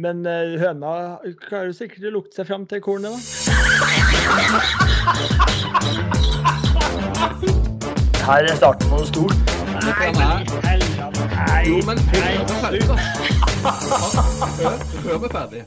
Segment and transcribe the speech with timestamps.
[0.00, 0.90] Men eh, høna
[1.44, 3.18] klarer sikkert å lukte seg fram til kornet, da.
[8.24, 9.36] Her er starten på noe stort.
[9.80, 12.96] Nei, Nei, Jo, men hør meg ferdig, da.
[15.04, 15.62] Hør meg ferdig.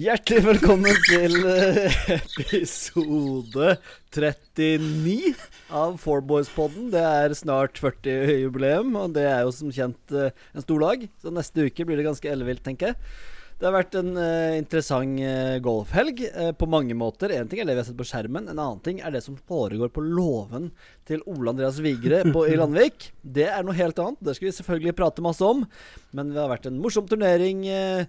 [0.00, 3.74] Hjertelig velkommen til eh, episode
[4.16, 5.34] 39
[5.68, 6.86] av Fourboys-podden.
[6.94, 11.04] Det er snart 40-jubileum, og det er jo som kjent eh, en stor dag.
[11.20, 13.12] Så neste uke blir det ganske ellevilt, tenker jeg.
[13.60, 17.36] Det har vært en uh, interessant uh, golfhelg uh, på mange måter.
[17.36, 19.36] Én ting er det vi har sett på skjermen, en annen ting er det som
[19.36, 20.72] foregår på låven
[21.06, 23.12] til Ole Andreas Vigre på, i Landvik.
[23.22, 24.24] Det er noe helt annet.
[24.24, 25.66] Det skal vi selvfølgelig prate masse om.
[26.16, 27.68] Men det har vært en morsom turnering.
[27.68, 28.08] Eh,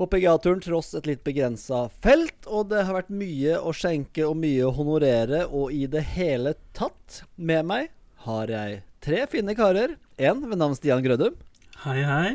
[0.00, 4.38] på PGA-turen tross et litt begrensa felt, og det har vært mye å skjenke og
[4.40, 7.90] mye å honorere, og i det hele tatt Med meg
[8.24, 9.98] har jeg tre fine karer.
[10.16, 11.36] En ved navn Stian Grødum.
[11.82, 12.30] Hei, hei.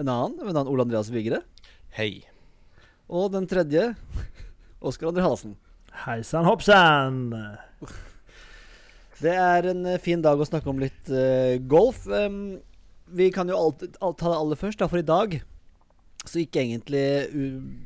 [0.00, 1.42] En annen ved navn Ole Andreas Vigre.
[1.98, 2.24] Hei.
[3.12, 3.90] Og den tredje
[4.88, 5.58] Oskar André Halsen.
[6.06, 7.20] Hei sann, hoppsann.
[9.20, 12.06] Det er en eh, fin dag å snakke om litt uh, golf.
[12.08, 12.56] Um,
[13.12, 15.42] vi kan jo alltid, alt, ta det aller først, da, for i dag
[16.26, 17.04] så gikk egentlig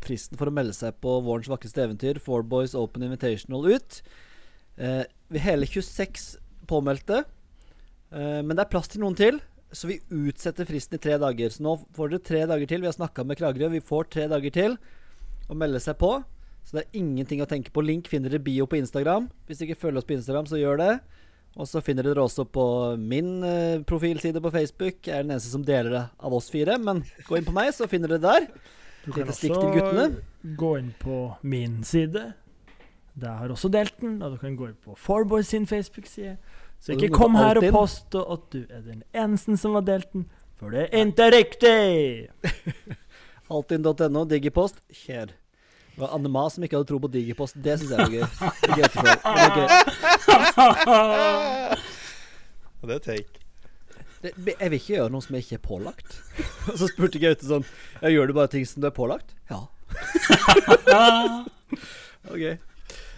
[0.04, 4.00] fristen for å melde seg på vårens vakreste eventyr, Four Boys Open Invitational, ut.
[4.77, 5.04] Eh,
[5.44, 6.34] hele 26
[6.66, 7.22] påmeldte,
[8.10, 9.40] eh, men det er plass til noen til.
[9.74, 11.50] Så vi utsetter fristen i tre dager.
[11.50, 12.82] Så nå får dere tre dager til.
[12.82, 13.72] Vi har snakka med Kragerø.
[13.72, 14.77] Vi får tre dager til
[15.50, 16.12] å melde seg på.
[16.64, 17.82] Så det er ingenting å tenke på.
[17.82, 19.27] Link finner dere bio på Instagram.
[19.46, 20.92] Hvis dere ikke følger oss på Instagram, så gjør det.
[21.55, 22.64] Og så finner dere også på
[22.98, 24.97] min eh, profilside på Facebook.
[25.06, 26.78] Jeg er den eneste som deler det av oss fire.
[26.83, 28.72] Men gå inn på meg, så finner dere det der.
[29.05, 30.08] Du kan guttene.
[30.56, 32.33] gå inn på min side.
[33.14, 34.19] Der har også delt den.
[34.22, 36.36] Og du kan gå inn på Fourboys sin Facebook-side.
[36.83, 40.11] Så ikke kom her og post påstå at du er den eneste som har delt
[40.12, 40.27] den,
[40.61, 42.28] for det er ikke riktig!
[43.55, 44.83] Altinn.no, Digipost.
[44.92, 45.33] Kjør.
[45.94, 47.56] Det var Anne Ma som ikke hadde tro på Digipost.
[47.56, 48.24] Det syns jeg var gøy.
[48.74, 50.13] Det er gøy.
[50.55, 51.80] Det er.
[52.84, 53.44] Det er take.
[54.24, 56.14] Det, jeg vil ikke gjøre noe som jeg ikke er pålagt.
[56.72, 57.64] Og så spurte Gaute sånn
[58.00, 59.34] Ja, gjør du bare ting som du er pålagt?
[59.50, 59.66] Ja.
[62.33, 62.44] ok.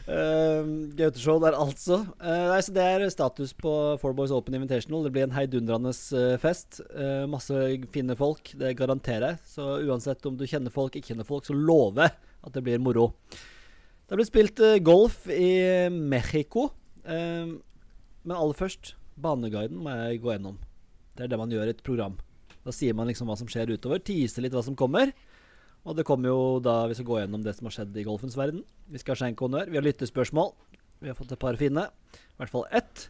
[0.06, 0.62] Uh,
[0.98, 2.00] Gaute Show der, altså.
[2.18, 3.72] Uh, nei, så Det er status på
[4.02, 5.06] Four Boys Open Invitational.
[5.06, 6.80] Det blir en heidundrende uh, fest.
[6.90, 7.54] Uh, masse
[7.94, 9.42] fine folk, det garanterer jeg.
[9.56, 13.12] Så uansett om du kjenner folk, ikke kjenner folk, så lover at det blir moro.
[14.06, 16.70] Det blir spilt golf i Mexico.
[17.06, 17.56] Eh,
[18.26, 20.58] men aller først, baneguiden må jeg gå gjennom.
[21.16, 22.18] Det er det man gjør i et program.
[22.66, 25.12] Da sier man liksom hva som skjer utover, teaser litt hva som kommer.
[25.86, 28.34] Og det kommer jo da vi skal gå gjennom det som har skjedd i golfens
[28.38, 28.64] verden.
[28.90, 29.70] Vi skal skjenke honnør.
[29.70, 30.50] Vi har lyttespørsmål.
[30.98, 31.84] Vi har fått et par fine.
[31.86, 33.06] I hvert fall ett.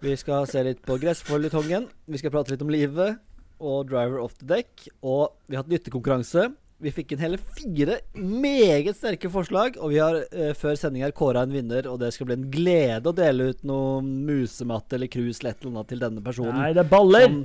[0.00, 1.90] Vi skal se litt på gressføljetongen.
[2.08, 3.20] Vi skal prate litt om livet
[3.60, 4.86] og driver off the deck.
[5.04, 6.48] Og vi har hatt lyttekonkurranse.
[6.80, 11.12] Vi fikk inn hele fire meget sterke forslag, og vi har eh, før sending her
[11.16, 15.10] kåra en vinner, og det skal bli en glede å dele ut noe musematte eller
[15.12, 16.56] krus eller et eller annet til denne personen.
[16.56, 17.26] Nei, det er baller!
[17.28, 17.42] Som,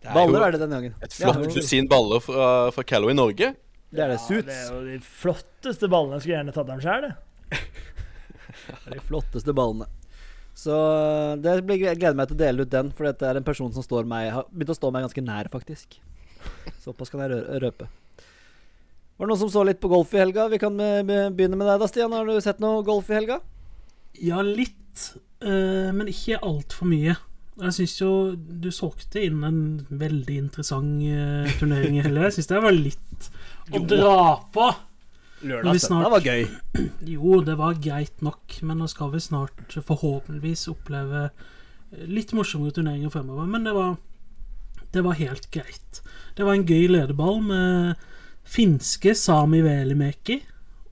[0.00, 0.94] Det er baller er det denne gangen.
[1.04, 3.50] et flott Ja, dusin baller fra, fra Callow i Norge.
[3.90, 4.18] det er det.
[4.28, 6.18] Ja, det er jo de flotteste ballene.
[6.18, 7.60] Jeg skulle gjerne tatt dem sjøl, det.
[8.84, 9.88] Det de flotteste ballene.
[10.60, 10.74] Så
[11.40, 13.72] det blir, jeg gleder meg til å dele ut den, for dette er en person
[13.72, 15.96] som står meg, har begynt å stå meg ganske nær, faktisk.
[16.84, 17.88] Såpass kan jeg røpe.
[19.20, 20.46] Var det noen som så litt på golf i helga?
[20.48, 22.14] Vi kan eh, begynne med deg da, Stian.
[22.16, 23.36] Har du sett noe golf i helga?
[24.16, 25.10] Ja, litt,
[25.44, 27.18] eh, men ikke altfor mye.
[27.60, 29.58] Jeg syns jo du solgte inn en
[30.00, 32.30] veldig interessant eh, turnering i helga.
[32.30, 33.28] Jeg syns det var litt
[33.76, 34.14] å dra
[34.56, 34.70] på.
[35.44, 36.46] Lørdag snart- var gøy.
[37.12, 41.26] Jo, det var greit nok, men nå skal vi snart forhåpentligvis oppleve
[42.08, 43.44] litt morsommere turneringer fremover.
[43.52, 43.98] Men det var,
[44.96, 46.00] det var helt greit.
[46.40, 48.06] Det var en gøy lederball med
[48.44, 50.40] finske Sami Velimeki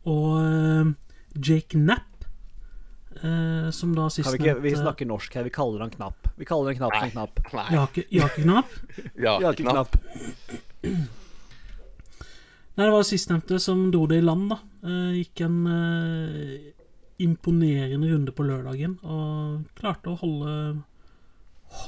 [0.08, 0.90] og eh,
[1.38, 2.24] Jake Knapp,
[3.22, 5.44] eh, som da Kan vi, vi snakker norsk her.
[5.48, 6.28] Vi kaller han Knapp.
[6.38, 7.40] Vi kaller han knapp som knapp.
[7.72, 8.74] Jake, Jake Knapp.
[9.16, 9.96] Ja, Ja, ikke knapp.
[9.96, 11.08] knapp.
[12.78, 14.58] Nei, det var sistnevnte som dro det i land, da.
[14.86, 16.68] Eh, gikk en eh,
[17.18, 20.52] imponerende runde på lørdagen og klarte å holde,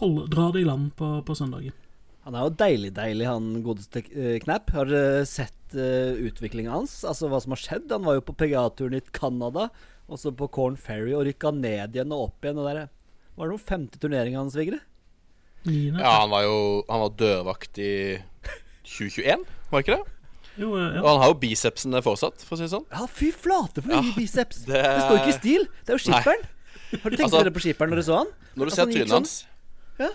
[0.01, 1.77] holde Dra det i land på, på søndagen.
[2.27, 4.71] Han er jo deilig, deilig, han godeste eh, Knapp.
[4.77, 6.99] Har dere sett uh, utviklinga hans?
[7.09, 7.87] Altså hva som har skjedd?
[7.95, 9.71] Han var jo på PGA-turen i Canada,
[10.11, 12.61] og så på Corn Ferry, og rykka ned igjen og opp igjen.
[12.61, 12.83] Og der.
[13.39, 14.83] Var det noen femte turnering hans, Vigre?
[15.65, 16.55] Ja, han var jo
[16.89, 17.91] Han var dørvakt i
[18.89, 20.17] 2021, var ikke det?
[20.61, 20.87] Jo, ja.
[21.01, 22.87] Og han har jo bicepsene fortsatt, for å si det sånn.
[22.91, 24.65] Ja, fy flate for Ja, mye biceps!
[24.67, 24.77] Det...
[24.77, 25.67] det- står ikke i stil.
[25.87, 26.43] Det er jo skipperen.
[26.91, 28.33] Har du tenkt Altså- dere på skipperen når du så han?
[28.57, 29.35] Når du Altså, ser trynet hans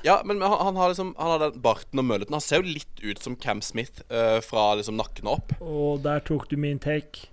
[0.06, 2.36] Ja, men han, han har liksom Han har den barten og mølleten.
[2.36, 5.56] Han ser jo litt ut som Cam Smith uh, fra liksom nakken og opp.
[5.62, 7.30] Og der tok du min take.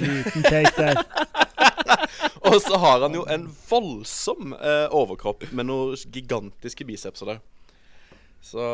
[0.00, 1.02] Liten take der.
[2.48, 7.42] Og så har han jo en voldsom uh, overkropp med noen gigantiske bicepser der.
[8.44, 8.64] Så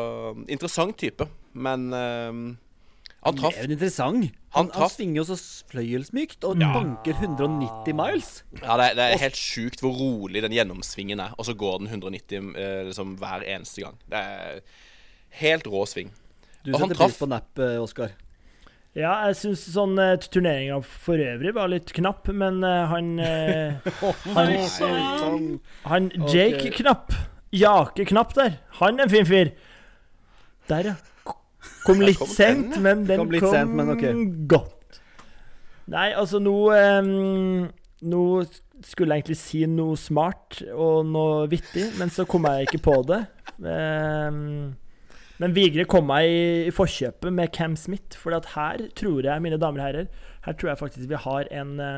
[0.51, 1.23] interessant type,
[1.55, 2.39] men eh,
[3.21, 3.53] han traff.
[3.53, 4.31] Det er jo interessant.
[4.51, 5.35] Han, Han han, svinger jo så
[5.71, 8.31] fløyelsmykt og banker 190 miles.
[8.61, 11.83] Ja, det, er- det er helt sjukt hvor rolig den gjennomsvingen er, og så går
[11.83, 13.99] den 190 eh, liksom hver eneste gang.
[14.09, 14.59] Det er
[15.43, 16.09] helt rå sving.
[16.65, 18.11] Du Og han setter pris på napp, eh, Oskar.
[18.91, 23.93] Ja, jeg syns sånn uh, turneringa for øvrig var litt knapp, men uh, han uh,
[24.35, 25.45] Han, Sånn.
[25.87, 27.13] han Jake Knapp,
[27.55, 29.53] Jake Knapp der, han er en fin fyr.
[30.67, 30.95] Der, ja.
[31.85, 34.25] Kom litt sent, men den Kom kom, sent, men okay.
[34.49, 35.01] godt.
[35.91, 37.65] Nei, altså nå um,
[38.01, 38.25] Nå
[38.85, 42.95] skulle jeg egentlig si noe smart og noe vittig, men så kom jeg ikke på
[43.05, 43.19] det.
[43.61, 44.71] Um,
[45.41, 49.57] men Vigre kom meg i, i forkjøpet med Cam Smith, for her tror jeg, mine
[49.61, 51.95] damer og herrer, her tror jeg faktisk vi har en, eh,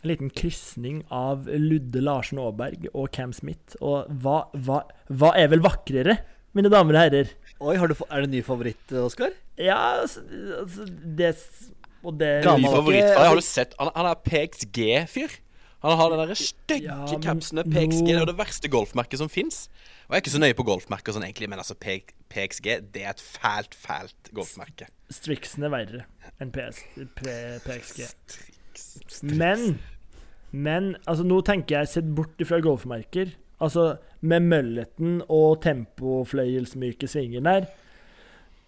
[0.00, 3.74] en liten krysning av Ludde Larsen Aaberg og Cam Smith.
[3.82, 6.20] Og hva, hva, hva er vel vakrere,
[6.54, 7.34] mine damer og herrer?
[7.60, 9.34] Oi, har du, er det ny favoritt, Oskar?
[9.60, 10.22] Ja, altså,
[10.62, 11.34] altså det
[12.00, 12.70] Og det Gammel.
[12.72, 15.34] Favoritt Har du sett Han, han er PXG-fyr.
[15.84, 17.64] Han har den stygge Ja, men capsene.
[17.64, 19.62] PXG det er det verste golfmerket som fins.
[20.08, 23.14] Og jeg er ikke så nøye på golfmerker sånn egentlig, men altså PXG det er
[23.14, 24.90] et fælt, fælt golfmerke.
[25.12, 26.02] Strixen er verre
[26.40, 26.82] enn PS,
[27.16, 28.10] P, PXG.
[29.36, 29.78] Men
[30.50, 33.30] Men altså, nå tenker jeg sett bort ifra golfmerker.
[33.60, 37.66] Altså, med mølleten og tempofløyelsmyke svinger der,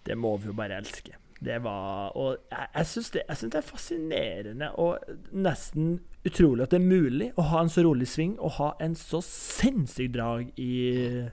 [0.05, 1.15] det må vi jo bare elske.
[1.43, 4.99] Det var Og jeg, jeg syns det, synes det er fascinerende og
[5.33, 8.93] nesten utrolig at det er mulig å ha en så rolig sving og ha en
[8.95, 11.25] så sinnssyk drag i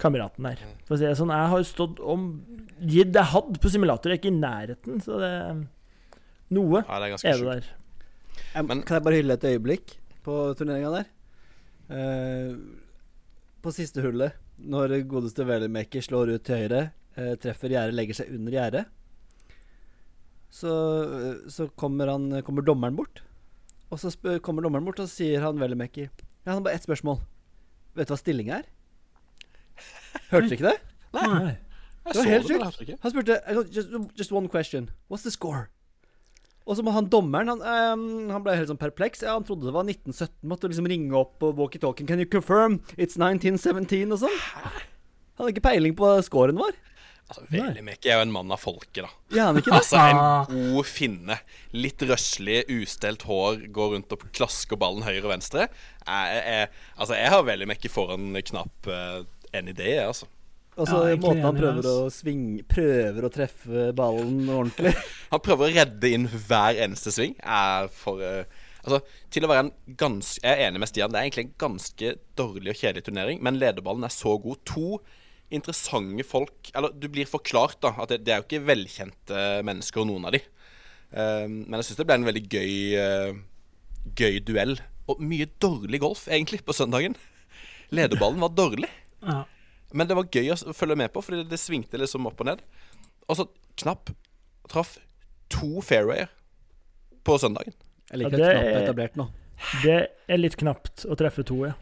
[0.00, 0.62] kameraten der.
[0.86, 2.26] For å si det sånn, jeg har jo stått om
[2.80, 5.34] gitt det jeg hadde på simulator, jeg er ikke i nærheten, så det
[6.56, 7.68] Noe Ja, det er ganske er det der.
[8.54, 11.06] Jeg, Men- kan jeg bare hylle et øyeblikk på turneringa der?
[11.90, 12.56] Eh,
[13.62, 16.82] på siste hullet, når godeste Wellermaker slår ut til høyre,
[17.16, 18.84] eh, treffer gjerdet, legger seg under gjerdet,
[20.50, 20.72] så,
[21.04, 23.22] eh, så kommer, han, kommer dommeren bort.
[23.90, 26.74] Og så spør, kommer dommeren bort, og så sier han Wellermaker Ja, han har bare
[26.74, 27.20] ett spørsmål.
[27.94, 28.66] Vet du hva stillinga er?
[30.30, 30.78] Hørte du ikke det?
[31.14, 31.56] Nei.
[32.06, 32.98] Jeg Det var helt sjukt.
[33.02, 33.40] Han spurte
[33.74, 34.90] just, just one question.
[35.10, 35.70] What's the score?
[36.66, 39.22] Og så må han dommeren Han, um, han ble helt sånn perpleks.
[39.22, 40.42] Ja, han trodde det var 1917.
[40.50, 42.08] Måtte liksom ringe opp og walkietalkien.
[42.10, 44.10] Can you confirm it's 1917?
[44.10, 44.42] Og sånn.
[44.64, 46.74] Han hadde ikke peiling på hva scoren vår.
[47.26, 49.08] Altså, Velimek er jo en mann av folket, da.
[49.34, 49.80] Ja, han ikke det?
[49.80, 51.38] Altså, en god finne.
[51.74, 55.66] Litt røslig, ustelt hår, går rundt og klasker ballen høyre og venstre.
[56.06, 59.24] Jeg, jeg, altså, jeg har Velimek foran knapp uh,
[59.56, 60.30] any day, jeg,
[60.76, 61.00] altså.
[61.10, 64.94] Ja, måten han prøver å svinge Prøver å treffe ballen ordentlig.
[65.32, 67.34] Han prøver å redde inn hver eneste sving.
[67.42, 69.00] Er for uh, Altså,
[69.34, 71.10] til å være en ganske Jeg er enig med Stian.
[71.10, 74.60] Det er egentlig en ganske dårlig og kjedelig turnering, men lederballen er så god.
[74.70, 75.00] To
[75.54, 80.06] interessante folk Eller du blir forklart, da, at det, det er jo ikke velkjente mennesker,
[80.06, 80.42] noen av de.
[81.10, 83.42] Uh, men jeg syns det ble en veldig gøy uh,
[84.16, 84.76] Gøy duell.
[85.10, 87.14] Og mye dårlig golf, egentlig, på søndagen.
[87.94, 88.90] Lederballen var dårlig.
[89.22, 89.40] Ja.
[89.92, 92.46] Men det var gøy å følge med på, fordi det, det svingte liksom opp og
[92.50, 92.62] ned.
[93.28, 93.46] Og så
[93.76, 94.08] Knapp
[94.72, 94.94] traff
[95.52, 96.30] to fairwayer
[97.26, 97.74] på søndagen.
[98.10, 99.28] Jeg liker Ja, det er er- etablert nå.
[99.82, 101.74] Det er litt knapt å treffe to, ja.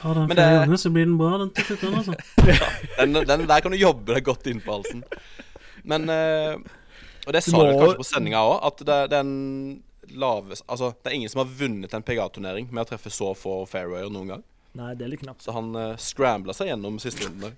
[0.00, 1.82] Ta den Men flere ganger, så blir den bra, den til slutt.
[1.92, 2.14] Altså.
[2.48, 2.68] ja,
[3.04, 5.02] Den, den der kan du jobbe deg godt inn på halsen.
[5.84, 6.56] Men uh,
[7.26, 9.32] Og det sa du må- kanskje på sendinga òg, at det, den
[10.16, 13.60] laves, Altså, det er ingen som har vunnet en PGA-turnering med å treffe så få
[13.68, 14.42] fairwayer noen gang.
[14.78, 15.42] Nei, det er litt knapt.
[15.42, 17.56] Så han uh, scrambla seg gjennom siste runden der.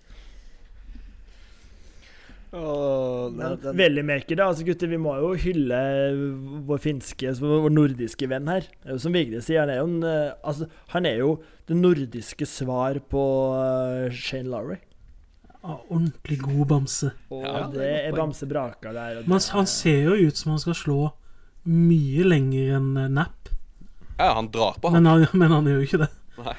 [2.53, 4.47] Oh, den, den- veldig da.
[4.51, 5.79] Altså, gutter, vi må jo hylle
[6.69, 8.67] vår finske, vår nordiske venn her.
[8.85, 11.31] Er Som Vigre sier, han er jo en eh, Altså, han er jo
[11.71, 13.23] det nordiske svar på
[13.57, 14.77] eh, Shane Lowry.
[15.63, 17.13] Ja, ordentlig god bamse.
[17.33, 18.13] Og Ja, det er.
[18.19, 19.23] Bamse Braka der.
[19.23, 20.99] Og Men det han er- ser jo ut som han skal slå
[21.65, 23.49] mye lenger enn eh, Napp,
[24.19, 25.01] Ja, han drar på, han.
[25.03, 26.11] men han, men han gjør jo ikke det.
[26.43, 26.57] Nei,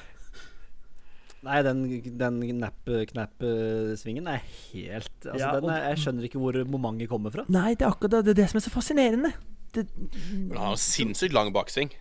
[1.44, 1.80] den,
[2.20, 7.44] den knapp-knapp-svingen er helt Altså, Ja, den er, Jeg skjønner ikke hvor momentet kommer fra.
[7.52, 9.34] Nei, det er akkurat det, det er det som er så fascinerende.
[9.74, 9.88] Det,
[10.32, 11.92] Men han har sinnssykt lang baksving.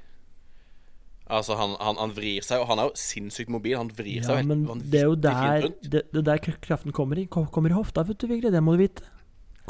[1.33, 3.77] Altså, han, han, han vrir seg, og han er jo sinnssykt mobil.
[3.79, 5.87] Han vrir seg ja, helt men vanvittig det er jo fint der rundt.
[5.95, 7.27] det, det er der kraften kommer i.
[7.33, 8.51] Kommer i hofta, vet du, Vigre.
[8.53, 9.07] Det må du vite.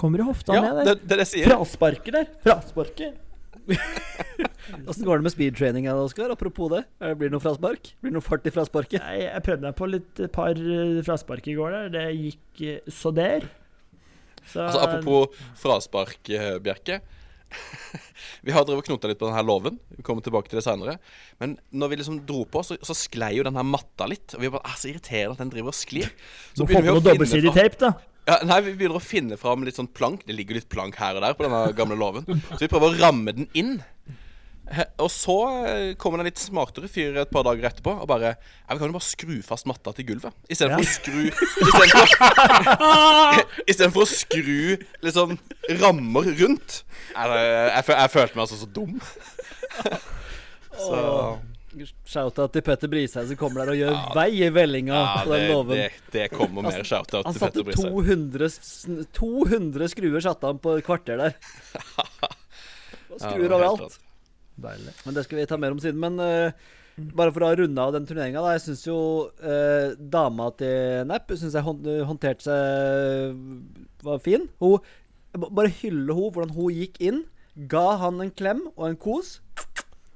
[0.01, 0.95] Kommer i hofta Ja, ned det, der.
[1.05, 1.53] det er det jeg sier.
[1.53, 2.31] Frasparket der.
[2.43, 3.21] Frasparket.
[4.89, 6.33] Åssen går det med speedtraininga, Oskar?
[6.35, 6.83] Apropos det.
[7.03, 7.93] Er Blir det noe fraspark?
[8.01, 9.03] Blir det noe fart i frasparket?
[9.03, 11.91] Nei, jeg prøvde meg på litt et par eh, fraspark i går der.
[11.97, 13.49] Det gikk eh, så der.
[14.43, 17.01] Så, Altså, apropos fraspark, eh, Bjerke.
[18.47, 19.77] vi har drevet knota litt på denne loven.
[19.97, 20.97] Vi kommer tilbake til det senere.
[21.43, 24.35] Men når vi liksom dro på, så, så sklei jo denne matta litt.
[24.37, 26.11] Og vi bare, ah, Så irriterende at den driver og sklir.
[26.55, 27.93] Så må begynner vi på å noe finne dobbeltsidig fram tape, da.
[28.29, 30.23] Ja, Nei, vi begynner å finne fram litt sånn plank.
[30.29, 32.27] Det ligger litt plank her og der på denne gamle loven.
[32.53, 33.81] Så vi prøver å ramme den inn.
[35.03, 35.35] Og så
[35.67, 38.79] eh, kommer det en litt smartere fyr et par dager etterpå og bare Ja, vi
[38.79, 40.33] kan jo bare skru fast matta til gulvet.
[40.49, 42.07] Istedenfor å skru Istedenfor
[43.75, 45.35] Istedenfor å skru liksom
[45.83, 46.79] rammer rundt.
[47.13, 48.97] Jeg, jeg, jeg følte meg altså så dum.
[50.73, 50.99] Så
[52.05, 55.41] Shout-out til Petter Brisheim som kommer der og gjør vei i vellinga ja, på den
[55.41, 55.79] det, låven.
[55.81, 57.97] det, det kommer mer shout-out til Petter Brisheim.
[57.97, 61.37] Han satte 200 skruer satte han på et kvarter der.
[63.13, 63.99] Ja, Skruer helt overalt.
[64.63, 64.95] Deilig.
[65.05, 66.01] Men det skal vi ta mer om siden.
[66.01, 66.71] Men uh,
[67.17, 68.55] bare for å runde av den turneringa, da.
[68.57, 68.97] Jeg syns jo
[69.43, 71.67] uh, dama til Napp synes jeg
[72.09, 74.49] håndterte seg var fin.
[74.63, 74.81] Hun
[75.33, 77.23] Bare hylle hun hvordan hun gikk inn,
[77.73, 79.39] ga han en klem og en kos.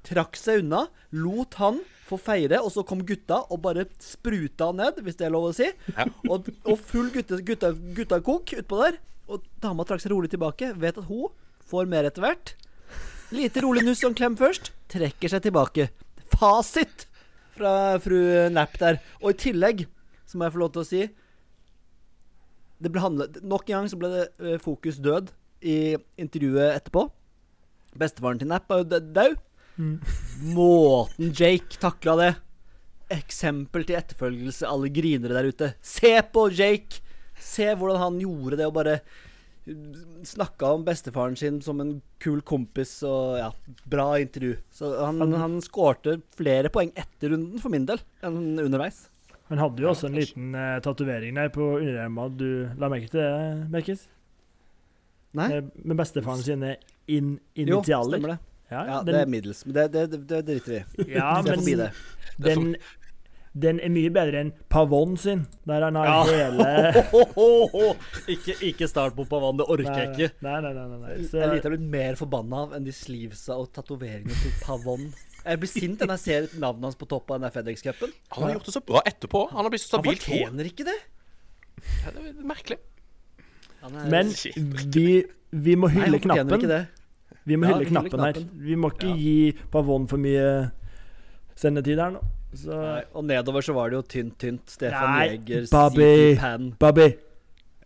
[0.06, 0.84] Trakk seg unna,
[1.18, 5.32] lot han få feire, og så kom gutta og bare spruta ned, hvis det er
[5.34, 5.66] lov å si.
[5.96, 6.06] Ja.
[6.30, 9.00] Og, og full gutta, gutta, guttakok utpå der.
[9.26, 10.70] Og dama trakk seg rolig tilbake.
[10.78, 11.32] Vet at hun
[11.66, 12.54] får mer etter hvert.
[13.34, 14.70] Lite rolig nuss og en klem først.
[14.94, 15.88] Trekker seg tilbake.
[16.36, 17.08] Fasit
[17.56, 18.20] fra fru
[18.54, 19.00] Napp der.
[19.18, 19.88] Og i tillegg,
[20.30, 21.02] så må jeg få lov til å si
[22.76, 25.30] det ble handlet, Nok en gang så ble det eh, fokus død
[25.64, 27.06] i intervjuet etterpå.
[27.96, 29.38] Bestefaren til Napp er jo død-
[29.76, 30.16] død.
[30.56, 32.33] Måten Jake takla det.
[33.16, 35.68] Eksempel til etterfølgelse, alle grinere der ute.
[35.85, 37.02] Se på Jake!
[37.38, 39.00] Se hvordan han gjorde det, og bare
[40.26, 43.49] snakka om bestefaren sin som en kul kompis og ja,
[43.90, 44.54] bra intervju.
[44.73, 49.04] Så han, han skårte flere poeng etter runden for min del enn underveis.
[49.50, 52.28] Han hadde jo også en liten eh, tatovering der på underarma.
[52.35, 52.47] Du
[52.78, 54.06] la merke til det, Merkes?
[55.38, 55.50] Nei?
[55.59, 56.73] Eh, Med bestefaren sine
[57.06, 58.16] in Jo, initialer.
[58.16, 58.40] stemmer det.
[58.70, 59.64] Ja, Ja, den, det er middels.
[59.66, 61.12] Men det, det, det, det driter vi i.
[61.18, 61.90] ja Se men forbi det.
[62.42, 62.73] den,
[63.56, 66.16] den er mye bedre enn Pavon sin, der han har Ja.
[66.26, 66.66] hele
[68.35, 70.28] ikke, ikke start på Pavon, det orker jeg ikke.
[70.44, 70.87] Nei, nei, nei.
[70.90, 71.14] nei, nei.
[71.30, 75.06] Så, Jeg er lite blitt mer forbanna av enn de sleevesa og tatoveringene til Pavon.
[75.46, 78.12] Jeg blir sint når jeg ser navnet hans på toppen av den FedEx-cupen.
[78.35, 79.44] Han har gjort det så bra etterpå.
[79.52, 80.32] Han har blitt så Han stabilt god.
[80.35, 80.99] fortjener ikke det.
[82.02, 82.78] Ja, det er merkelig.
[83.85, 84.35] Han er- men
[84.90, 85.06] vi,
[85.54, 86.87] vi må Nei, hylle han fortjener knappen.
[87.46, 88.40] Vi må Ja, hylle knappen, knappen her.
[88.66, 89.34] Vi må ikke gi
[89.72, 90.48] Pavon for mye
[91.58, 92.22] sendetid her nå.
[92.56, 94.64] Så Nei, og nedover så var det jo tynt, tynt.
[94.72, 96.10] Stefan Nei, Jæger, Bobby.
[96.40, 96.70] Pan.
[96.80, 97.06] Bobby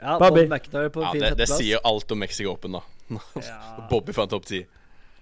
[0.01, 0.45] Ja, Bobby.
[0.47, 2.83] Bob McIntyre på Ja, fin det, det sier jo alt om Mexico Open, da.
[3.91, 4.63] Bobby fant topp ti.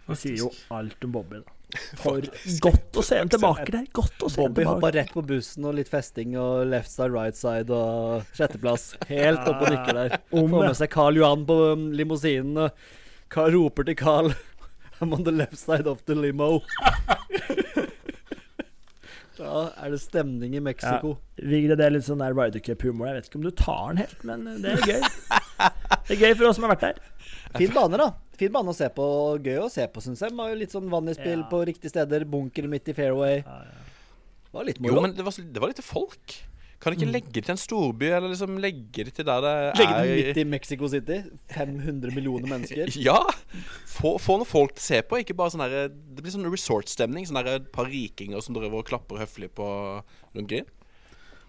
[0.09, 1.55] Det sier jo alt om Bobby, da.
[2.01, 2.25] For
[2.65, 3.89] godt å se ham tilbake der.
[3.93, 7.37] Godt å se Bobby hoppa rett på bussen og litt festing og left side, right
[7.37, 8.95] side og sjetteplass.
[9.11, 10.15] Helt oppe og nikker der.
[10.31, 12.97] Får med seg Carl Johan på um, limousinen, og
[13.33, 14.33] Carl roper til Carl
[15.01, 16.61] I'm on the left side of the limo.
[19.39, 21.13] da er det stemning i Mexico.
[21.39, 23.07] Vigre, det er litt sånn der Ryder Cup-humor.
[23.07, 25.05] Jeg vet ikke om du tar den helt, men det er gøy.
[26.09, 26.99] Det er gøy for oss som har vært der.
[27.55, 28.09] Fin bane, da.
[28.41, 29.07] Fin bane å se på.
[29.45, 30.35] Gøy å se på, syns jeg.
[30.59, 31.49] Litt sånn vann i spill Ja.
[31.53, 32.27] på riktige steder.
[32.27, 33.45] Bunker midt i fairway.
[33.47, 36.35] Det Var litt Jo, men det var, det var litt folk.
[36.79, 39.51] Kan du ikke legge det til en storby, eller liksom legge det til der det
[39.51, 41.17] er Legge er midt i Mexico City.
[41.51, 42.93] 500 millioner mennesker.
[43.09, 43.19] Ja!
[43.91, 45.19] Få, få noen folk til å se på.
[45.25, 47.27] Ikke bare sånn der, Det blir sånn resort-stemning.
[47.27, 49.67] Sånn et par rikinger som driver og klapper høflig på
[50.37, 50.69] rundt green.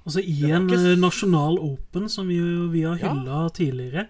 [0.08, 2.40] Altså I en ikke eh, nasjonal open som vi,
[2.74, 3.44] vi har Ja.
[3.54, 4.08] tidligere,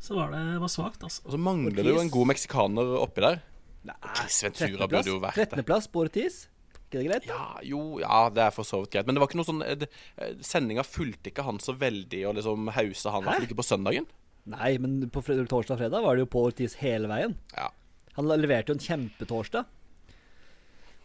[0.00, 1.20] så var det var svakt, altså.
[1.26, 3.42] Og så mangler det jo en god meksikaner oppi der.
[3.84, 5.50] Nei, Chris Ventura burde jo vært det.
[5.52, 6.46] 13.-plass på Ortiz.
[6.90, 7.26] Ikke det greit?
[7.30, 9.06] Ja, jo, ja, det er for så vidt greit.
[9.06, 9.84] Men det var ikke noe sånn eh,
[10.18, 14.08] eh, Sendinga fulgte ikke han så veldig og liksom hausa han, i ikke på søndagen.
[14.50, 17.36] Nei, men på torsdag og fredag var det jo på Ortiz hele veien.
[17.54, 17.68] Ja.
[18.16, 19.70] Han leverte jo en kjempetorsdag.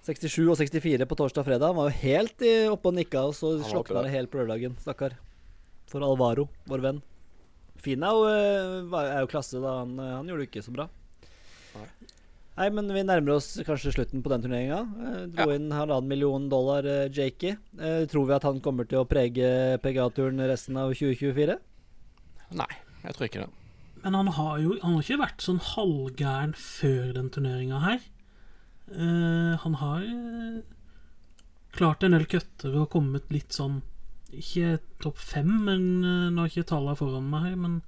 [0.10, 1.70] 67 og 64 på torsdag og fredag.
[1.70, 4.74] Han var jo helt oppe og nikka, og så slokna det helt på lørdagen.
[4.82, 5.20] Stakkar.
[5.92, 7.06] For Alvaro, vår venn.
[7.86, 9.78] Finau er jo, eh, er jo klasse, da.
[9.84, 10.90] Han, han gjorde det ikke så bra.
[11.76, 11.90] Nei.
[12.56, 14.78] Nei, men vi nærmer oss kanskje slutten på den turneringa.
[15.08, 15.56] Eh, dro Ja.
[15.58, 17.58] inn halvannen million dollar, eh, Jakey.
[17.78, 21.58] Eh, tror vi at han kommer til å prege PGA-turen resten av 2024?
[22.52, 22.72] Nei,
[23.04, 23.50] jeg tror ikke det.
[24.04, 28.00] Men han har jo han har ikke vært sånn halvgæren før den turneringa her.
[28.94, 30.62] Eh, han har eh,
[31.74, 33.82] klart en del cutter og kommet litt sånn
[34.32, 37.82] Ikke topp fem, men uh, nå har ikke tallene foran meg her, men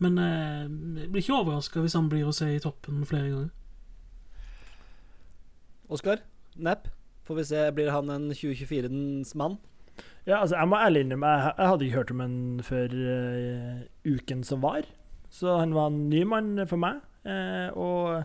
[0.00, 3.50] men jeg blir ikke overraska hvis han blir å se i toppen flere ganger.
[5.92, 6.22] Oskar?
[6.56, 6.88] Nepp?
[7.26, 9.58] Får vi se, blir han en 2024-ens mann?
[10.24, 14.44] Ja, altså, jeg må ærlig innrømme, jeg, hadde ikke hørt om han før uh, uken
[14.46, 14.86] som var.
[15.32, 17.02] Så han var en ny mann for meg.
[17.26, 18.24] Uh, og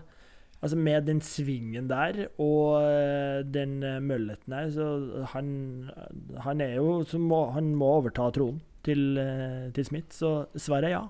[0.62, 4.88] altså, med den svingen der og eh, den mølleten der, så
[5.34, 5.52] han,
[6.42, 9.20] han er jo må, Han må overta tronen til,
[9.76, 11.04] til Smith, så svaret er ja.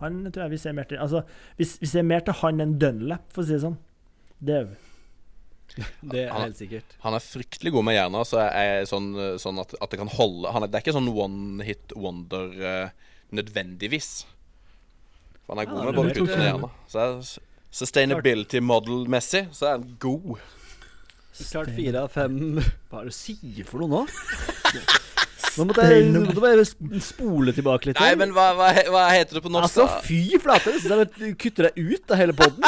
[0.00, 1.22] Han tror jeg vi ser mer til Altså,
[1.58, 3.80] vi, vi ser mer til han enn Dunlap, for å si det sånn.
[4.40, 4.87] Det er vi.
[6.12, 6.96] Det er helt sikkert.
[7.04, 10.52] Han er fryktelig god med hjerna Så er sånn, sånn at, at det kan holde
[10.54, 14.12] han er, Det er ikke sånn one hit wonder uh, nødvendigvis.
[15.44, 16.78] For han er god ja, med både helt og ok.
[16.90, 17.18] Så er,
[17.78, 20.38] sustainability model-messig så er han god.
[21.38, 24.00] Klart fire av fem Hva er det du sier for noe nå?
[25.58, 26.64] Nå måtte jeg, måtte bare
[27.02, 27.98] spole tilbake litt.
[27.98, 29.80] Nei, men hva, hva, hva heter det på norsk?
[29.80, 30.74] Altså, fy flate!
[30.76, 32.66] Jeg syns jeg kutter deg ut av hele poden.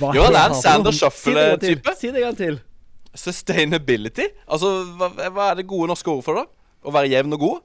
[0.00, 0.54] Hva Jo, han er en?
[0.60, 0.98] Sander det.
[1.00, 1.94] Shuffle-type.
[1.98, 2.58] Si det en gang til.
[3.16, 4.26] Sustainability?
[4.48, 6.46] Altså, hva, hva er det gode norske ordet for det?
[6.86, 7.62] Å være jevn og god?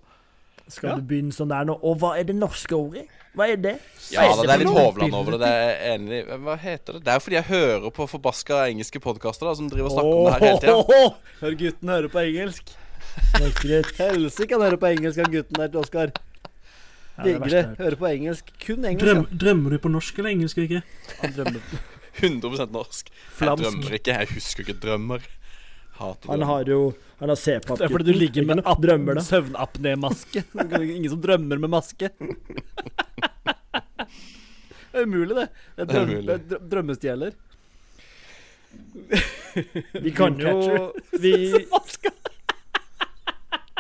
[0.71, 0.95] Skal Ja.
[0.95, 1.75] du begynne sånn der nå?
[1.83, 3.07] Og hva er det norske ordet?
[3.35, 3.73] Hva er det?
[4.11, 4.67] Ja, da, det er litt?
[4.75, 5.39] Hovland over det.
[5.39, 6.21] Det er enig.
[6.43, 7.03] Hva heter det?
[7.05, 10.25] Det er jo fordi jeg hører på forbaska engelske podkaster som driver og snakker om
[10.25, 10.75] det her hele tida.
[10.75, 12.73] Åh, Hør gutten høre på engelsk.
[13.41, 16.11] Helsike, han hører på engelsk, han gutten der til Oskar.
[17.25, 17.61] Digre.
[17.79, 18.51] Hører på engelsk.
[18.65, 19.05] Kun engelsk.
[19.05, 19.37] Drøm, ja.
[19.45, 20.57] drømmer du på norsk eller engelsk,
[21.35, 21.61] drømmer
[22.21, 23.11] 100 norsk.
[23.39, 24.17] Jeg drømmer ikke.
[24.19, 25.23] Jeg husker ikke drømmer.
[26.01, 26.79] Hater Han har jo
[27.19, 27.77] Han har C-pap.
[27.77, 30.43] Det er fordi du ligger med en søvnapné-maske.
[30.81, 32.09] Ingen som drømmer med maske.
[34.91, 35.47] Det er umulig, det.
[35.77, 37.31] Det er, drøm, det er drø- drømmestjeler.
[40.03, 40.91] Vi kan jo
[41.23, 41.31] vi,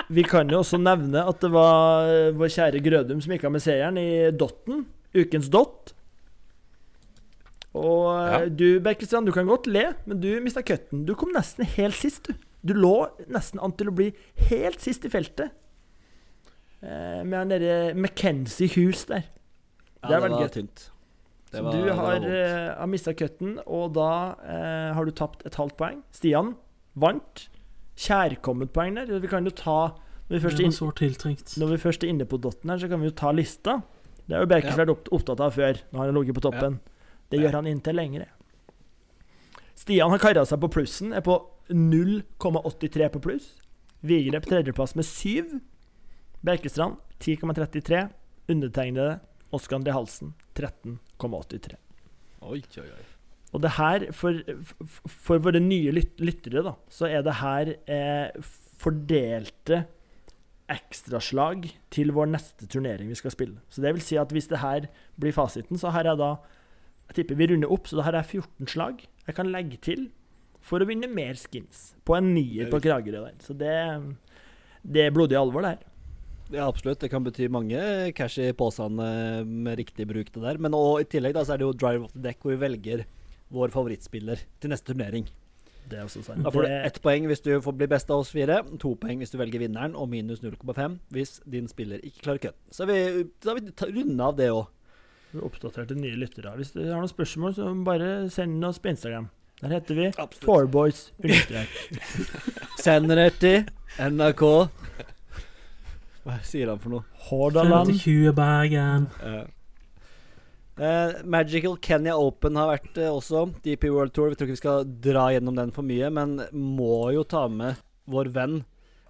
[0.09, 3.51] vi kan jo også nevne at det var eh, vår kjære Grødum som gikk av
[3.51, 4.85] med seieren i Dotten.
[5.15, 5.93] Ukens Dott.
[7.77, 8.45] Og eh, Ja.
[8.49, 11.05] du, Berkelstrand, du kan godt le, men du mista cutten.
[11.07, 12.33] Du kom nesten helt sist, du.
[12.61, 14.11] Du lå nesten an til å bli
[14.51, 15.49] helt sist i feltet.
[16.81, 19.23] Eh, med han derre McKenzie Hus der.
[20.01, 20.51] Ja, Det det var gøy.
[20.57, 20.89] tynt.
[21.51, 25.53] Det var- du har, eh, har mista cutten, og da eh, har du tapt et
[25.55, 26.01] halvt poeng.
[26.11, 26.55] Stian
[26.95, 27.47] vant.
[28.01, 29.11] Kjærkomment poeng der.
[29.21, 29.93] Vi kan jo ta
[30.31, 33.01] Når vi først er, inn, når vi først er inne på dotten her, så kan
[33.01, 33.81] vi jo ta lista.
[34.25, 34.85] Det har jo Berkers Ja.
[35.11, 36.79] opptatt av før, når han har ligget på toppen.
[37.29, 38.27] Det gjør han inntil lengre.
[39.75, 41.35] Stian har kara seg på plussen, er på
[41.69, 43.57] 0,83 på pluss.
[44.03, 45.61] Vigre på tredjeplass med 7.
[46.43, 48.09] Berkestrand 10,33.
[48.49, 49.19] Undertegnede
[49.51, 51.75] Oskar André Halsen 13,83.
[52.41, 53.05] Oi, oi, oi.
[53.51, 54.37] Og det her, for,
[55.05, 58.45] for, våre nye lyt lyttere, da, så er det her eh,
[58.79, 59.83] fordelte
[60.71, 63.59] ekstraslag til vår neste turnering vi skal spille.
[63.67, 64.87] Så det vil si at hvis det her
[65.19, 66.37] blir fasiten, så har jeg da
[67.11, 70.05] Jeg tipper vi runder opp, så da har jeg 14 slag jeg kan legge til
[70.63, 71.91] for å vinne mer skins.
[72.07, 73.35] På en nier på Kragerø der.
[73.43, 73.73] Så det,
[74.81, 75.87] det er blodig alvor, det her.
[76.51, 76.99] Ja, absolutt.
[77.01, 77.81] Det kan bety mange
[78.15, 80.59] cash i posene med riktig bruk, det der.
[80.61, 82.61] Men og, i tillegg da, så er det jo Drive off the Deck, hvor vi
[82.63, 83.03] velger
[83.51, 85.27] vår favorittspiller til neste turnering.
[85.91, 86.43] Det er også sant.
[86.45, 89.21] Da får du ett poeng hvis du får bli best av oss fire, to poeng
[89.21, 92.61] hvis du velger vinneren, og minus 0,5 hvis din spiller ikke klarer cutten.
[92.71, 92.99] Så vi,
[93.43, 94.69] da har vi rundet av det òg.
[95.31, 96.55] Vi oppdaterte nye lyttere.
[96.59, 99.29] Hvis du har noen spørsmål, så bare send oss på Instagram.
[99.61, 100.11] Der heter vi.
[100.41, 101.11] Fourboys.
[101.21, 101.67] send
[102.81, 103.67] Sender det til
[104.01, 104.43] NRK
[106.23, 107.05] Hva sier han for noe?
[107.29, 107.93] Hordaland.
[107.93, 109.09] 50 Bergen.
[110.79, 113.49] Eh, Magical Kenya Open har vært uh, også.
[113.65, 114.31] DP World Tour.
[114.31, 117.81] Vi tror ikke vi skal dra gjennom den for mye, men må jo ta med
[118.11, 118.61] vår venn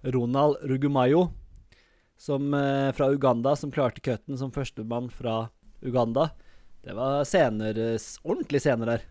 [0.02, 1.28] Ronald Rugumayo
[2.18, 5.46] som, uh, fra Uganda, som klarte cutten som førstemann fra
[5.82, 6.32] Uganda.
[6.82, 7.78] Det var scener,
[8.26, 9.08] ordentlig scener der.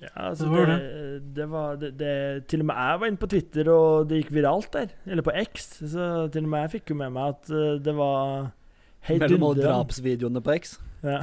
[0.00, 2.14] Ja, altså Det det, det var det, det,
[2.50, 4.90] Til og med jeg var inne på Twitter, og det gikk viralt der.
[5.06, 5.68] Eller på X.
[5.84, 8.50] Så til og med jeg fikk jo med meg at det var
[9.04, 10.78] Mellom alle drapsvideoene på X.
[11.04, 11.20] Ja.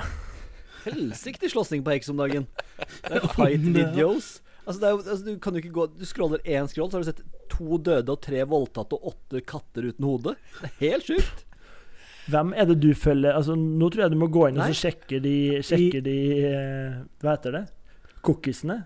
[0.86, 2.48] Helsike slåssing på X om dagen.
[3.06, 4.32] Det er fight videos.
[4.66, 7.06] Altså, det er, altså, du kan jo ikke gå Du scroller én scroll, så har
[7.06, 10.36] du sett to døde og tre voldtatte og åtte katter uten hode.
[10.62, 11.44] Det er helt sjukt.
[12.32, 13.34] Hvem er det du følger?
[13.34, 14.72] Altså, nå tror jeg du må gå inn og Nei.
[14.72, 16.18] så sjekke de, sjekke de
[16.48, 17.64] eh, Hva heter det?
[18.22, 18.78] Cookiesene?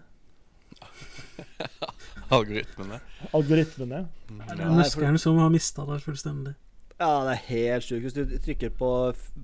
[2.36, 2.99] Algoritmene.
[3.36, 4.05] Algoritmene?
[4.31, 6.55] Det er muskelen som har mista det fullstendig.
[6.99, 8.05] Ja, det er helt sjukt.
[8.05, 8.89] Hvis du trykker på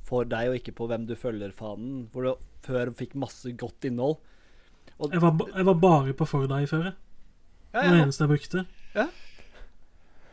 [0.08, 4.18] 'for deg' og ikke på 'hvem du følger'-fanen, hvor du før fikk masse godt innhold
[5.00, 6.84] Og, Jeg var, jeg var bare på for deg før.
[6.84, 6.94] jeg.
[7.74, 8.66] ja, Det var det eneste jeg brukte.
[8.96, 9.08] Ja.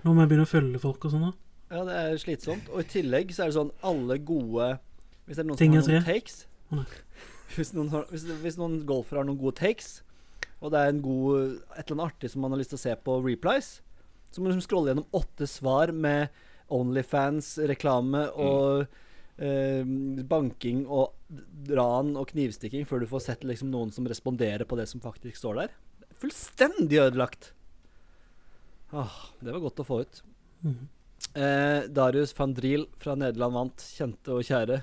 [0.04, 1.20] Nå må jeg begynne å følge folk og sånn.
[1.20, 1.76] da.
[1.76, 2.68] ja, det er slitsomt.
[2.68, 4.78] Og i tillegg så er det sånn alle gode
[5.26, 6.12] Hvis det er noen Ting som har noen tre.
[6.14, 6.46] takes
[7.56, 10.02] hvis, noen har, hvis, hvis noen golfere har noen gode takes,
[10.60, 12.84] og det er en god et eller annet artig som man har lyst til å
[12.84, 13.80] se på replies,
[14.30, 16.28] så må du liksom scrolle gjennom åtte svar med
[16.74, 18.86] Onlyfans-reklame og
[19.38, 19.84] eh,
[20.28, 21.14] banking og
[21.74, 25.36] ran og knivstikking før du får sett liksom noen som responderer på det som faktisk
[25.40, 25.74] står der.
[26.18, 27.52] Fullstendig ødelagt.
[28.92, 30.22] Åh, det var godt å få ut.
[30.64, 30.78] Mm.
[31.38, 34.80] Eh, Darius van Driel fra Nederland vant, kjente og kjære.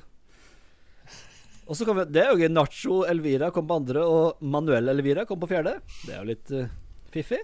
[1.65, 2.51] Og så kom vi, Det er jo gøy.
[2.53, 5.79] Nacho Elvira kom på andre, og Manuel Elvira kom på fjerde.
[6.05, 6.67] Det er jo litt uh,
[7.09, 7.39] fiffig.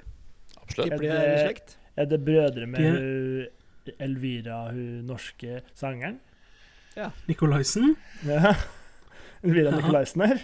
[0.62, 0.91] Absolutt.
[0.93, 3.49] Er det- Er det brødre med
[3.99, 6.19] Elvira, hun norske sangeren?
[6.97, 7.10] Ja.
[7.27, 7.95] Nicolaisen.
[8.27, 8.56] Ja.
[9.43, 9.75] Elvira Ja.
[9.77, 10.41] Nikolaisen her?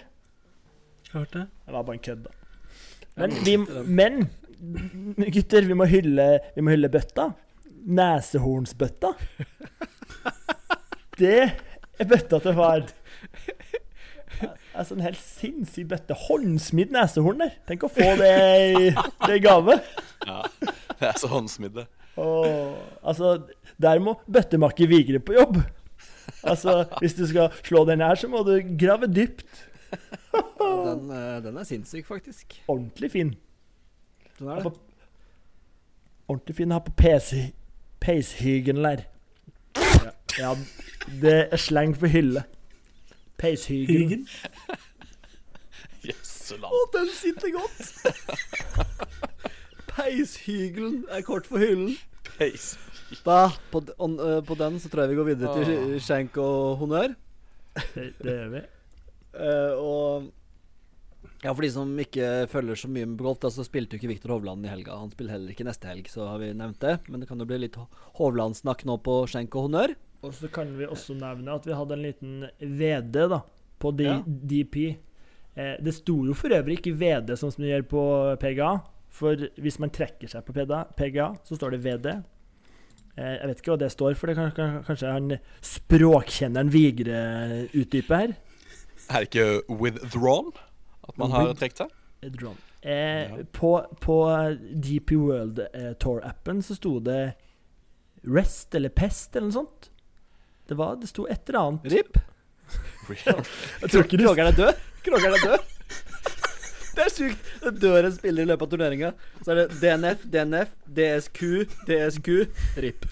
[1.11, 1.45] Klart det.
[1.65, 2.31] Det var bare en kødd, da.
[3.17, 3.57] Men, vi,
[3.87, 4.27] men
[5.33, 7.31] gutter, vi må hylle, vi må hylle bøtta.
[7.87, 9.13] Nesehornsbøtta.
[11.17, 11.37] Det
[11.99, 12.83] er bøtta til far.
[14.77, 16.13] Altså En helt sinnssyk bøtte.
[16.27, 17.55] Håndsmidd nesehorn der.
[17.69, 18.33] Tenk å få det
[18.77, 18.91] i,
[19.25, 19.79] det i gave.
[20.27, 20.43] Ja.
[20.97, 21.87] Det er så håndsmidde.
[22.17, 23.41] Åh, altså,
[23.81, 25.57] der må bøttemakker Vigre på jobb.
[26.43, 29.45] Altså, Hvis du skal slå den her, så må du grave dypt.
[30.57, 32.63] Den, eh, den er sinnssyk, faktisk.
[32.67, 33.35] Ordentlig fin.
[34.39, 34.63] Den er det.
[34.63, 34.73] på,
[36.27, 36.93] ordentlig fin å ha på
[37.99, 39.05] peishygen der.
[39.77, 40.51] Ja, ja,
[41.21, 42.43] det er slang for hylle.
[43.37, 43.95] Peishyggen.
[43.95, 44.27] Hygen.
[46.07, 46.73] Jøsseland.
[46.73, 49.06] Å, den sitter godt!
[49.97, 51.95] Peishygelen er kort for hyllen.
[52.37, 52.75] Peis.
[53.25, 55.93] Da, på, on, uh, på den så tror jeg vi går videre til Åh.
[56.03, 57.15] skjenk og honnør.
[57.95, 58.65] Det, det gjør vi.
[59.37, 60.33] Uh, og
[61.43, 64.09] ja, for de som ikke følger så mye med golf, da, så spilte jo ikke
[64.11, 64.97] Viktor Hovland i helga.
[64.97, 66.97] Han spiller heller ikke neste helg, så har vi nevnt det.
[67.07, 67.77] Men det kan jo bli litt
[68.17, 69.93] Hovland-snakk nå på skjenk og honnør.
[70.25, 73.43] Og så kan vi også nevne at vi hadde en liten VD da,
[73.77, 74.17] på D Ja.
[74.25, 74.77] DP.
[75.57, 78.03] Eh, det sto jo for øvrig ikke VD sånn som det gjør på
[78.41, 78.71] PGA.
[79.17, 80.53] For hvis man trekker seg på
[80.97, 82.09] PGA, så står det VD.
[83.17, 84.29] Eh, jeg vet ikke hva det står for.
[84.29, 85.31] Det kan, kan, kanskje han
[85.65, 87.21] språkkjenneren Vigre
[87.73, 88.35] utdyper her.
[89.07, 90.51] Er det ikke withdrawn?
[91.07, 91.93] At man har trukket seg?
[92.37, 92.59] Drone.
[92.81, 93.43] Eh, Ja.
[93.53, 93.71] på,
[94.03, 94.15] på
[94.85, 97.33] DP World eh, Tour-appen så sto det
[98.27, 99.89] Rest eller Pest eller noe sånt.
[100.67, 101.89] Det, var, det sto et eller annet.
[101.93, 102.19] RIP.
[103.07, 104.85] Krogeren er død.
[105.05, 105.76] Krogeren er død.
[106.97, 107.49] Det er sjukt.
[107.61, 109.11] Det dør en spiller i løpet av turneringa.
[109.45, 111.41] Så er det DNF, DNF, DSQ,
[111.85, 112.29] DSQ,
[112.81, 113.05] RIP.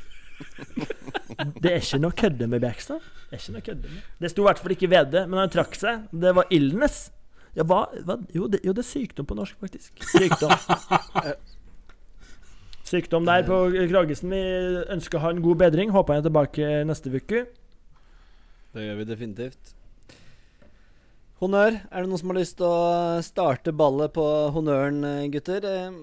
[1.62, 3.04] Det er ikke noe kødde med Bjerkstad.
[3.30, 4.08] Det er ikke noe kødde med.
[4.24, 6.08] Det sto i hvert fall ikke VD, men han trakk seg.
[6.26, 6.98] Det var illness.
[7.56, 8.18] Ja, hva, hva?
[8.36, 10.02] Jo, det, jo, det er sykdom på norsk, faktisk.
[10.12, 10.52] Sykdom.
[12.90, 14.34] Sykdom der på Kragesen.
[14.34, 14.42] Vi
[14.98, 15.94] ønsker han god bedring.
[15.94, 17.46] Håper han er tilbake neste uke.
[18.76, 19.76] Det gjør vi definitivt.
[21.42, 21.76] Honnør.
[21.92, 24.24] Er det noen som har lyst til å starte ballet på
[24.56, 25.02] honnøren,
[25.34, 25.66] gutter?
[25.68, 25.98] Eh,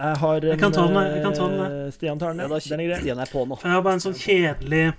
[0.00, 1.22] Jeg har en Jeg kan ta den, jeg.
[1.22, 3.00] Kan ta den, Stian tar den, Ja, Den er grei.
[3.02, 3.58] Stian er på nå.
[3.62, 4.94] Jeg har bare en sånn kjedelig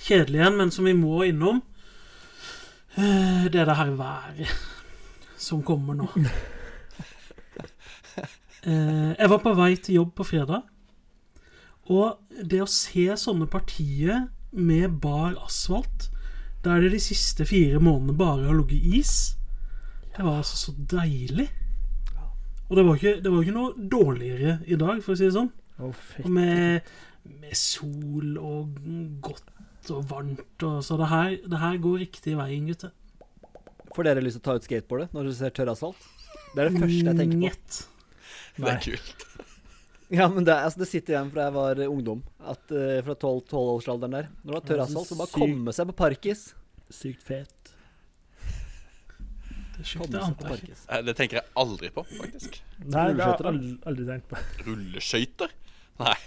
[0.00, 1.60] Kjedelig en, men som vi må innom.
[2.96, 4.46] Eh, Det er det her været
[5.36, 6.08] som kommer nå.
[8.62, 10.66] Eh, Jeg var på vei til jobb på fredag,
[11.88, 16.10] og det å se sånne partier med bar asfalt,
[16.64, 19.14] der det de siste fire månedene bare har ligget is,
[20.16, 21.48] det var altså så deilig.
[22.68, 25.34] Og det var ikke, det var ikke noe dårligere i dag, for å si det
[25.34, 25.50] sånn.
[25.80, 26.04] Oh.
[26.28, 26.90] Med,
[27.24, 28.76] med sol og
[29.24, 29.48] godt
[29.90, 32.92] og varmt og Så det her, det her går riktig veien, gutter.
[33.94, 36.04] Får dere lyst til å ta ut skateboardet når dere ser tørr asfalt?
[36.52, 37.42] Det er det første jeg tenker på.
[37.46, 37.80] Njet.
[38.60, 39.29] Det er kult.
[40.10, 42.22] Ja, men det, altså, det sitter igjen fra jeg var eh, ungdom.
[42.42, 44.30] At uh, Fra 12-12-årsalderen der.
[44.42, 45.38] Når det var tørr asfalt, så bare sykt.
[45.38, 46.42] komme seg på parkis.
[46.90, 47.74] Sykt fet.
[49.76, 50.82] Det sjukt, Komme det seg på parkis.
[51.06, 52.58] Det tenker jeg aldri på, faktisk.
[52.82, 54.42] Nei, det har jeg aldri, tenkt på.
[54.66, 55.54] Rulleskøyter?
[56.02, 56.18] Nei.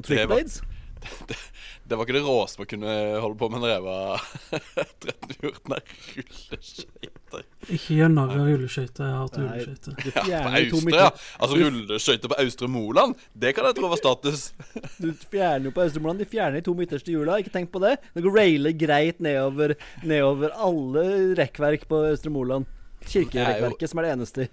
[0.00, 0.62] Trickblades?
[1.88, 4.24] det var ikke det råeste man kunne holde på med når jeg var
[5.06, 5.60] 13-14.
[5.72, 5.80] Nei,
[6.16, 7.44] rulleskøyter.
[7.76, 9.04] Ikke gjør narr av rulleskøyter.
[9.06, 10.28] Jeg har hatt rulleskøyter.
[10.30, 11.10] Ja, på Austre, ja.
[11.40, 14.48] Altså rulleskøyter på Austre Moland, det kan jeg tro var status.
[15.02, 16.22] Du fjerner jo på Østremoland.
[16.22, 17.36] De fjerner de to midterste hjula.
[17.42, 17.96] Ikke tenk på det.
[18.14, 21.04] Det går railer greit nedover, nedover alle
[21.38, 22.66] rekkverk på Austre Moland.
[23.06, 24.46] Kirkerekkverket, som er det eneste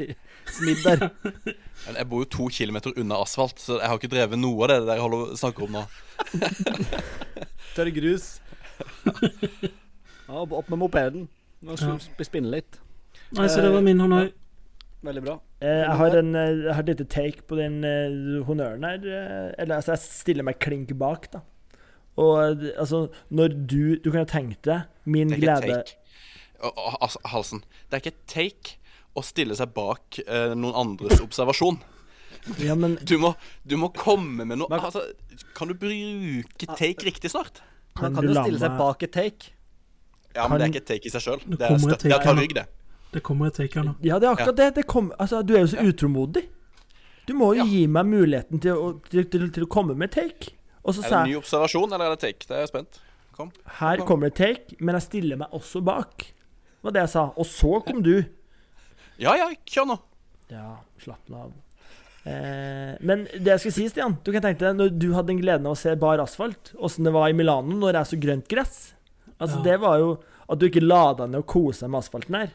[0.54, 1.08] smidd der.
[1.86, 4.74] Men jeg bor jo to kilometer unna asfalt, så jeg har ikke drevet noe av
[4.88, 5.84] det jeg holder snakker om nå.
[7.76, 8.28] Tørr grus.
[10.28, 11.28] Ja, opp med mopeden.
[11.64, 12.80] Nå skal vi spinne litt.
[13.34, 14.30] Nei, så det var min honnør.
[15.04, 15.34] Veldig bra.
[15.60, 18.14] Eh, jeg har en eh, jeg har et lite take på den eh,
[18.48, 19.02] honnøren her.
[19.04, 21.42] eh, eller altså, jeg stiller meg klink bak, da.
[22.24, 25.82] Og eh, altså, når du Du kan jo tenke deg min Det er ikke glede
[25.82, 25.98] take.
[26.62, 27.64] Altså, halsen.
[27.90, 28.76] Det er ikke et take
[29.16, 31.80] å stille seg bak eh, noen andres observasjon.
[32.60, 35.02] Ja, men Du må, du må komme med noe Men- altså,
[35.56, 37.62] Kan du bruke take riktig snart?
[37.96, 39.52] kan Man kan du jo stille seg meg bak et take.
[40.36, 41.40] Ja, men det er ikke et take i seg sjøl.
[41.46, 42.06] Det, Det er kommer støtte.
[42.10, 42.66] et Det er rygg, det.
[43.14, 43.94] Det kommer et take her nå.
[44.02, 44.70] Ja, det er akkurat det.
[44.76, 46.48] det kom, altså, du er jo så utålmodig.
[47.28, 47.66] Du må jo Ja.
[47.70, 50.56] gi meg muligheten til å, til, til, til å komme med take.
[50.84, 52.48] Og så Er det en ny observasjon, eller er det take?
[52.48, 53.00] Det er jeg spent.
[53.34, 53.52] Kom.
[53.80, 56.34] her kommer det take, men jeg stiller meg også bak.
[56.84, 57.22] Det var det jeg sa.
[57.40, 58.18] Og så kom du.
[59.22, 59.96] Ja ja, kjør nå.
[60.52, 61.54] Ja, slapp nå av.
[62.28, 65.42] Eh, men det jeg skulle si, Stian Du kan tenke deg når du hadde den
[65.42, 68.20] gleden av å se bar asfalt, åssen det var i Milano når det er så
[68.28, 68.76] grønt gress.
[69.38, 69.64] Altså Ja.
[69.70, 70.12] Det var jo
[70.52, 72.52] at du ikke la deg ned og kose deg med asfalten her.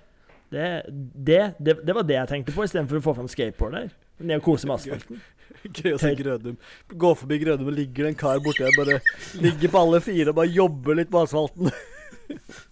[0.52, 3.90] Det, det, det, det var det jeg tenkte på, istedenfor å få fram skateboard der.
[4.20, 5.20] Ned og kose med asfalten.
[5.78, 6.56] Gøy å se Grødum.
[7.00, 9.00] Gå forbi Grødum, og ligger det en kar borti der, bare
[9.40, 11.72] ligger på alle fire og bare jobber litt på asfalten.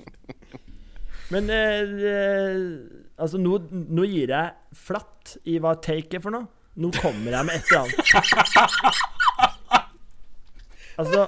[1.34, 2.60] Men eh, eh,
[3.18, 6.46] altså, nå, nå gir jeg flatt i hva take er for noe.
[6.76, 9.02] Nå kommer jeg med et eller annet.
[10.96, 11.26] Altså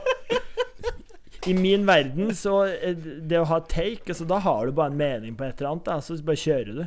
[1.44, 2.94] I min verden så er
[3.28, 5.84] Det å ha take altså, Da har du bare en mening på et eller annet,
[5.84, 6.84] da, så bare kjører du.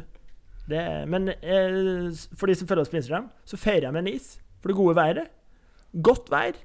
[0.72, 4.14] Det, men eh, for de som følger oss på Instagram, så feirer jeg med en
[4.14, 4.28] is.
[4.62, 5.32] For det gode været.
[6.06, 6.58] Godt vær.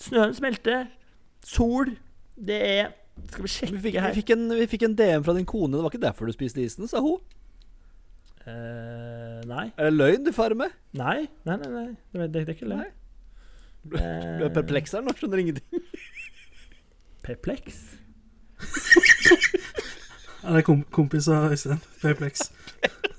[0.00, 0.86] Snøen smelter.
[1.44, 1.92] Sol.
[2.40, 2.92] Det er
[3.28, 5.76] Skal vi Vi fikk, fikk, vi, fikk en, vi fikk en DM fra din kone.
[5.76, 7.20] Det var ikke derfor du spiste isen, sa hun.
[8.40, 9.66] Uh, nei.
[9.76, 10.72] Er det løgn du farer med?
[10.96, 11.70] Nei, nei, nei.
[11.70, 11.86] nei.
[12.12, 12.96] Det, det, det er ikke løgn.
[13.90, 13.96] Du
[14.44, 15.84] er perpleks her nå, skjønner ingenting.
[17.24, 17.80] Perpleks?
[20.42, 21.80] Ja, det er kom kompiser, Øystein.
[22.02, 22.40] Payplex.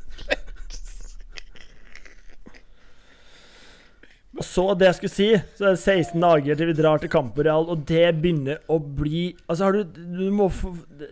[4.41, 5.27] Og så, det jeg skulle si,
[5.59, 9.27] så er det 16 dager til vi drar til Camporeal, og det begynner å bli
[9.45, 10.71] Altså, har du Du må få,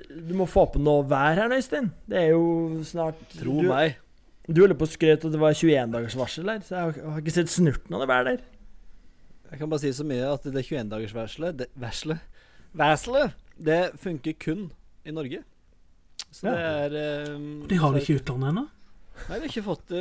[0.10, 1.92] du må få på noe vær her, Øystein.
[2.10, 4.00] Det er jo snart Tro du, meg.
[4.50, 6.98] Du holder på å skryte at det var 21 dagers varsel der, så jeg har,
[6.98, 8.42] jeg har ikke sett snurten av det vær der.
[9.52, 12.26] Jeg kan bare si så mye at det 21-dagersvarselet det, Varselet?
[12.78, 13.38] Varselet!
[13.60, 14.68] Det funker kun
[15.06, 15.44] i Norge.
[16.30, 16.54] Så Ja.
[16.89, 18.65] det er um, De har det ikke i utlandet ennå.
[19.27, 19.91] Nei, vi har ikke fått.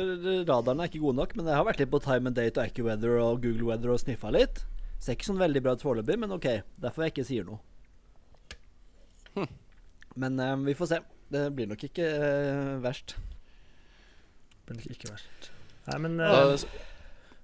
[0.47, 1.35] Radarene er ikke gode nok.
[1.37, 3.99] Men jeg har vært litt på Time and Date og AccuWeather og Google Weather og
[4.01, 4.63] sniffa litt.
[4.99, 6.47] Ser ikke sånn veldig bra ut foreløpig, men OK.
[6.81, 7.59] Derfor jeg ikke sier noe.
[10.19, 10.99] Men eh, vi får se.
[11.29, 13.13] Det blir nok ikke eh, verst.
[14.69, 15.51] Men ikke verst.
[15.89, 16.65] Nei, men Da eh,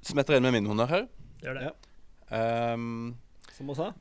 [0.06, 1.06] smetter jeg inn med min honnør her.
[1.44, 1.70] gjør det.
[1.70, 1.76] Ja.
[2.74, 3.16] Um,
[3.54, 3.92] Som hun sa.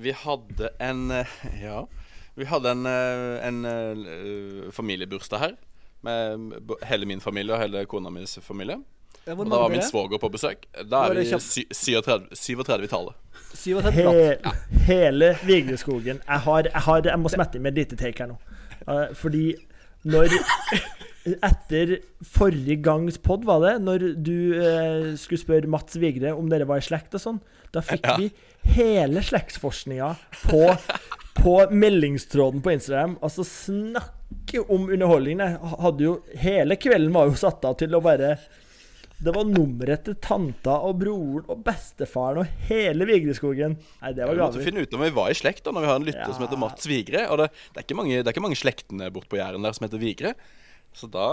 [0.00, 1.36] vi hadde en eh,
[1.66, 1.84] Ja.
[2.36, 5.54] Vi hadde en, en, en eh, familiebursdag her.
[6.06, 8.78] Med hele min familie og hele kona mis familie.
[9.26, 10.68] Ja, Og da var min er svoger på besøk.
[10.86, 13.16] Da er vi 37, 37 i tallet.
[13.56, 14.36] 37 He.
[14.86, 16.20] Hele Vigreskogen.
[16.22, 18.36] Jeg, har, jeg, har, jeg må smette inn med et lite take her nå.
[18.86, 19.48] Eh, fordi
[20.06, 20.30] når
[21.26, 26.68] Etter forrige gangs pod, var det, når du eh, skulle spørre Mats Vigre om dere
[26.70, 27.40] var i slekt og sånn,
[27.74, 28.14] da fikk Ja.
[28.20, 28.28] vi
[28.76, 30.12] hele slektsforskninga
[30.46, 30.62] på,
[31.40, 33.16] på meldingstråden på Instagram.
[33.26, 33.42] Altså,
[34.46, 35.40] snakke om underholdningen.
[35.40, 38.36] Jeg hadde jo Hele kvelden var jo satt av til å bare
[39.16, 43.78] det var nummeret til tanta og broren og bestefaren og hele Vigreskogen.
[44.02, 45.88] Nei, det var Vi måtte finne ut om vi var i slekt, da, når vi
[45.88, 46.34] har en lytter Ja.
[46.34, 47.22] som heter Mats Vigre.
[47.30, 49.72] Og det, det, er ikke mange, det er ikke mange slektene bort på Jæren der
[49.72, 50.34] som heter Vigre.
[50.96, 51.26] Så da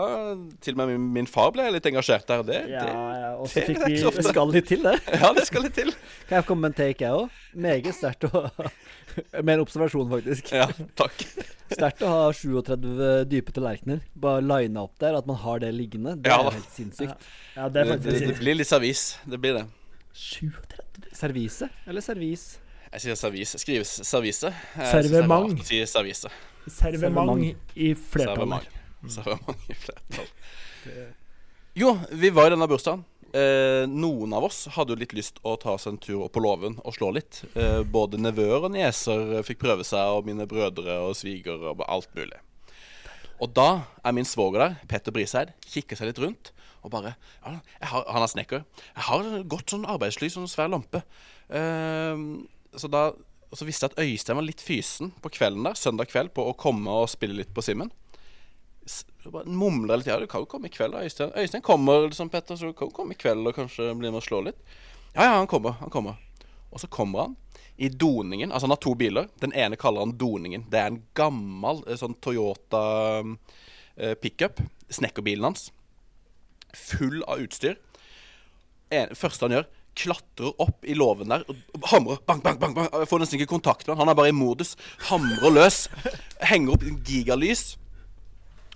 [0.64, 2.42] Til og med min, min far ble litt engasjert der.
[2.44, 4.98] Det, Ja, ja, og så fikk vi Det skal litt til, det.
[5.22, 5.94] ja, det skal litt til.
[6.28, 7.38] Kan jeg komme med en take, jeg òg?
[7.56, 8.44] Meget sterkt å
[9.46, 10.52] Med en observasjon, faktisk.
[10.58, 10.68] Ja,
[11.00, 11.24] takk.
[11.78, 14.02] Sterkt å ha 37 dype tallerkener.
[14.20, 16.18] Bare line opp der, at man har det liggende.
[16.20, 17.30] Det Ja er helt sinnssykt.
[17.56, 19.06] Ja, det Det, er det, faktisk det blir litt servis.
[19.30, 19.66] Det blir det.
[20.14, 20.82] 37
[21.14, 22.44] Servise eller servis?
[22.94, 23.56] Jeg sier servis.
[23.62, 24.50] Skrives servise.
[24.92, 25.56] Servement.
[25.70, 26.30] det er servise.
[26.70, 27.42] Servement
[27.76, 28.68] i flertallet.
[29.10, 29.42] Servement.
[29.42, 30.32] Servement i flertall.
[31.74, 33.04] Jo, vi var i denne bursdagen.
[33.34, 36.44] Eh, noen av oss hadde jo litt lyst å ta oss en tur opp på
[36.44, 37.42] låven og slå litt.
[37.58, 42.12] Eh, både nevøer og nieser fikk prøve seg, og mine brødre og svigere og alt
[42.14, 42.38] mulig.
[43.42, 47.58] Og da er min svoger der, Petter Briseid, kikker seg litt rundt og bare ja,
[47.90, 48.64] har, Han er snekker.
[48.68, 51.02] 'Jeg har godt sånn arbeidsly, sånn svær lampe.'
[51.50, 52.18] Eh,
[52.78, 53.12] så da
[53.54, 56.56] så visste jeg at Øystein var litt fysen på kvelden der, søndag kveld, på å
[56.58, 57.92] komme og spille litt på Simen.
[59.46, 60.08] Mumla litt.
[60.08, 61.32] Ja, du kan jo komme i kveld, Øystein.
[61.40, 64.20] Øystein kommer, liksom, Petter, så du kan jo komme i kveld og kanskje bli med
[64.20, 64.60] og slå litt.
[65.14, 65.78] Ja, ja, han kommer.
[65.80, 66.20] Han kommer.
[66.74, 67.36] Og så kommer han
[67.78, 68.52] i doningen.
[68.52, 69.30] Altså, han har to biler.
[69.42, 70.66] Den ene kaller han Doningen.
[70.70, 72.84] Det er en gammel eh, sånn Toyota
[73.22, 74.62] eh, pickup.
[74.94, 75.70] Snekkerbilen hans.
[76.74, 77.80] Full av utstyr.
[78.94, 82.22] En, første han gjør, klatrer opp i låven der og hamrer.
[82.26, 82.76] Bang, bang, bang.
[82.76, 82.90] bang.
[83.04, 84.04] Jeg får nesten ikke kontakt med han.
[84.06, 84.76] Han er bare i modus.
[85.10, 85.86] Hamrer løs.
[86.50, 87.74] Henger opp gigalys.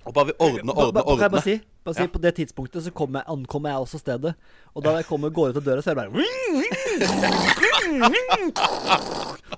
[0.07, 2.91] Og bare ordne, ordne, ordne, Kan jeg bare si, Bare si, På det tidspunktet så
[2.95, 4.33] jeg, ankommer jeg også stedet.
[4.73, 6.11] Og da jeg kommer går ut av døra, så er det bare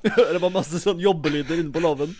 [0.18, 2.16] Hører bare masse sånn jobbelyder inne på låven.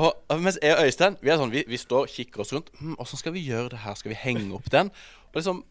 [0.00, 2.70] Og mens jeg og Øystein Vi er sånn, vi, vi står og kikker oss rundt.
[2.80, 3.94] Hm, skal vi gjøre det her?
[3.98, 4.92] Skal vi henge opp den?
[5.30, 5.64] Og liksom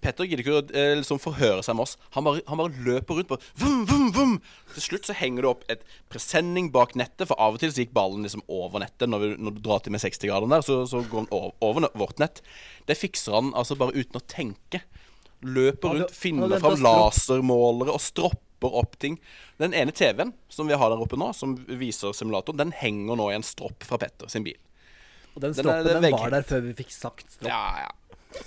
[0.00, 1.94] Petter gidder ikke å eh, liksom forhøre seg med oss.
[2.16, 4.32] Han bare, han bare løper rundt på vum, vum, vum.
[4.72, 7.84] Til slutt så henger det opp et presenning bak nettet, for av og til så
[7.84, 9.06] gikk ballen liksom over nettet.
[9.12, 11.88] Når, vi, når du drar til med 60-graderen der, så, så går den over, over
[12.00, 12.40] vårt nett.
[12.88, 14.82] Det fikser han altså bare uten å tenke.
[15.44, 19.18] Løper rundt, finner fram er lasermålere og stropper opp ting.
[19.60, 23.28] Den ene TV-en som vi har der oppe nå, som viser simulatoren, den henger nå
[23.28, 24.56] i en stropp fra Petter sin bil.
[25.34, 27.50] Og den stroppen den, er den den var der før vi fikk sagt stropp.
[27.50, 27.92] Ja, ja.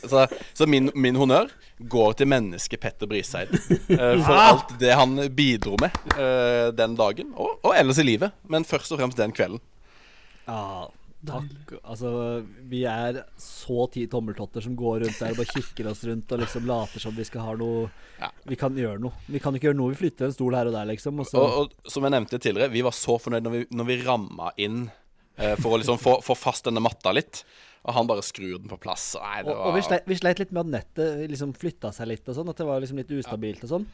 [0.08, 3.54] Så, så min, min honnør går til mennesket Petter Briseid
[3.88, 8.36] Uh, for alt det han bidro med uh, den dagen, og, og ellers i livet.
[8.50, 9.62] Men først og fremst den kvelden.
[10.48, 10.88] Ja,
[11.28, 11.74] takk.
[11.82, 12.12] Altså,
[12.70, 16.44] vi er så ti tommeltotter som går rundt der og bare kikker oss rundt og
[16.44, 18.32] liksom later som vi skal ha noe Ja.
[18.50, 19.14] Vi kan gjøre noe.
[19.30, 19.94] Vi kan ikke gjøre noe.
[19.94, 21.20] Vi flytter en stol her og der, liksom.
[21.22, 23.90] Og så Og, og som jeg nevnte tidligere, vi var så fornøyd når vi, når
[23.92, 24.88] vi ramma inn
[25.38, 27.44] eh, for å liksom få, få fast denne matta litt.
[27.86, 29.12] Og han bare skrur den på plass.
[29.22, 31.94] Nei, det Og, var og vi, sleit, vi sleit litt med at nettet liksom flytta
[31.96, 32.52] seg litt og sånn.
[32.52, 33.88] At det var liksom litt ustabilt og sånn.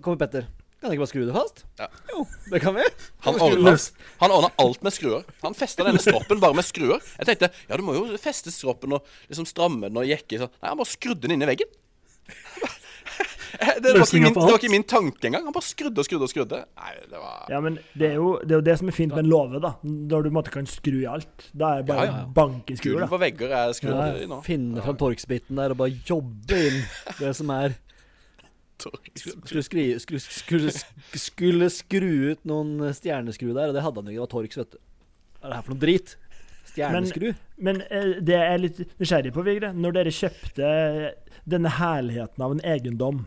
[0.00, 0.48] Kommer Petter.
[0.82, 1.60] Kan jeg ikke bare skru det fast?
[1.78, 1.86] Ja.
[2.10, 2.82] Jo, det kan vi.
[3.22, 5.28] Han ordna, alt med skruer.
[5.44, 6.98] Han festa denne stroppen bare med skruer.
[7.20, 10.40] Jeg tenkte ja, du må jo feste stroppen og liksom stramme den og jekke.
[10.42, 11.70] Nei, han bare skrudde den inn i veggen.
[13.82, 15.44] Det var, min, det var ikke min tanke engang.
[15.44, 16.58] Han bare skrudde og skrudde og skrudde.
[16.80, 19.12] Nei, det var Ja, men det er, jo, det er jo det som er fint
[19.14, 19.74] med en låve, da.
[19.84, 21.44] Når du på en måte kan skru i alt.
[21.52, 22.30] Da er det bare Ja, ja, ja.
[22.38, 24.38] banke skruer, Gulv og vegger er skrudd Ja, i nå.
[24.46, 26.80] finne fram torksbiten der og bare jobbe inn
[27.20, 27.76] det som er
[28.82, 30.72] Skulle, skri, skulle, skulle,
[31.14, 34.16] skulle skru ut noen stjerneskru der, og det hadde han ikke.
[34.18, 34.80] Det var Torx, vet du.
[35.38, 36.16] Hva er det her for noe drit?
[36.72, 37.34] Stjerneskru?
[37.58, 39.72] Men men, det jeg er litt nysgjerrig på, Vigre.
[39.76, 40.70] Når dere kjøpte
[41.48, 43.24] denne herligheten av en eiendom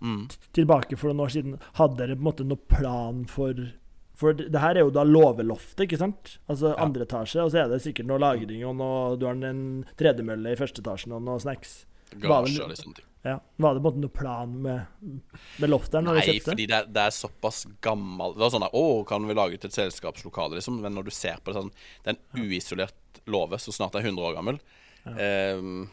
[0.00, 0.28] Mm.
[0.54, 3.52] tilbake for noen år siden, hadde dere på en måte noen plan for
[4.18, 6.38] For det her er jo da låveloftet, ikke sant?
[6.50, 6.82] Altså Ja.
[6.84, 10.50] andre etasje, og så er det sikkert noe lagring, og noe, du har en tredemølle
[10.50, 11.84] i første etasjen, og noe snacks.
[12.18, 13.04] Garasje og litt sånne ting.
[13.26, 13.40] Ja.
[13.56, 15.12] Var det på en måte noe plan med,
[15.58, 18.76] med loftet Nei, dere fordi det er, det er såpass gammel Det var sånn der,
[18.78, 20.78] Å, kan vi lage ut et selskapslokale, liksom?
[20.84, 24.06] Men når du ser på det sånn Det er en uisolert låve som snart er
[24.06, 24.60] 100 år gammel.
[25.18, 25.88] Ehm,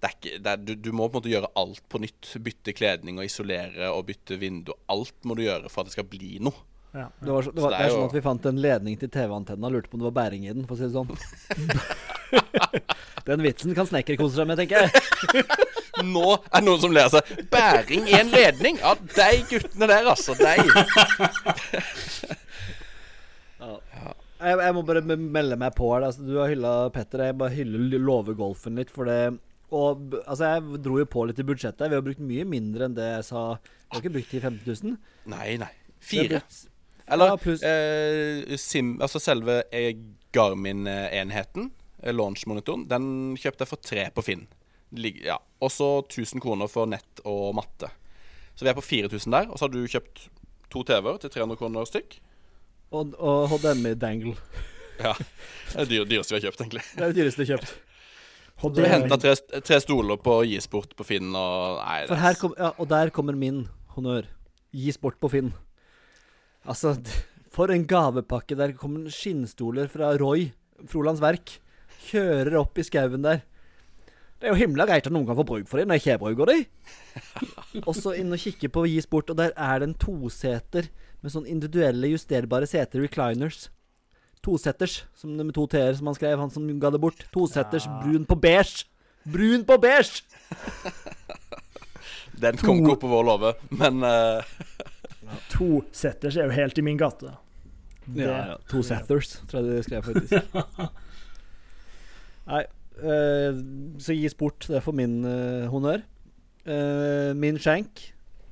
[0.00, 2.30] det er ikke, det er, du, du må på en måte gjøre alt på nytt.
[2.46, 4.70] Bytte kledning og isolere og bytte vindu.
[4.94, 6.54] Alt må du gjøre for at det skal bli noe.
[6.94, 7.08] Ja.
[7.18, 8.96] Det, var, det, var, det det er er sånn jo- at vi fant en ledning
[9.02, 10.94] til TV-antenna og lurte på om det var bæring i den, for å si det
[10.94, 11.10] sånn.
[13.28, 15.44] den vitsen kan snekker kose seg med, tenker jeg.
[16.04, 17.32] Nå er det noen som ler seg.
[17.52, 18.78] Bæring i en ledning!
[18.82, 20.34] Ja, de guttene der, altså.
[20.38, 20.54] De.
[24.44, 26.04] Jeg, jeg må bare melde meg på her.
[26.10, 27.22] Altså, du har hylla Petter.
[27.30, 29.20] Jeg bare hyller låvegolfen litt for det.
[29.74, 31.88] Og altså, jeg dro jo på litt i budsjettet.
[31.90, 33.46] Vi har brukt mye mindre enn det jeg sa.
[33.62, 34.98] Vi har ikke brukt 10 000-15 000.
[35.32, 35.70] Nei, nei.
[36.04, 36.28] Fire.
[36.36, 36.66] brukt-
[37.14, 37.36] Eller Ja,
[37.70, 39.94] eh, Sim, altså selve eh,
[40.34, 41.70] Garmin-enheten,
[42.16, 43.04] launchmonitoren, den
[43.40, 44.46] kjøpte jeg for tre på Finn.
[45.24, 45.38] Ja.
[45.64, 47.88] Og så 1000 kroner for nett og matte.
[48.54, 49.48] Så vi er på 4000 der.
[49.50, 50.28] Og så har du kjøpt
[50.70, 52.18] to TV-er til 300 kroner stykk.
[52.94, 54.36] Og, og HDMI-dangle.
[55.02, 55.10] Ja.
[55.18, 56.82] Det er det dyr- dyreste vi har kjøpt, egentlig.
[56.94, 57.74] Det er det dyreste vi har kjøpt.
[58.62, 59.32] Og vi henta tre,
[59.66, 63.64] tre stoler på Gisport på Finn og Nei, her kom, ja, og der kommer min
[63.96, 64.28] honnør.
[64.70, 65.50] Gisport på Finn.
[66.70, 66.94] Altså,
[67.54, 68.54] for en gavepakke.
[68.58, 70.52] Der kommer skinnstoler fra Roy,
[70.86, 71.56] Frolands Verk.
[72.06, 73.42] Kjører opp i skauen der.
[74.40, 76.22] Det er jo himla greit at noen kan få bruk for dem når jeg ikke
[76.24, 76.64] bruker dem.
[77.88, 80.90] Og så inn og kikke på Gis bort, og der er det en toseter
[81.24, 83.68] med sånn individuelle justerbare seter, recliners.
[84.44, 87.24] Toseters, som det med to t-er, som han skrev, han som ga det bort.
[87.32, 88.00] Toseters, Ja.
[88.02, 88.84] brun på beige.
[89.24, 90.20] Brun på beige!
[92.44, 94.42] Den kom ikke opp på vår låve, men uh...
[95.54, 97.32] To setters er jo helt i min gate.
[98.04, 98.56] Det, Ja, ja.
[98.68, 100.32] To Sathers, tror jeg de skrev faktisk.
[102.44, 102.64] Nei,
[103.02, 103.56] eh,
[104.02, 104.66] så gis bort.
[104.68, 106.04] Det er for min uh, honnør.
[106.64, 108.00] Uh, min skjenk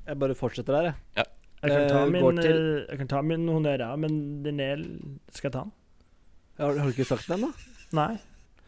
[0.05, 1.25] Jeg bare fortsetter der, jeg.
[1.63, 4.83] Jeg kan ta min, går til- jeg kan ta min honnør, ja, men den er
[5.31, 5.71] Skal jeg ta den?
[6.59, 7.51] Har, har du ikke sagt den, da?
[7.95, 8.19] Nei.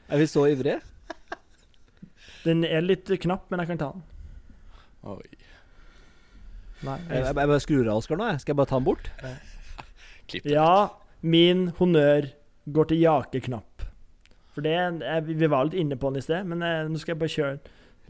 [0.09, 0.80] Er vi så ivrige?
[2.45, 4.03] Den er litt knapp, men jeg kan ta den.
[5.05, 5.21] Oi.
[6.86, 6.97] Nei.
[7.09, 8.28] Jeg, jeg, jeg bare skrur av Oskar nå.
[8.32, 8.41] Jeg.
[8.43, 9.09] Skal jeg bare ta den bort?
[10.30, 10.53] Klipp det.
[10.55, 10.89] Ja,
[11.21, 12.32] min honnør
[12.73, 13.86] går til jakeknapp.
[14.56, 17.14] For det jeg, Vi var litt inne på den i sted, men jeg, nå skal
[17.16, 17.56] jeg bare kjøre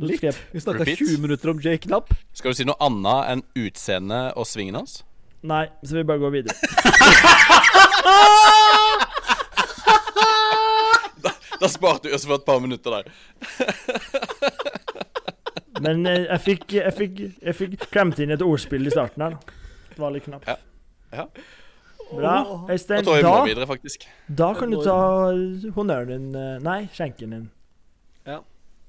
[0.06, 0.24] Litt.
[0.28, 2.08] jeg, Vi snakka 20 minutter om Jake Knapp.
[2.36, 4.93] Skal du si noe annet enn utseendet og svingen hans?
[5.46, 6.56] Nei, så vi bare går videre.
[11.24, 11.32] Da
[11.62, 13.04] Da sparte vi oss for et par minutter der.
[15.86, 19.34] Men eh, jeg fikk, jeg fikk, jeg fikk klemt inn et ordspill i starten her.
[19.91, 20.48] Det var litt knapt.
[20.48, 20.56] Ja.
[21.16, 21.26] Ja.
[22.16, 22.36] Bra.
[22.43, 23.80] Da Øystein, må da, videre,
[24.41, 24.97] da kan du ta
[25.76, 27.45] honnøren din eh, Nei, skjenken din.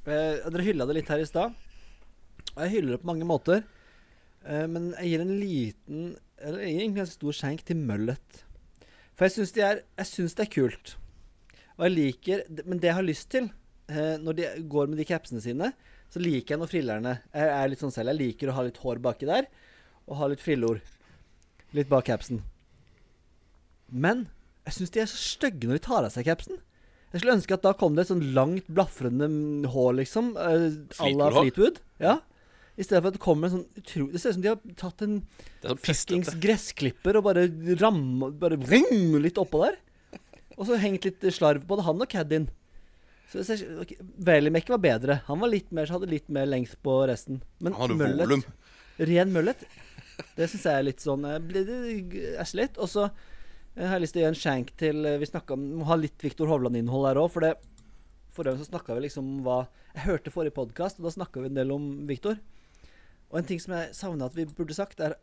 [0.06, 1.54] Eh, dere hylla det litt her i stad.
[2.54, 3.64] Og jeg hyller det på mange måter.
[4.46, 6.04] Eh, men jeg gir en liten
[6.36, 8.42] Eller egentlig en stor skjenk til Møllet.
[9.16, 10.96] For jeg syns de er Jeg syns det er kult.
[11.76, 13.50] Og jeg liker Men det jeg har lyst til,
[13.90, 15.72] eh, når de går med de capsene sine,
[16.08, 18.14] så liker jeg når frillerne Jeg er litt sånn selv.
[18.14, 19.50] Jeg liker å ha litt hår baki der,
[20.06, 20.78] og ha litt frillor.
[21.74, 22.44] Litt bak capsen.
[23.92, 24.26] Men
[24.66, 26.58] jeg syns de er så stygge når de tar av seg capsen.
[27.12, 29.28] Jeg skulle ønske at da kom det et sånn langt, blafrende
[29.72, 30.32] hår, liksom.
[30.36, 30.66] eh,
[30.98, 31.78] à la Fleetwood-hår?
[32.02, 32.16] Ja.
[32.76, 34.58] I stedet for at det kommer en sånn utrolig Det ser ut som de har
[34.76, 35.14] tatt en
[35.62, 37.46] sånn fuckings gressklipper og bare
[37.80, 39.78] ramma Bare vring litt oppå der.
[40.58, 42.50] Og så hengt litt slarv på både han og caddien.
[43.30, 45.22] Så jeg ser- okay, Velimek var bedre.
[45.26, 47.40] Han var litt mer, så hadde litt mer lengst på resten.
[47.60, 48.44] Men Han hadde møllet, volum.
[48.98, 49.64] ren møllet,
[50.36, 51.64] det syns jeg er litt sånn eh, det
[52.44, 52.76] æsj litt.
[52.78, 53.08] Og så
[53.76, 55.98] eh, har lyst til å gi en shank til eh, Vi snakka om Må ha
[56.00, 57.54] litt Viktor Hovland-innhold her òg, for det
[58.36, 59.60] Forrige så snakka vi liksom om hva
[59.94, 62.36] Jeg hørte forrige podkast, og da snakka vi en del om Viktor.
[63.30, 65.14] Og en ting som jeg savner at vi burde sagt, er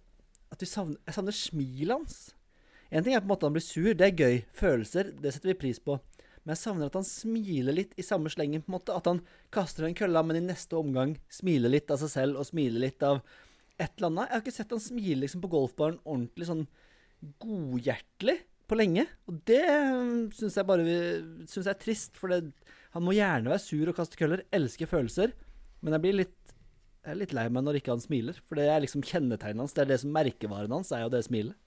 [0.54, 2.16] at vi savner, jeg savner smilet hans.
[2.90, 4.40] En ting er på en måte at han blir sur, det er gøy.
[4.58, 6.00] Følelser, det setter vi pris på.
[6.44, 8.98] Men jeg savner at han smiler litt i samme slengen, på en måte.
[8.98, 9.22] At han
[9.54, 13.06] kaster en kølla, men i neste omgang smiler litt av seg selv, og smiler litt
[13.06, 13.22] av
[13.80, 14.28] et eller annet.
[14.28, 16.66] Jeg har ikke sett han smile liksom på golfbaren ordentlig sånn
[17.44, 18.38] godhjertelig
[18.70, 19.06] på lenge.
[19.30, 19.64] Og det
[20.38, 22.54] syns jeg bare synes jeg er trist, for det,
[22.96, 25.36] han må gjerne være sur og kaste køller, Elsker følelser,
[25.84, 26.40] men jeg blir litt
[27.04, 29.74] jeg er litt lei meg når ikke han smiler, for det er liksom kjennetegnet hans.
[29.76, 31.58] Det er det som merkevaren hans, er jo det smilet.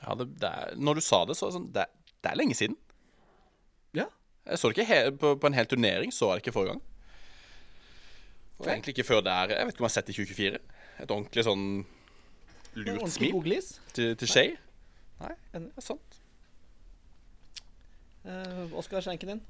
[0.00, 1.84] Ja, det, det er, når du sa det, så er det sånn Det,
[2.24, 2.74] det er lenge siden.
[3.94, 4.08] Ja.
[4.48, 6.82] Jeg så det ikke på, på en hel turnering, så jeg det ikke forrige gang.
[8.58, 9.54] Og egentlig ikke før der.
[9.54, 10.60] Jeg vet ikke om jeg har sett det i 2024.
[11.04, 11.64] Et ordentlig sånn
[12.74, 14.50] lurt Ordentlig smil til, til Shay.
[15.20, 15.70] Nei, Enig.
[15.74, 16.20] det er sant.
[18.24, 19.42] Uh, Oskar, skjenken din?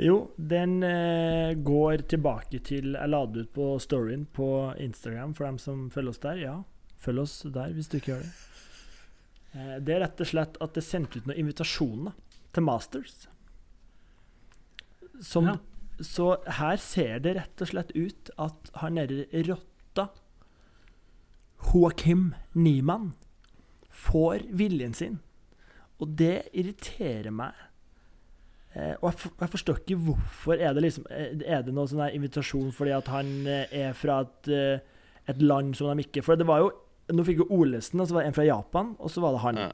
[0.00, 4.46] Jo, den eh, går tilbake til Jeg la det ut på storyen på
[4.80, 6.38] Instagram for dem som følger oss der.
[6.40, 6.54] Ja,
[7.02, 8.30] følg oss der hvis du ikke gjør det.
[9.52, 12.14] Eh, det er rett og slett at det er sendt ut noen invitasjoner
[12.54, 13.26] til Masters.
[15.20, 15.58] Som, Ja.
[16.00, 20.06] Så her ser det rett og slett ut at han derre rotta
[21.60, 23.10] Joakim Niemann
[24.00, 25.18] får viljen sin.
[26.00, 27.56] Og det irriterer meg.
[28.74, 30.54] Eh, og jeg, for, jeg forstår ikke hvorfor.
[30.54, 34.20] Er det liksom eh, Er det noen sånn invitasjon fordi at han eh, er fra
[34.22, 36.70] et, eh, et land som de ikke For det var jo
[37.10, 39.40] Nå fikk jo Olesen, og så var det en fra Japan, og så var det
[39.42, 39.56] han.
[39.58, 39.70] Ja.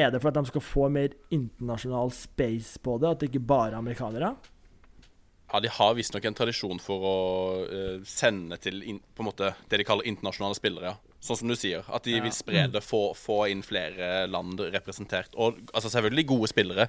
[0.00, 3.42] Er det for at de skal få mer internasjonal space på det, at det ikke
[3.50, 4.30] bare er amerikanere?
[5.52, 7.18] Ja, de har visstnok en tradisjon for å
[8.08, 10.94] sende til på en måte det de kaller internasjonale spillere.
[11.18, 11.86] Sånn som du sier.
[11.90, 15.34] At de vil spre det, få, få inn flere land representert.
[15.34, 16.86] Og altså selvfølgelig gode spillere.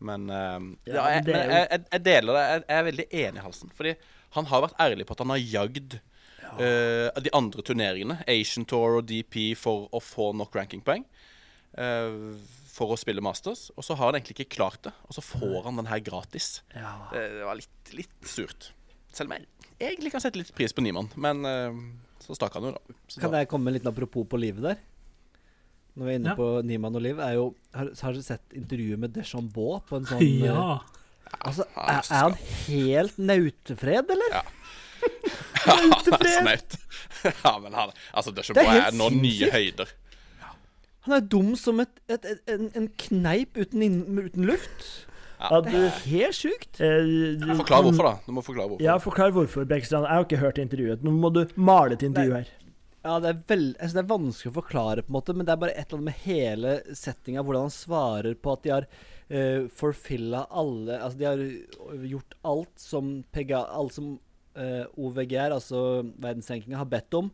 [0.00, 2.44] Men, uh, Ja, jeg, men jeg, jeg, deler det.
[2.46, 3.72] Jeg, er veldig enig i Halsen.
[3.76, 3.96] Fordi
[4.36, 9.00] han har vært ærlig på at han har jagd uh, de andre turneringene, Asian Tour
[9.00, 11.04] og DP, for å få nok rankingpoeng.
[11.74, 12.38] Uh,
[12.70, 13.66] for å spille Masters.
[13.74, 14.94] Og så har han egentlig ikke klart det.
[15.10, 16.60] Og så får han den her gratis.
[16.70, 16.94] Ja.
[17.10, 18.70] Det, var litt, litt surt.
[19.10, 21.10] Selv om jeg egentlig kan sette litt pris på Niemann.
[21.18, 21.42] Men
[22.30, 22.96] så stakk han jo, da.
[23.10, 24.80] Så Kan da jeg komme med en liten apropos på livet der?
[25.98, 26.36] Når vi er inne Ja.
[26.38, 30.06] på Niemann og Liv, er jo Har, har du sett intervjuet med Deschambault på en
[30.06, 30.78] sånn eh, Ja.
[31.46, 32.34] Altså, er, er han
[32.66, 34.38] helt nautefred, eller?
[34.38, 34.42] Ja.
[35.60, 36.76] Snaut.
[37.44, 39.92] ja, men han Altså, Deschambault er er, nå nye høyder.
[41.06, 44.88] Han er dum som et, et, et, en, en kneip uten, uten luft.
[45.40, 46.80] Ja, Det du, er helt sjukt.
[46.84, 48.14] eh, Forklar hvorfor, da.
[48.26, 48.84] Du må forklare hvorfor.
[48.84, 50.04] Ja, forklar hvorfor, Bekkstrand.
[50.04, 51.02] Jeg har ikke hørt intervjuet.
[51.06, 52.50] Nå må du male et intervju her.
[53.00, 55.54] Ja, det er, vel, altså det er vanskelig å forklare, på en måte, men det
[55.54, 58.86] er bare et eller annet med hele settinga, hvordan han svarer på at de har
[59.32, 61.40] uh, forfilla alle Altså, de har
[62.10, 64.10] gjort alt som PGA Alt som
[64.58, 65.80] uh, OVGR, altså
[66.20, 67.32] verdensrankinga, har bedt om,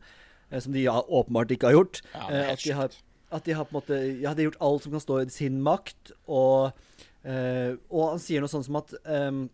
[0.52, 2.02] uh, som de ja, åpenbart ikke har gjort.
[2.14, 2.96] Ja, Eh, helt at, de har,
[3.40, 5.30] at de har på en måte Ja, de har gjort alt som kan stå i
[5.34, 6.70] sin makt, og
[7.26, 9.44] eh, Og han sier noe sånn som at um,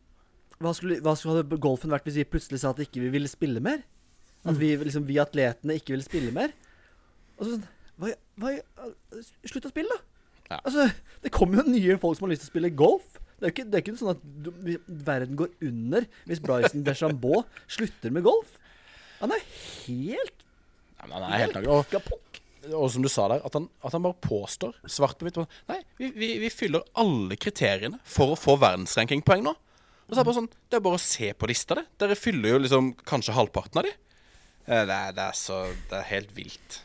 [0.63, 3.31] hva, skulle, hva skulle hadde golfen vært hvis vi plutselig sa at ikke vi ville
[3.31, 3.83] spille mer?
[4.43, 6.55] At vi, liksom, vi atletene ikke ville spille mer?
[7.39, 7.69] Og så sånn
[8.01, 8.55] hva, hva,
[9.47, 10.01] Slutt å spille, da!
[10.53, 10.59] Ja.
[10.61, 10.89] Altså,
[11.23, 13.19] det kommer jo nye folk som har lyst til å spille golf.
[13.39, 14.73] Det er jo ikke, det er ikke sånn at du,
[15.07, 17.45] verden går under hvis Bryson DeChambeau
[17.77, 18.59] slutter med golf.
[19.23, 19.43] Han er
[19.87, 20.45] helt
[20.99, 22.11] Ja, han er helt nagel.
[22.71, 25.41] Og som du sa der, at han, at han bare påstår svart på hvitt
[25.71, 29.55] Nei, vi, vi, vi fyller alle kriteriene for å få verdensrankingpoeng nå.
[30.07, 31.87] Og så er det bare sånn Det er bare å se på lista, det.
[31.99, 33.93] Dere fyller jo liksom kanskje halvparten av de.
[34.69, 35.61] Eh, Det er, det er så
[35.91, 36.81] Det er helt vilt.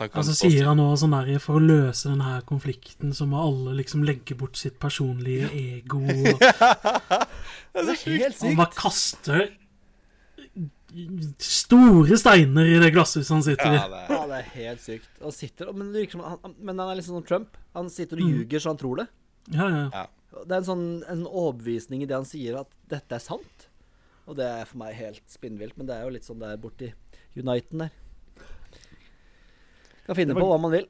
[0.00, 3.42] Og så Altså sier han nå sånn der For å løse denne konflikten så må
[3.44, 6.00] alle liksom legge bort sitt personlige ego.
[6.00, 9.42] Og Det er helt han bare kaster
[11.38, 13.76] store steiner i det glasshuset han sitter i.
[13.78, 15.08] ja, det er, Ja, det er helt sykt.
[15.22, 17.56] Han sitter, men, det virker som, han, men han er litt sånn som Trump.
[17.74, 18.32] Han sitter og Mm.
[18.40, 19.08] ljuger så han tror det.
[19.54, 20.06] Ja, ja.
[20.46, 23.66] Det er en sånn, en sånn overbevisning i det han sier, at dette er sant.
[24.28, 26.56] Og det er for meg helt spinnvilt, men det er jo litt sånn det er
[26.62, 26.92] borti
[27.36, 27.90] Uniten der.
[30.06, 30.86] Kan finne var- på hva man vil.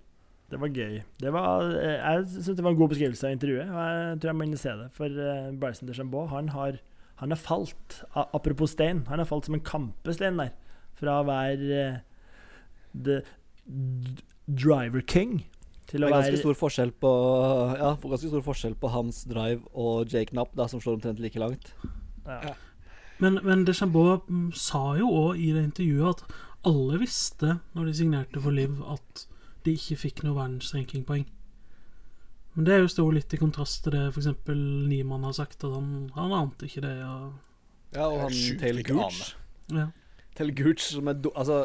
[0.50, 1.02] Det var gøy.
[1.18, 3.68] Det var, eh, jeg syns det var en god beskrivelse av intervjuet.
[3.70, 3.76] og
[4.10, 4.90] Jeg tror jeg må inn og se det.
[4.92, 6.78] For eh, Bryson DeChambeau han har,
[7.20, 8.00] han har falt.
[8.16, 10.54] Apropos stein, han har falt som en kampestein der.
[10.96, 11.98] Fra å være eh,
[12.96, 13.20] the
[14.50, 15.42] driver king
[15.90, 17.10] til Det å er ganske være stor forskjell på
[17.78, 21.40] Ja, ganske stor forskjell på hans drive og Jake Knapp, da, som slår omtrent like
[21.40, 21.72] langt.
[22.26, 22.56] ja.
[23.20, 27.96] Men, men Deschambeau mm, sa jo òg i det intervjuet at alle visste når de
[27.98, 29.26] signerte for Liv, at
[29.66, 31.26] de ikke fikk noe verdensrankingpoeng.
[32.60, 34.26] Men det er jo står litt i kontrast til det f.eks.
[34.52, 36.92] Niemann har sagt, at han, han ante ikke det.
[37.08, 37.30] Og,
[37.96, 39.30] Ja, og han Taylor Gooch.
[39.72, 39.86] ja.
[40.36, 41.62] Taylor Gooch som er dum Altså,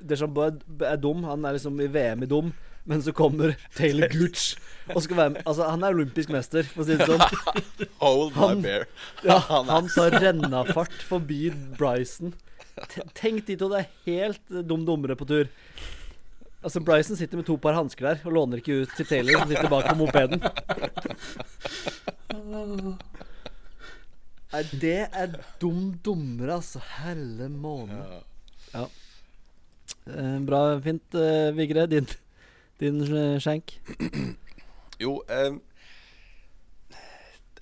[0.00, 0.56] Deschambeau er,
[0.88, 1.20] er dum.
[1.28, 2.48] Han er liksom i VM i dum.
[2.88, 4.54] Men så kommer Taylor Gooch
[4.94, 7.20] og skal være med Altså, han er olympisk mester, for å si det sånn.
[8.00, 8.86] Hold my bear.
[9.28, 9.36] Ja,
[9.68, 12.32] Han tar rennafart forbi Bryson.
[12.88, 15.52] T- Tenk de to, det er helt dum dummere på tur.
[16.58, 19.52] Altså, Bryson sitter med to par hansker der og låner ikke ut til Taylor, som
[19.52, 20.42] sitter bak på mopeden.
[24.48, 26.80] Nei, det er dum dummere, altså.
[26.98, 28.00] Helle måne.
[28.72, 28.86] Ja.
[30.08, 31.86] Eh, bra, fint, eh, Vigre.
[31.86, 32.08] Din,
[32.80, 33.76] din eh, skjenk.
[34.98, 35.52] Jo eh,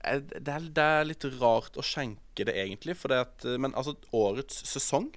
[0.01, 2.97] eh, det, er, det er litt rart å skjenke det, egentlig.
[2.97, 5.11] For det at, eh, men altså, årets sesong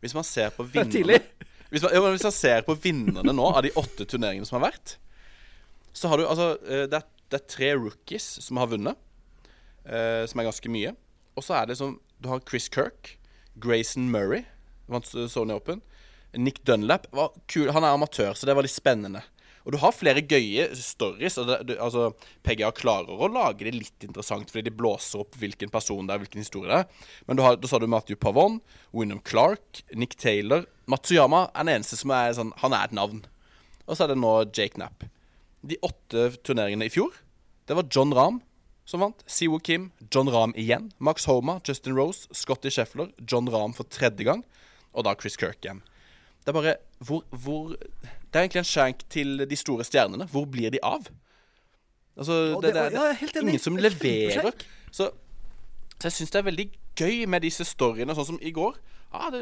[0.00, 1.20] Hvis man ser på Det er tidlig.
[1.68, 4.96] Hvis man, hvis man ser på vinnerne nå av de åtte turneringene som har vært,
[5.92, 8.98] så har du altså eh, Det er, det er tre rookies som har vunnet,
[9.84, 10.94] eh, som er ganske mye.
[11.36, 13.16] Og så er det som Du har Chris Kirk,
[13.58, 14.44] Grayson Murray,
[14.88, 15.82] vant Sony Open.
[16.36, 17.70] Nick Dunlap var kul.
[17.72, 19.22] Han er amatør, så det var litt spennende.
[19.64, 21.38] Og du har flere gøye stories.
[21.40, 22.10] Og det, du, altså,
[22.46, 26.24] PGA klarer å lage det litt interessant, fordi de blåser opp hvilken person det er,
[26.24, 27.12] hvilken historie det er.
[27.28, 28.60] Men har, da sa du Matthew Pavon,
[28.96, 33.20] Wyndham Clark, Nick Taylor Matsuyama er den eneste som er sånn Han er et navn.
[33.84, 35.04] Og så er det nå Jake Knapp.
[35.60, 37.12] De åtte turneringene i fjor,
[37.68, 38.38] det var John Rahm
[38.88, 39.20] som vant.
[39.28, 40.88] Siwo Kim, John Rahm igjen.
[40.96, 44.40] Max Homa, Justin Rose, Scotty Scheffler, John Rahm for tredje gang.
[44.96, 45.82] Og da Chris Kirk igjen.
[46.48, 46.74] Det er bare
[47.04, 50.24] hvor, hvor Det er egentlig en skjenk til de store stjernene.
[50.32, 51.04] Hvor blir de av?
[52.18, 54.62] Altså, ja, det, det- det, ja, jeg er ingen som er leverer.
[54.90, 55.10] Så,
[55.98, 56.66] så jeg syns det er veldig
[56.98, 58.78] gøy med disse storyene, sånn som i går.
[59.12, 59.40] Ja, det,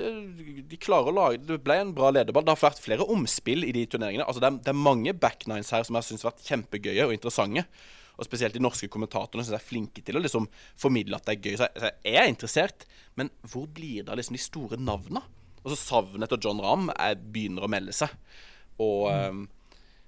[0.70, 2.44] de klarer å lage Det ble en bra lederball.
[2.46, 4.26] Det har vært flere omspill i de turneringene.
[4.26, 7.14] Altså, det, er, det er mange backnines her som jeg syns har vært kjempegøye og
[7.16, 7.64] interessante.
[8.16, 10.46] Og spesielt de norske kommentatorene synes jeg er flinke til å liksom
[10.80, 11.56] formidle at det er gøy.
[11.60, 12.86] Så jeg, så jeg er interessert,
[13.18, 15.24] men hvor blir det av liksom de store navna?
[15.66, 18.12] Altså Savnet etter John Ramm er, begynner å melde seg.
[18.82, 19.46] Og ehm,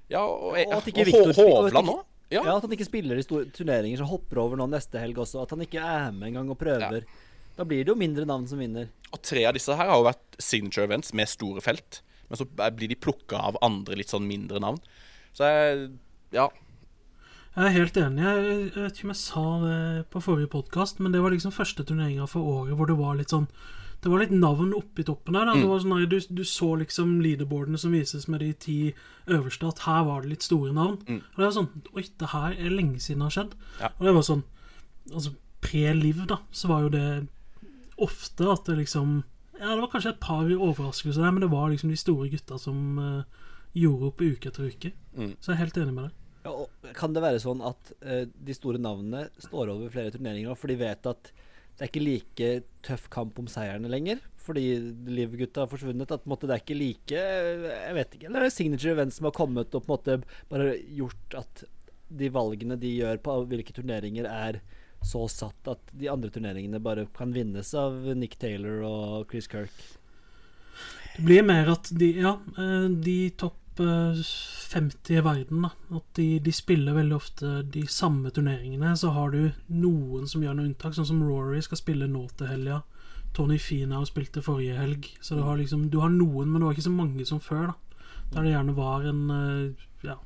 [0.09, 2.05] Ja, og, Og at ikke og Victor og Hovland òg.
[2.31, 2.43] Ja.
[2.45, 5.43] Ja, At han ikke spiller i store turneringer som hopper over nå neste helg også.
[5.43, 7.09] At han ikke er med engang og prøver.
[7.59, 8.91] Da blir det jo mindre navn som vinner.
[9.11, 12.03] Og tre av disse her har jo vært signature events med store felt.
[12.29, 14.79] Men så blir de plukka av andre litt sånn mindre navn.
[15.35, 15.91] Så jeg
[16.37, 16.49] Ja.
[17.57, 18.23] Jeg er helt enig.
[18.23, 18.45] Jeg,
[18.77, 19.79] jeg vet ikke om jeg sa det
[20.13, 23.33] på forrige podkast, men det var liksom første turneringa for året hvor det var litt
[23.35, 23.49] sånn
[23.99, 25.49] Det var litt navn oppi toppen der.
[25.49, 25.57] Da.
[25.59, 28.77] Det var sånn, nei, du, du så liksom leaderboardene som vises med de ti
[29.27, 31.01] øverste, at her var det litt store navn.
[31.09, 33.59] Og det var sånn Oi, det her er lenge siden det har skjedd.
[33.83, 33.91] Ja.
[33.97, 34.47] Og det var sånn
[35.09, 35.33] Altså
[35.65, 37.09] pre-liv, da, så var jo det
[37.99, 39.23] ofte at det liksom
[39.59, 42.61] Ja, det var kanskje et par overraskelser der, men det var liksom de store gutta
[42.63, 44.93] som uh, gjorde opp uke etter uke.
[45.17, 45.33] Mm.
[45.41, 46.21] Så jeg er helt enig med deg.
[46.45, 50.55] Ja, og kan det være sånn at uh, de store navnene står over flere turneringer
[50.55, 51.33] for de vet at
[51.79, 52.51] det er ikke like
[52.83, 54.19] tøff kamp om seierne lenger?
[54.43, 54.65] Fordi
[55.07, 56.11] Liv-gutta har forsvunnet?
[56.11, 58.27] At måte, det er ikke like Jeg vet ikke.
[58.27, 60.17] Eller er signature events som har kommet og på en måte
[60.51, 61.63] bare gjort at
[62.09, 64.63] de valgene de gjør på hvilke turneringer, er
[65.05, 69.77] så satt at de andre turneringene bare kan vinnes av Nick Taylor og Chris Kirk?
[71.15, 74.21] Det blir mer at de, ja, eh, de topp eh,
[74.69, 78.93] 50 i verden, da, at de, de spiller veldig ofte de samme turneringene.
[78.97, 82.51] Så har du noen som gjør noe unntak, sånn som Rory skal spille nå til
[82.51, 82.83] helga.
[83.37, 85.11] Tony Finau spilte forrige helg.
[85.21, 87.73] Så du har liksom Du har noen, men det var ikke så mange som før,
[87.73, 88.05] da.
[88.33, 90.19] Der det gjerne var en eh, ja,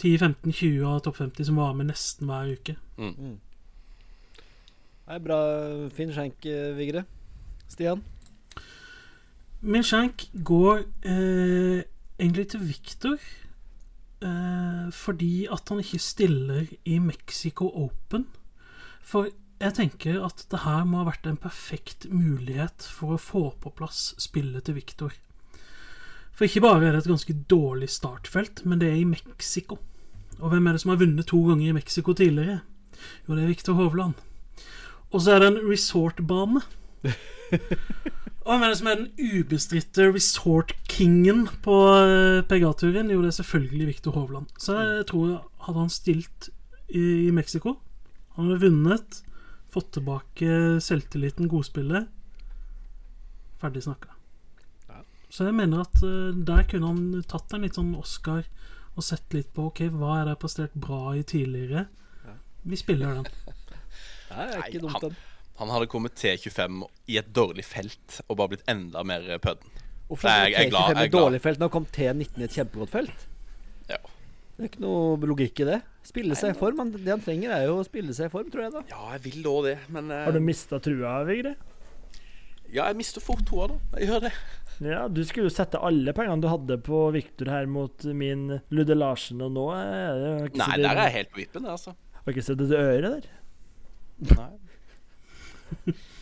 [0.00, 2.76] 10-15-20 av topp 50 som var med nesten hver uke.
[2.96, 3.36] Mm.
[5.08, 5.38] Nei, bra.
[5.92, 7.04] Fin skjenk, eh, Vigre.
[7.68, 8.02] Stian?
[9.60, 11.82] Min skjenk går eh,
[12.22, 13.18] egentlig til Victor.
[14.22, 18.28] Eh, fordi at han ikke stiller i Mexico Open.
[19.02, 19.28] For
[19.62, 23.74] jeg tenker at det her må ha vært en perfekt mulighet for å få på
[23.78, 25.14] plass spillet til Victor.
[26.32, 29.78] For ikke bare er det et ganske dårlig startfelt, men det er i Mexico.
[30.40, 32.62] Og hvem er det som har vunnet to ganger i Mexico tidligere?
[33.26, 34.14] Jo, det er Victor Hovland.
[35.12, 36.62] Og så er det en resortbane.
[38.42, 43.10] Og hvem er det som er den ubestridte resort-kingen på eh, PGA-turen?
[43.12, 44.48] Jo, det er selvfølgelig Victor Hovland.
[44.58, 45.36] Så jeg tror
[45.66, 46.48] hadde han stilt
[46.88, 47.76] i, i Mexico
[48.34, 49.22] Han hadde vunnet,
[49.72, 52.10] fått tilbake selvtilliten, godspillet
[53.62, 54.10] Ferdig snakka.
[55.32, 58.42] Så jeg mener at eh, der kunne han tatt en litt sånn Oscar
[58.92, 61.86] og sett litt på Ok, hva er det jeg har prestert bra i tidligere?
[62.68, 63.30] Vi spiller den.
[64.32, 65.16] Nei, det er ikke dumt, den.
[65.62, 66.82] Han hadde kommet til 25
[67.12, 69.68] i et dårlig felt og bare blitt enda mer pødden.
[70.10, 71.22] Hvorfor er jeg jeg, glad- T25 jeg er et glad.
[71.22, 73.26] dårlig felt når han kom T19 i et kjempegodt felt?
[73.88, 73.98] Ja.
[74.52, 75.78] Det er ikke noe logikk i det.
[76.04, 76.78] Spille seg i form.
[76.82, 78.82] Han- Det han trenger, er jo å spille seg i form, tror jeg, da.
[78.90, 80.24] ja, jeg vil òg det, men uh...
[80.26, 81.54] Har du mista trua, Vigre?
[82.72, 83.78] Ja, jeg mister fort troa, da.
[84.00, 84.32] Jeg gjør det.
[84.82, 88.96] Ja, du skulle jo sette alle pengene du hadde på Victor her mot min Ludde
[88.96, 91.92] Larsen, og nå er det jo ikke Nei, der er jeg helt på vippen, altså.
[92.22, 93.28] Har ikke sett et øre der.
[94.32, 94.48] Nei.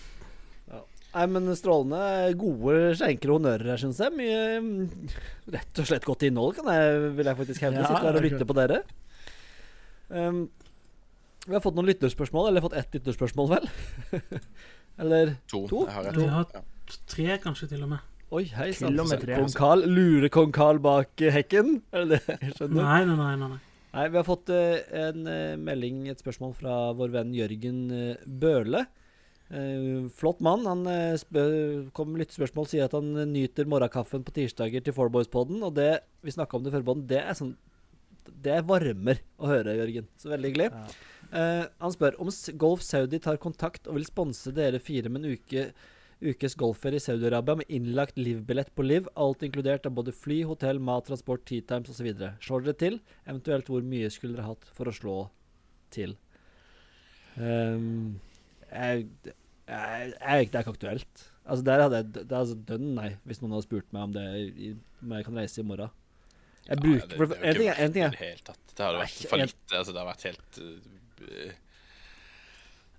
[1.11, 2.01] Nei, men strålende
[2.38, 4.14] gode skjenker og honnører her, syns jeg.
[4.14, 5.14] Mye mm,
[5.57, 7.80] rett og slett godt innhold, kan jeg, vil jeg faktisk hevde.
[7.82, 8.78] Ja, Sitte her og det er lytte på dere.
[10.11, 10.44] Um,
[11.48, 13.66] vi har fått noen lytterspørsmål, eller fått ett lytterspørsmål, vel?
[15.03, 15.64] eller To.
[15.72, 15.82] To?
[15.88, 16.30] Jeg har Vi rett.
[16.36, 18.07] har tre, kanskje, til og med.
[18.30, 18.94] Oi, hei sann.
[18.94, 19.82] Kong Carl.
[19.90, 21.80] Lurer kong Carl bak eh, hekken?
[21.90, 22.84] Er det det jeg skjønner?
[22.84, 23.18] Nei, nei.
[23.18, 23.59] nei, nei.
[23.90, 28.28] Nei, vi har fått uh, en uh, melding, et spørsmål fra vår venn Jørgen uh,
[28.30, 28.84] Bøhle.
[29.51, 30.66] Eh, flott mann.
[30.68, 34.84] Han uh, spør, kom med litt spørsmål, sier at han eh, nyter morgenkaffen på tirsdager
[34.86, 35.59] til Fourboys-podden.
[35.66, 35.90] Og det
[36.22, 37.57] vi snakka om det før podden, det er sånn
[38.30, 40.07] Det er varmer å høre, Jørgen.
[40.20, 40.68] Så veldig hyggelig.
[40.70, 40.84] Ja.
[41.30, 42.30] Uh, han spør om
[42.62, 45.66] Golf Saudi tar kontakt og vil sponse dere fire med en uke,
[46.20, 49.11] ukes golfferie i Saudi-Arabia med innlagt livbillett på Liv.
[49.18, 52.12] Alt inkludert av både fly, hotell, mat, transport, tea times osv.
[52.44, 53.03] Slår dere til?
[53.26, 55.20] Eventuelt hvor mye skulle dere hatt for å slå
[55.94, 56.14] til?
[57.40, 58.20] Um,
[58.70, 59.07] jeg,
[59.71, 61.25] jeg, jeg, det er ikke aktuelt.
[61.51, 64.12] Altså Der hadde jeg det er altså dønn nei, hvis noen hadde spurt meg om
[64.14, 64.27] det
[64.68, 64.71] i,
[65.03, 65.91] om jeg kan reise i morgen.
[66.68, 68.57] Jeg Ja, bruker det- det er En ting ikke er, en ting er det.
[68.77, 69.57] Det hadde vært for lite.
[69.79, 71.53] Altså, det hadde vært helt uh,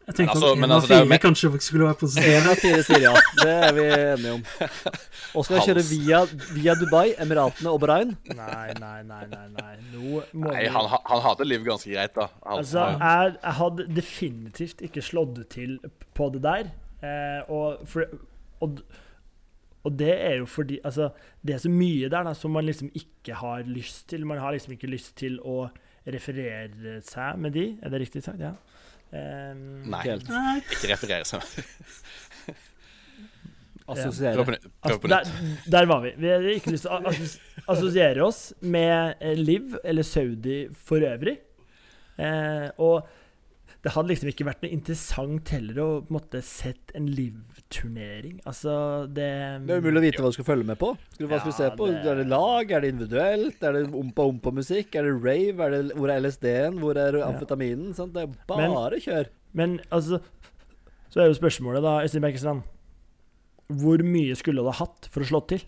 [0.07, 2.29] Jeg tenkte altså, at én en av altså, fire kanskje skulle være positiv.
[2.33, 3.11] En av fire sier ja.
[3.37, 4.41] Det er vi enige om.
[5.37, 6.21] Og skal jeg kjøre via,
[6.55, 8.15] via Dubai, Emiratene og Bahrain.
[8.33, 9.45] Nei, nei, nei, nei.
[9.53, 9.75] nei.
[9.93, 12.27] Nå må Nei, han, han hadde liv ganske greit, da.
[12.41, 15.77] Han, Altså, jeg, jeg hadde definitivt ikke slått til
[16.17, 16.73] på det der.
[17.05, 18.09] Eh, og, for,
[18.65, 18.81] og,
[19.85, 21.09] og det er jo fordi Altså,
[21.41, 24.25] det er så mye der da, som man liksom ikke har lyst til.
[24.25, 25.67] Man har liksom ikke lyst til å
[26.09, 27.69] referere seg med de.
[27.85, 28.41] Er det riktig sagt?
[28.41, 28.57] Ja.
[29.11, 30.29] Ehm, Nei, Helt.
[30.31, 31.43] Nei, ikke referere seg.
[33.91, 34.35] Assosiere.
[34.37, 34.67] Prøv på nytt.
[34.85, 35.65] Prøv på der, nytt.
[35.73, 36.11] der var vi.
[36.21, 37.33] Vi har ikke lyst til å assos
[37.71, 41.35] assosiere oss med eh, Liv eller Saudi for øvrig.
[42.21, 43.03] Eh, og
[43.81, 48.35] det hadde liksom ikke vært noe interessant heller å på en måte sett en Liv-turnering.
[48.45, 50.91] Altså, det Det er umulig å vite hva du skal følge med på.
[51.15, 51.87] Skal du, hva skal du se på?
[51.89, 52.71] det- Er det lag?
[52.71, 53.63] Er det individuelt?
[53.63, 54.93] Er det ompa-ompa-musikk?
[54.95, 55.59] Er det rave?
[55.65, 56.77] Er det, hvor er LSD-en?
[56.79, 57.95] Hvor er amfetaminen?
[57.95, 58.13] Sant?
[58.13, 59.27] Det er bare kjør.
[59.53, 60.21] Men altså
[61.09, 62.63] Så er jo spørsmålet, da, Øystein Bekkestrand
[63.69, 65.59] Hvor mye skulle du ha hatt for å slå til?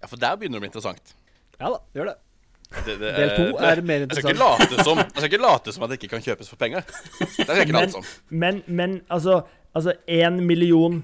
[0.00, 1.14] Ja, for der begynner det å bli interessant.
[1.60, 2.16] Ja da, gjør det.
[2.86, 4.38] Det, det, Del to er mer Jeg skal ikke interessant.
[4.72, 6.82] late som Jeg skal ikke late som at det ikke kan kjøpes for penger.
[7.18, 8.04] Det skal jeg ikke Men- late som.
[8.30, 9.42] Men, men altså
[9.74, 10.98] Altså, én million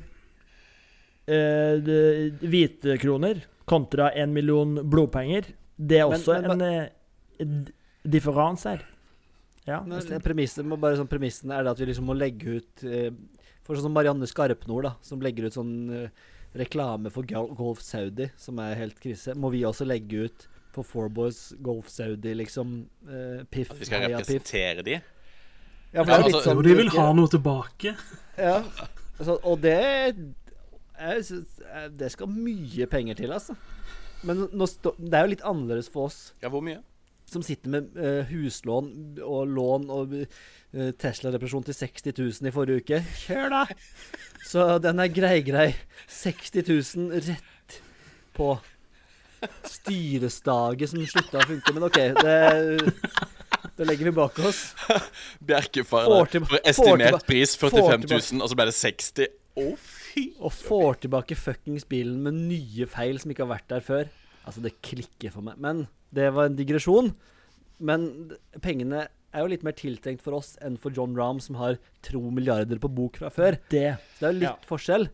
[1.29, 5.45] uh, de- hvite kroner kontra én million blodpenger,
[5.79, 6.85] det er Men- også men- en
[7.41, 7.73] uh, d-
[8.09, 8.83] differanse her.
[9.67, 9.81] Ja.
[9.81, 9.97] Må
[10.81, 13.11] bare sånn Premissen er det at vi liksom må legge ut uh,
[13.65, 16.09] For sånn som Marianne Skarpnord, da, som legger ut sånn eh,
[16.57, 20.47] reklame for Golf Saudi, som er helt krise, må vi også legge ut
[20.79, 22.81] for Fourboys Golf Saudi, liksom.
[23.07, 24.29] Uh, piff, At vi skal heia piff.
[24.29, 24.99] representere de.
[25.93, 27.97] Ja, for det er litt altså- sånn de vil ha noe tilbake.
[28.39, 28.63] Ja,
[29.19, 29.79] altså, og det
[30.99, 33.55] jeg synes, eh, Det skal mye penger til, altså.
[34.23, 36.83] Men nå stå, det er jo litt annerledes for oss Ja, hvor mye?
[37.29, 42.81] som sitter med uh, huslån og lån og uh, Tesla-represjon til 60 000 i forrige
[42.81, 43.01] uke.
[43.27, 43.65] Kjør, da!
[44.49, 45.67] Så den er grei, grei.
[46.09, 46.65] 60
[46.97, 47.77] 000 rett
[48.33, 48.55] på
[49.67, 51.75] styrestaget som slutta å funke.
[51.77, 52.39] Men OK, det,
[53.79, 54.63] det legger vi bak oss.
[55.49, 59.37] Bjerkefar Får For estimert pris får 45 000, og så ble det 60.
[59.59, 60.25] Å, fy!
[60.39, 64.11] Og får tilbake fuckings bilen med nye feil som ikke har vært der før.
[64.45, 65.59] Altså, det klikker for meg.
[65.61, 67.13] Men det var en digresjon.
[67.79, 68.09] Men
[68.65, 72.21] pengene er jo litt mer tiltenkt for oss enn for John Rahm, som har tro
[72.33, 73.57] milliarder på bok fra før.
[73.69, 74.57] Det, Så det er jo litt Ja.
[74.69, 75.09] forskjell.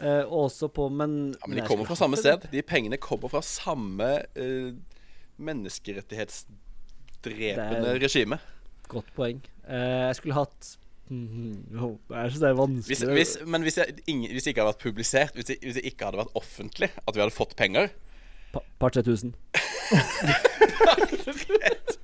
[0.00, 2.40] Eh, også på Men, Ja, men de kommer fra samme sted.
[2.50, 4.72] De pengene kommer fra samme uh,
[5.38, 8.38] menneskerettighetsdrepende er- regime.
[8.88, 9.40] Godt poeng.
[9.68, 10.76] Eh, jeg skulle hatt
[11.10, 11.98] Mm, Jeg
[12.30, 12.86] syns det er vanskelig.
[12.88, 15.74] Hvis, hvis, men hvis, jeg, ingen, hvis det ikke hadde vært publisert, hvis det, hvis
[15.74, 17.88] det ikke hadde vært offentlig, at vi hadde fått penger
[18.52, 19.34] Pa Par 3000.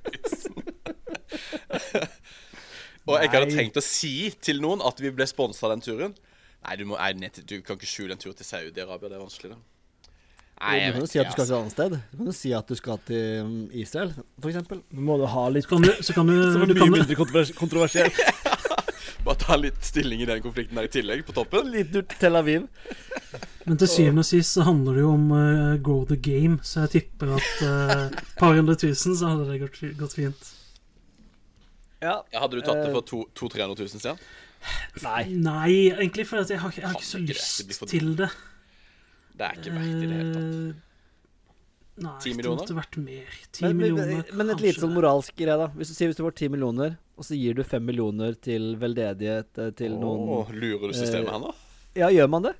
[3.09, 6.17] Og jeg hadde tenkt å si til noen at vi ble sponsa av den turen
[6.59, 9.07] Nei, du, må, nei, ned du kan ikke skjule en tur til Saudi-Arabia.
[9.07, 9.59] Det er vanskelig, da.
[10.59, 11.59] Nei, du kan jo si at du skal til et altså.
[11.61, 11.93] annet sted.
[12.11, 14.11] Du kan jo si at du skal til um, Israel,
[14.41, 14.81] for eksempel.
[14.91, 17.53] Må du ha litt Så kan du, så kan du, Som er mye mindre kontrovers
[17.55, 18.19] kontroversielt.
[19.25, 21.71] Bare ta litt stilling i den konflikten der i tillegg, på toppen.
[21.71, 22.67] Litt ut Tel Aviv.
[23.63, 26.85] Men til syvende og sist så handler det jo om uh, grow the game, så
[26.85, 30.55] jeg tipper at et uh, par hundre tusen så hadde det gått, gått fint.
[32.01, 32.15] Ja.
[32.31, 34.19] Ja, hadde du tatt det Eh, for 200 000-300 000 siden?
[35.03, 35.23] Nei.
[35.39, 38.29] Nei, egentlig for jeg har, ikke- jeg har ikke så lyst det, det til det.
[39.39, 40.53] Det er ikke verdt i det hele tatt.
[40.69, 40.85] Eh,
[41.99, 42.61] Nei, det millioner?
[42.63, 43.25] måtte vært mer.
[43.51, 44.65] 10 Men, men, millioner, men et kanskje.
[44.67, 45.67] lite sånn moralsk greie, da.
[45.75, 48.75] Hvis du sier hvis du får 10 millioner, og så gir du 5 millioner til
[48.79, 51.51] veldedighet til oh, noen lurer du systemet eh, her nå?
[51.99, 52.53] Ja, gjør man det?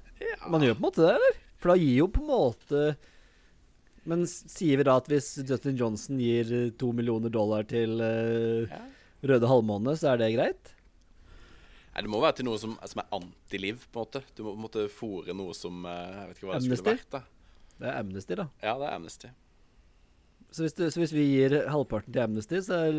[0.50, 1.40] Man gjør på en måte det, eller?
[1.60, 2.96] For da gir jo på en måte
[4.06, 8.68] Men sier vi da at hvis Justin Johnson gir eh, to millioner dollar til eh,
[8.68, 8.80] Ja.
[9.26, 10.70] Røde halvmåne, så er det greit?
[11.94, 14.22] Nei, det må være til noe som, som er antiliv, på en måte.
[14.38, 16.96] Du må på en måte fòre noe som eh, Jeg vet ikke hva det skulle
[16.96, 17.10] vært.
[17.18, 17.22] da
[17.82, 18.46] Det er Amnesty, da.
[18.64, 19.32] Ja, det er Amnesty.
[20.50, 22.96] Så hvis, du, så hvis vi gir halvparten til Amnesty, så er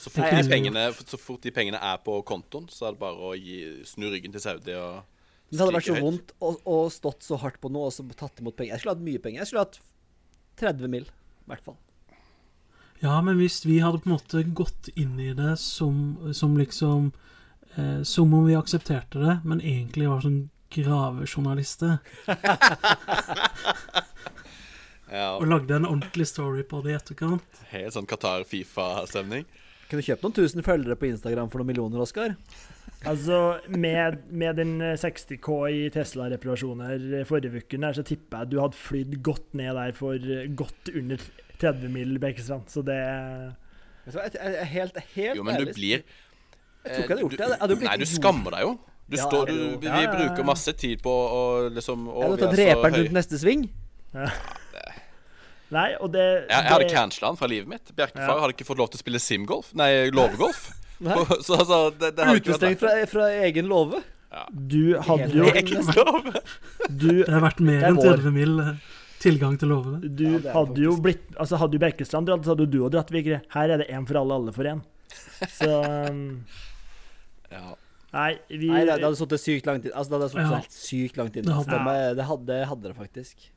[0.00, 3.02] Så fort, Nei, de pengene, så fort de pengene er på kontoen, så er det
[3.02, 3.56] bare å gi,
[3.88, 5.00] snu ryggen til Saudi og
[5.50, 6.04] Det hadde vært så høyt.
[6.06, 8.76] vondt å, å stått så hardt på noe og så tatt imot penger.
[8.76, 9.42] Jeg skulle hatt mye penger.
[9.42, 9.80] Jeg skulle hatt
[10.60, 11.76] 30 mil, i hvert fall.
[13.00, 17.12] Ja, men hvis vi hadde på en måte gått inn i det som, som liksom
[17.76, 21.96] eh, Som om vi aksepterte det, men egentlig var sånn gravejournalister,
[25.10, 29.42] Ja, og lagde en ordentlig story på det i etterkant Helt sånn Qatar-Fifa-stemning.
[29.90, 32.36] Kunne kjøpt noen tusen følgere på Instagram for noen millioner, Oskar.
[33.08, 33.36] Altså,
[33.72, 38.58] med, med den eh, 60K i Tesla-reparasjoner eh, forrige uke, der, så tipper jeg du
[38.60, 41.16] hadde flydd godt ned der for eh, godt under
[41.62, 42.68] 30 mil, Bekkesland.
[42.68, 42.98] Så det
[44.04, 47.00] Vet du hva, Jeg jeg er helt, helt Jo, men du blir Jeg tror ikke
[47.00, 47.48] jeg hadde gjort det.
[47.48, 48.70] Jeg hadde blitt Nei, du skammer deg jo.
[49.10, 50.12] Du Ja, står, du, vi Ja, ja, ja.
[50.14, 53.16] bruker masse tid på å liksom å, Jeg hadde vi tatt er så reperen rundt
[53.16, 53.64] neste sving.
[55.70, 57.92] Nei, og det, Jeg, jeg hadde det- cancela han fra livet mitt.
[57.94, 58.40] Bjerkefar Ja.
[58.42, 59.72] hadde ikke fått lov til å spille simgolf.
[59.74, 60.70] Nei, låvegolf.
[61.00, 64.02] Så altså, det, det Utestengt fra, fra egen låve.
[64.52, 66.32] Du hadde jo Egen låve.
[66.88, 68.76] Du, Det har vært mer er enn 30 mil eh,
[69.22, 69.98] tilgang til låvene.
[70.06, 72.92] du Ja, hadde jo blitt Altså, hadde jo Bjerkestrand dratt, så hadde jo du òg
[72.94, 73.40] dratt, Vigre.
[73.56, 74.84] Her er det én for alle, alle for én.
[75.56, 75.70] Så
[76.12, 76.20] um,
[77.50, 77.72] Ja.
[78.14, 80.78] Nei, vi Nei, det, hadde sittet sykt langt tid Altså, det hadde sittet Ja.
[80.84, 81.48] sykt langt inn.
[81.48, 83.50] Det Altså, hadde- det, hadde, det hadde det faktisk.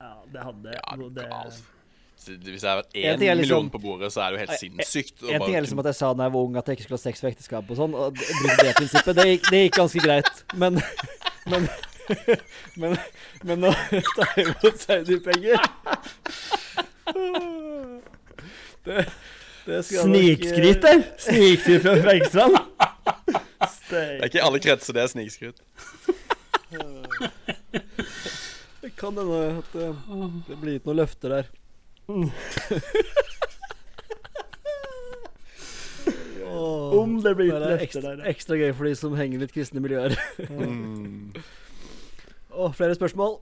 [0.00, 1.30] Ja, det hadde Ja, det.
[1.54, 1.75] Så
[2.26, 5.22] Hvis jeg har En én liksom- million på bordet, så er det jo helt sinnssykt.
[5.22, 6.98] En ting er liksom at jeg sa da jeg var ung at jeg ikke skulle
[6.98, 9.14] ha sex for ekteskap og sånn, og bruke det prinsippet.
[9.16, 10.44] Det gikk, det gikk ganske greit.
[10.54, 10.82] Men
[11.46, 11.68] Men
[12.76, 12.96] Men,
[13.42, 13.72] men nå
[14.16, 15.58] tar jeg imot Saudi-penger.
[18.86, 19.06] Det,
[19.66, 21.02] det eh, Snikskryt der!
[21.18, 22.58] Snikskryt fra Bergstrand.
[23.90, 25.58] Det er ikke i alle kretser det er snikskryt.
[28.82, 29.94] Det kan hende at eh,
[30.48, 31.50] det blir gitt noen løfter der.
[36.46, 38.20] Åh, Om det blir er løfter der.
[38.30, 40.14] ekstra gøy for de som henger litt kristne miljøer.
[40.46, 41.34] Mm.
[42.56, 43.38] Og flere spørsmål?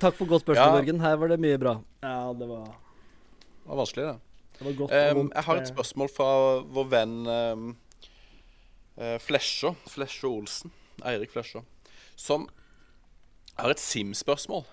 [0.00, 0.96] Takk for godt spørsmål, Ja.
[1.02, 1.74] Her var det mye bra.
[2.02, 4.18] Ja, det var, Det var vanskelig, det.
[4.58, 4.92] det var godt.
[5.18, 6.28] Um, jeg har et spørsmål fra
[6.78, 7.76] vår venn um,
[8.96, 9.74] uh, Flesjå.
[9.92, 10.72] Flesjå Olsen.
[11.04, 11.64] Eirik Flesjå.
[12.16, 12.48] Som
[13.58, 14.64] har et Sim-spørsmål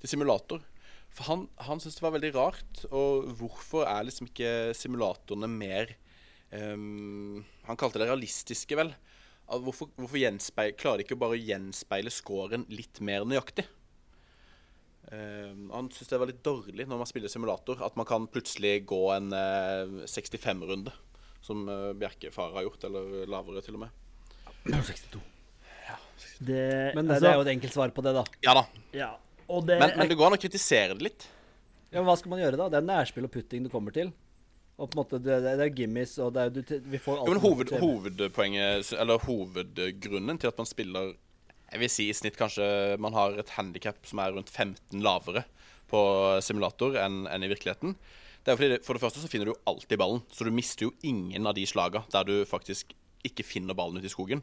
[0.00, 0.60] til simulator.
[1.16, 2.84] For han, han syntes det var veldig rart.
[2.90, 5.94] Og hvorfor er liksom ikke simulatorene mer
[6.54, 8.94] um, Han kalte det realistiske, vel.
[9.50, 13.66] Hvorfor, hvorfor klarer de ikke bare å gjenspeile scoren litt mer nøyaktig?
[15.10, 18.84] Um, han syntes det var litt dårlig når man spiller simulator, at man kan plutselig
[18.86, 20.94] gå en uh, 65-runde,
[21.42, 23.98] som uh, Bjerkefar har gjort, eller lavere til og med.
[26.38, 28.24] det, Men det, altså, det er jo et enkelt svar på det, da.
[28.46, 28.64] Ja da.
[28.94, 29.10] Ja.
[29.50, 31.28] Og det, Men, men det går an å kritisere det litt.
[31.90, 32.68] Ja, men Hva skal man gjøre, da?
[32.70, 34.12] Det er nærspill og putting det kommer til.
[34.80, 37.28] Og på en måte, det, det, er gimmies, og det er, du, vi får alt
[37.28, 41.10] Jo, men hoved, hovedpoenget, eller hovedgrunnen til at man spiller
[41.66, 42.64] Jeg vil si i snitt kanskje
[43.02, 45.44] man har et handikap som er rundt 15 lavere
[45.90, 46.00] på
[46.46, 47.96] simulator enn enn i virkeligheten.
[48.40, 50.54] Det er fordi det, For det første så finner du jo alltid ballen, så du
[50.54, 52.94] mister jo ingen av de slaga der du faktisk
[53.26, 54.40] ikke finner ballen ute i skogen.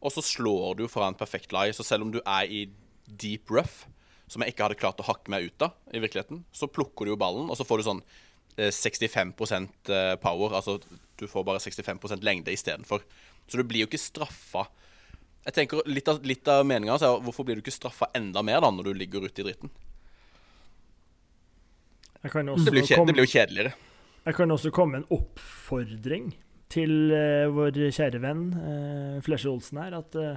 [0.00, 2.64] Og så slår du foran en perfekt lie, så selv om du er i
[3.04, 3.84] deep rough,
[4.30, 7.14] som jeg ikke hadde klart å hakke meg ut av i virkeligheten, så plukker du
[7.14, 8.02] jo ballen, og så får du sånn
[8.56, 10.54] eh, 65 eh, power.
[10.54, 10.78] Altså
[11.18, 13.02] du får bare 65% lengde istedenfor.
[13.50, 14.68] Så du blir jo ikke straffa.
[15.44, 18.62] Jeg tenker Litt av, litt av meninga er hvorfor blir du ikke straffa enda mer
[18.62, 19.72] da når du ligger ute i dritten?
[22.20, 23.72] jeg kan Det blir, jo komme- det blir jo kjedeligere.
[24.26, 26.34] Jeg kan også komme med en oppfordring
[26.68, 29.96] til uh, vår kjære venn uh, Flesje Olsen her.
[29.96, 30.36] At uh,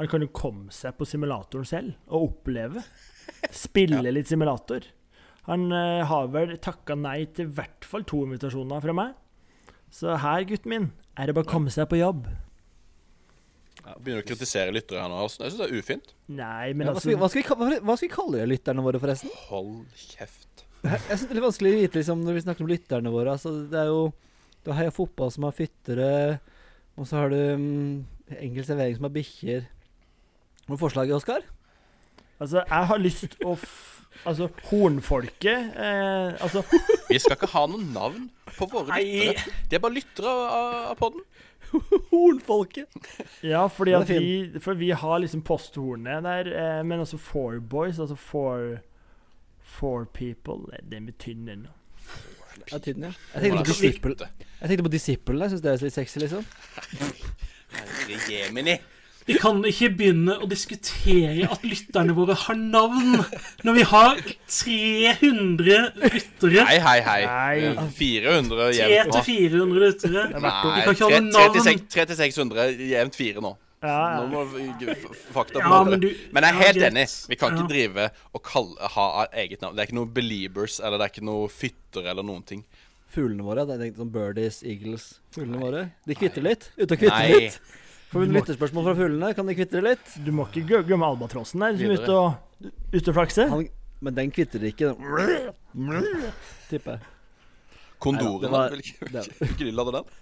[0.00, 2.82] han kan jo komme seg på simulatoren selv og oppleve.
[3.54, 4.86] Spille litt simulator.
[5.48, 9.16] Han uh, har vel takka nei til i hvert fall to invitasjoner fra meg.
[9.90, 12.28] Så her, gutten min, er det bare å komme seg på jobb.
[13.80, 15.18] Begynner å kritisere lyttere her nå.
[15.24, 15.42] Altså.
[15.42, 16.12] Jeg syns det er ufint.
[16.28, 18.84] Nei, men Ja, hva, skal vi, altså hva, skal vi, hva, skal vi kalle lytterne
[18.84, 19.32] våre, forresten?
[19.48, 20.64] Hold kjeft.
[20.84, 23.34] Jeg synes det er litt vanskelig å vite liksom, når vi snakker om lytterne våre.
[23.34, 24.04] Altså, det er jo
[24.60, 26.12] Du har Heia Fotball som har fyttere,
[27.00, 28.04] og så har du um,
[28.36, 29.64] Enkel servering som har bikkjer.
[30.66, 31.46] Hva er forslaget, Oskar?
[32.40, 33.70] Altså, jeg har lyst å f
[34.26, 36.60] Altså, hornfolket eh, Altså,
[37.08, 38.26] Vi skal ikke ha noe navn
[38.56, 39.04] på våre Nei.
[39.30, 39.54] lyttere.
[39.70, 41.22] De er bare lyttere av, av podden.
[42.10, 42.98] Hornfolket!
[43.46, 47.60] Ja, fordi er at vi, for vi har liksom posthornet der, eh, men også four
[47.62, 48.80] boys, altså four
[49.70, 50.66] Four people.
[50.72, 51.68] Det Den blir tynn ennå.
[52.72, 53.12] Ja, tynn, ja.
[53.34, 54.14] Jeg tenkte på Disciple.
[54.60, 55.38] Jeg tenkte på Disciple.
[55.44, 56.44] Jeg syns det er litt sexy, liksom.
[57.70, 58.74] Herre Jemini.
[59.30, 63.20] Vi kan ikke begynne å diskutere at lytterne våre har navn,
[63.62, 64.18] når vi har
[64.50, 66.66] 300 lyttere.
[66.66, 67.20] Hei, hei, hei.
[67.30, 67.88] Nei.
[67.94, 69.14] 400 jevnt.
[69.20, 70.28] 300-400 lyttere.
[70.34, 71.84] Nei, Vi kan ikke ha noe navn.
[71.94, 73.54] 300-600 jevnt fire nå.
[73.80, 74.42] Ja, Nå må
[75.32, 77.06] fakta på Ja, men du Men jeg er helt ja, enig.
[77.30, 79.72] Vi kan ikke drive og kalle, ha eget navn.
[79.76, 82.66] Det er ikke noe Beliebers eller det er ikke noe Fytter eller noen ting.
[83.10, 83.64] Fuglene våre.
[83.66, 85.06] Det er sånn birdies, eagles.
[85.34, 85.84] Fuglene våre.
[86.06, 86.68] De kvitter litt.
[86.76, 87.46] Ute og kvitter Nei.
[87.46, 87.78] litt.
[88.10, 89.28] Får vi lytterspørsmål fra fuglene?
[89.38, 90.14] Kan de kvitre litt?
[90.26, 93.52] Du må ikke gøgge med albatrossen der, som er ute og, ute og flakser.
[93.52, 93.68] Han,
[94.02, 94.94] men den kvitrer ikke.
[96.70, 97.08] Tipper jeg.
[98.00, 100.12] Kondoren, Neida, vel ikke, lade den?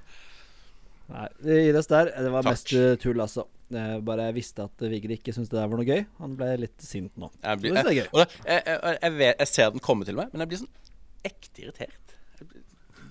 [1.08, 2.10] Nei, det gir oss der.
[2.10, 2.56] Det var Takk.
[2.56, 3.46] mest eh, tull, altså.
[3.72, 6.02] Jeg bare visste at Vigre ikke syntes det der var noe gøy.
[6.18, 7.30] Han ble litt sint nå.
[7.40, 10.32] Jeg, blir, jeg er jeg, jeg, jeg, jeg, vet, jeg ser den komme til meg,
[10.34, 12.16] men jeg blir sånn ekte irritert.
[12.40, 12.66] Jeg blir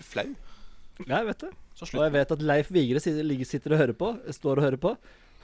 [0.05, 0.28] flau.
[1.07, 1.53] Ja, jeg vet det.
[1.78, 4.11] Så Og jeg vet at Leif Vigre sitter, sitter og hører på.
[4.34, 4.95] Står og hører på.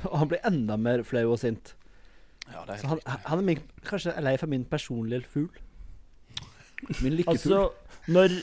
[0.09, 1.75] Og han blir enda mer flau og sint.
[2.49, 5.51] Ja, det er Så han, han er min, kanskje Leif er min personlige fugl.
[7.03, 7.37] Min lykkefugl.
[7.37, 7.69] Altså,
[8.07, 8.33] når,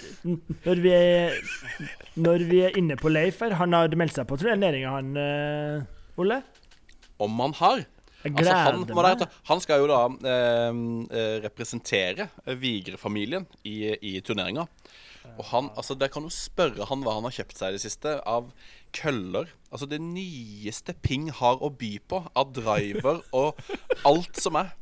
[0.64, 1.34] når, vi er,
[2.16, 6.20] når vi er inne på Leif her Han har meldt seg på turneringa, han uh,
[6.22, 6.38] Ole?
[7.20, 7.82] Om han har.
[8.24, 10.80] Jeg Altså, han, dere han skal jo da eh,
[11.16, 12.26] eh, representere
[12.60, 14.66] Vigre-familien i, i turneringa.
[15.36, 17.84] Og han, altså Der kan jo spørre han hva han har kjøpt seg i det
[17.84, 18.50] siste av
[18.96, 19.52] køller.
[19.70, 23.60] Altså det nyeste Ping har å by på av driver og
[24.08, 24.72] alt som er.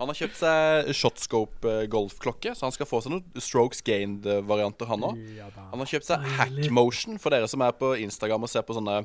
[0.00, 5.06] Han har kjøpt seg Shotscope golfklokke, så han skal få seg noen Strokes Gained-varianter, han
[5.06, 5.20] òg.
[5.38, 6.26] Han har kjøpt seg.
[6.40, 8.96] Hackmotion, for dere som er på Instagram og ser på sånne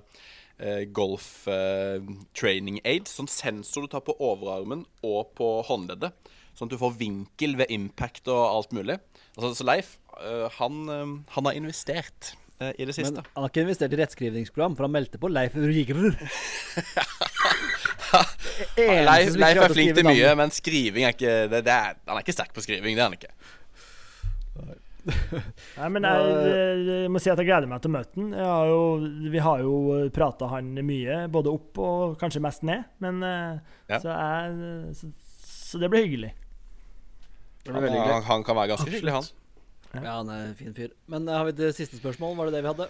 [0.58, 2.02] eh, golf eh,
[2.34, 3.14] training aids.
[3.20, 6.34] Sånn sensor du tar på overarmen og på håndleddet.
[6.58, 8.98] Sånn at du får vinkel ved impact og alt mulig.
[9.40, 13.22] Altså, så Leif, eh, han, eh, han har investert eh, i det Men siste.
[13.24, 16.12] han har ikke investert i rettskrivningsprogram, for han meldte på Leif Rigrer.
[18.80, 22.26] Leif, Leif er flink til mye, men skriving er ikke det, det er, Han er
[22.26, 23.34] ikke sterk på skriving, det er han ikke.
[25.80, 28.34] Nei, men jeg, jeg må si at jeg gleder meg til å møte han.
[28.36, 28.82] Har jo,
[29.32, 29.74] vi har jo
[30.14, 32.84] prata han mye, både opp og kanskje mest ned.
[33.02, 33.98] Men Ja.
[34.04, 35.08] så, jeg, så,
[35.72, 36.34] så det blir hyggelig.
[37.74, 39.30] Han, han, han kan være ganske hyggelig, han.
[39.94, 40.92] Ja, han er en fin fyr.
[41.10, 42.36] Men eh, har vi et siste spørsmål?
[42.38, 42.90] Var det det vi hadde?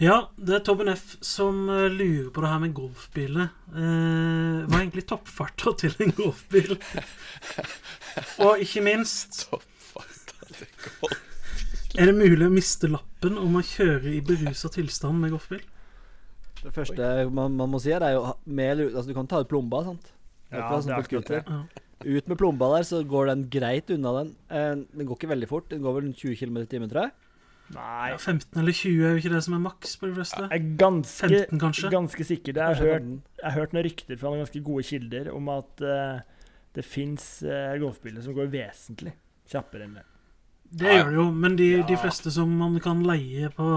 [0.00, 3.50] Ja, det er Tobben F som eh, lurer på det her med golfbiler.
[3.72, 6.78] Eh, hva er egentlig toppfarta til en golfbil?
[8.46, 14.08] Og ikke minst Toppfarta til golfbil Er det mulig å miste lappen om man kjører
[14.16, 15.60] i berusa tilstand med golfbil?
[16.62, 19.48] Det første man, man må si er jo med, eller- altså, Du kan ta ut
[19.50, 20.12] plomba, sant?
[20.48, 21.42] Det er Ja, sånn det er på akkurat det.
[21.48, 21.62] Ja.
[22.06, 24.30] Ut med plomba der, så går den greit unna den.
[24.50, 25.68] Eh, den går ikke veldig fort.
[25.70, 27.12] Den går vel 20 km i timen, tror jeg.
[27.72, 30.42] Nei, Ja, 15 eller 20 er jo ikke det som er maks på de fleste.
[30.50, 31.90] jeg er ganske, 15 kanskje?
[31.94, 32.52] ganske sikker.
[32.58, 33.06] Jeg har, hørt,
[33.38, 36.20] jeg har hørt noen rykter fra noen ganske gode kilder om at uh,
[36.74, 39.14] det fins uh, golfbiler som går vesentlig
[39.48, 40.04] kjappere enn det.
[40.72, 40.98] Det Ja, ja.
[41.02, 43.70] gjør det jo, men de, de fleste som man kan leie på,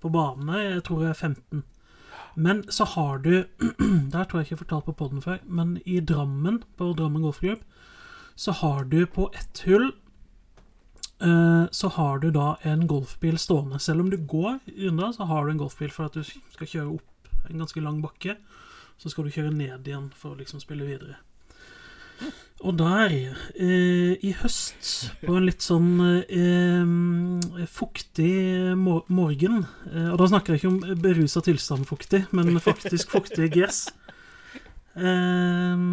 [0.00, 1.62] på banene, jeg tror jeg er 15.
[2.38, 3.32] Men så har du
[4.12, 7.22] Der tror jeg ikke jeg har fortalt på poden før, men i Drammen, på Drammen
[7.22, 7.64] golfklubb,
[8.38, 9.88] så har du på ett hull
[11.22, 13.78] eh, Så har du da en golfbil stående.
[13.78, 16.94] Selv om du går unna, så har du en golfbil for at du skal kjøre
[16.94, 18.36] opp en ganske lang bakke.
[18.98, 21.18] Så skal du kjøre ned igjen for å liksom spille videre.
[22.66, 23.12] Og der,
[23.54, 25.92] eh, i høst, på en litt sånn
[26.26, 29.60] eh, fuktig mor morgen
[29.92, 33.84] eh, Og da snakker jeg ikke om berusa tilstand fuktig, men faktisk fuktig gress.
[34.98, 35.86] Eh,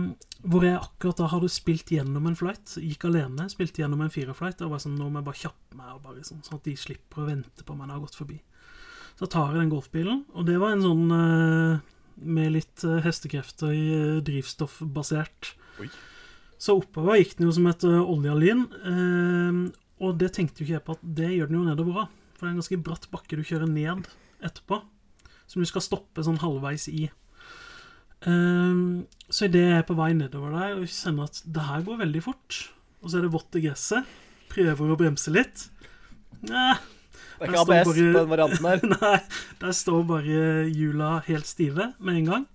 [0.45, 2.75] hvor jeg akkurat da hadde spilt gjennom en flight.
[2.81, 4.61] Gikk alene, spilte gjennom en firerflight.
[4.65, 6.75] Og var sånn, nå må jeg bare kjappe meg, og bare sånn, sånn at de
[6.79, 8.39] slipper å vente på meg når jeg har gått forbi.
[9.15, 11.83] Så tar jeg den golfbilen, og det var en sånn eh,
[12.35, 15.53] med litt eh, hestekrefter i eh, drivstoffbasert.
[15.83, 15.89] Oi.
[16.61, 18.65] Så oppover gikk den jo som et oljealin.
[18.85, 22.07] eh, og det tenkte jo ikke jeg på at det gjør den jo nedover òg.
[22.35, 24.07] For det er en ganske bratt bakke du kjører ned
[24.43, 24.81] etterpå.
[25.47, 27.05] Som du skal stoppe sånn halvveis i.
[28.25, 28.81] Eh,
[29.29, 32.23] så idet jeg er på vei nedover der og kjenner at det her går veldig
[32.25, 32.59] fort,
[33.03, 34.07] og så er det vått i gresset,
[34.49, 35.65] prøver å bremse litt
[36.45, 36.75] Nei,
[37.39, 38.81] Det er ikke ABS bare- den varianten her.
[38.95, 39.19] Nei,
[39.61, 40.41] der står bare
[40.71, 42.45] hjula helt stive med en gang.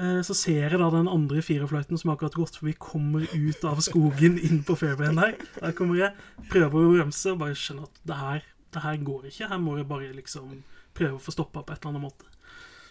[0.00, 3.82] Eh, Så ser jeg da den andre firefløyten som akkurat gått forbi, kommer ut av
[3.84, 5.34] skogen inn på fairwayen der.
[5.60, 6.14] Der kommer jeg,
[6.50, 8.42] prøver å bremse og bare skjønner at det her,
[8.72, 9.48] det her går ikke.
[9.52, 10.62] Her må jeg bare liksom
[10.96, 12.28] prøve å få stoppa på et eller annet måte.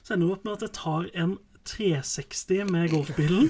[0.03, 1.38] Så ender det opp med at jeg tar en
[1.70, 3.49] 360 med golfbilen.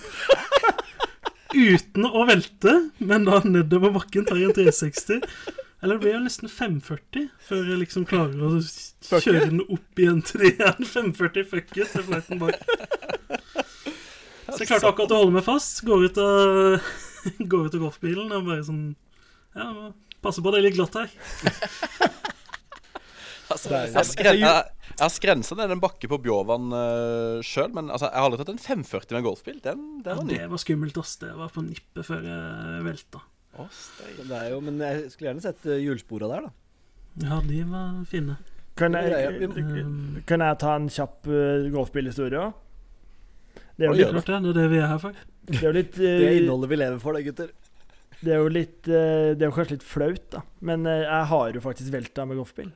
[1.49, 5.23] Uten å velte, men da nedover bakken tar jeg en 360.
[5.81, 10.19] Eller det blir jo nesten 540 før jeg liksom klarer å kjøre den opp igjen
[10.27, 10.83] til det igjen.
[10.85, 12.59] 540 fuck it til flighten bak.
[14.53, 15.81] Så jeg klarte akkurat å holde meg fast.
[15.87, 16.89] Går ut av,
[17.53, 18.83] går ut av golfbilen og bare sånn
[19.57, 19.91] Ja,
[20.23, 21.09] passe på det er litt glatt her.
[23.49, 24.45] Altså, er- jeg,
[24.99, 28.51] har skrensa ned en bakke på Bjåvann uh, sjøl, men altså, jeg har aldri tatt
[28.53, 29.57] en 540 med golfbil.
[29.63, 30.35] Den, den Ja, var ny.
[30.37, 31.15] det var skummelt, ass.
[31.17, 33.23] Det var på nippet før jeg velta.
[33.57, 33.79] Åh.
[34.19, 36.53] Det er jo, men jeg skulle gjerne sett uh, hjulspora der, da.
[37.25, 38.37] Ja, de var fine.
[38.79, 42.53] Kan jeg, Um, kan jeg ta en kjapp uh, golfbilhistorie òg?
[43.79, 44.39] Det er jo litt, klart det.
[44.43, 45.25] Det er det vi er her for.
[45.49, 47.55] det er litt Det er innholdet vi lever for, da, gutter.
[48.19, 50.43] Det er jo litt eh, Det er jo kanskje litt flaut, da.
[50.65, 52.71] Men eh, jeg har jo faktisk velta med golfbil.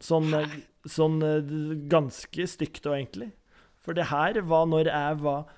[0.00, 1.54] Sånn, eh, sånn eh,
[1.92, 3.32] ganske stygt og egentlig.
[3.84, 5.48] For det her var når jeg var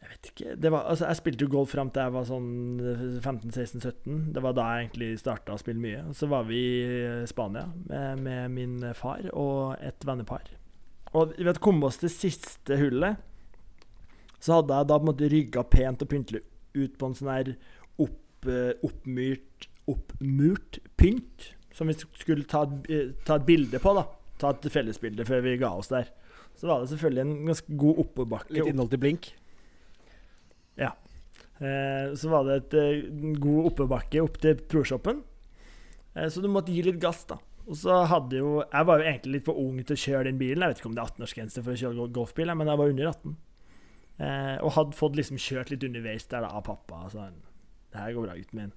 [0.00, 2.48] Jeg vet ikke det var, altså Jeg spilte jo golf fram til jeg var sånn
[3.22, 4.30] 15-16-17.
[4.34, 6.06] Det var da jeg egentlig starta å spille mye.
[6.14, 10.46] Så var vi i Spania med, med min far og et vennepar.
[11.18, 13.18] Og vi kommet oss til siste hullet.
[14.40, 16.42] Så hadde jeg da på en måte rygga pent og pyntelig
[16.76, 17.50] ut på en sånn her
[18.00, 23.94] opp, eh, oppmyrt, oppmurt pynt, som vi skulle ta eh, ta et bilde på.
[23.98, 24.06] da
[24.40, 26.08] Ta et fellesbilde før vi ga oss der.
[26.56, 28.54] Så var det selvfølgelig en ganske god oppoverbakke.
[28.56, 29.34] Litt innhold til blink.
[31.60, 32.74] Eh, så var det et,
[33.20, 35.20] en god oppoverbakke opp til proshoppen.
[36.14, 37.36] Eh, så du måtte gi litt gass, da.
[37.68, 40.40] Og så hadde jo Jeg var jo egentlig litt for ung til å kjøre den
[40.40, 40.64] bilen.
[40.64, 43.10] Jeg vet ikke om det er 18-årsgrense for å kjøre golfbil, men jeg var under
[43.12, 43.36] 18.
[44.20, 47.06] Eh, og hadde fått liksom kjørt litt underveis der da, av pappa.
[47.12, 47.38] Så han
[47.90, 48.72] Det her går bra, gutten min.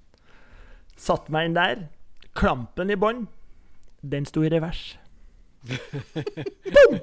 [0.97, 1.87] Satt meg inn der.
[2.33, 3.27] Klampen i bånn,
[4.01, 4.95] den sto i revers.
[6.73, 6.97] Boom!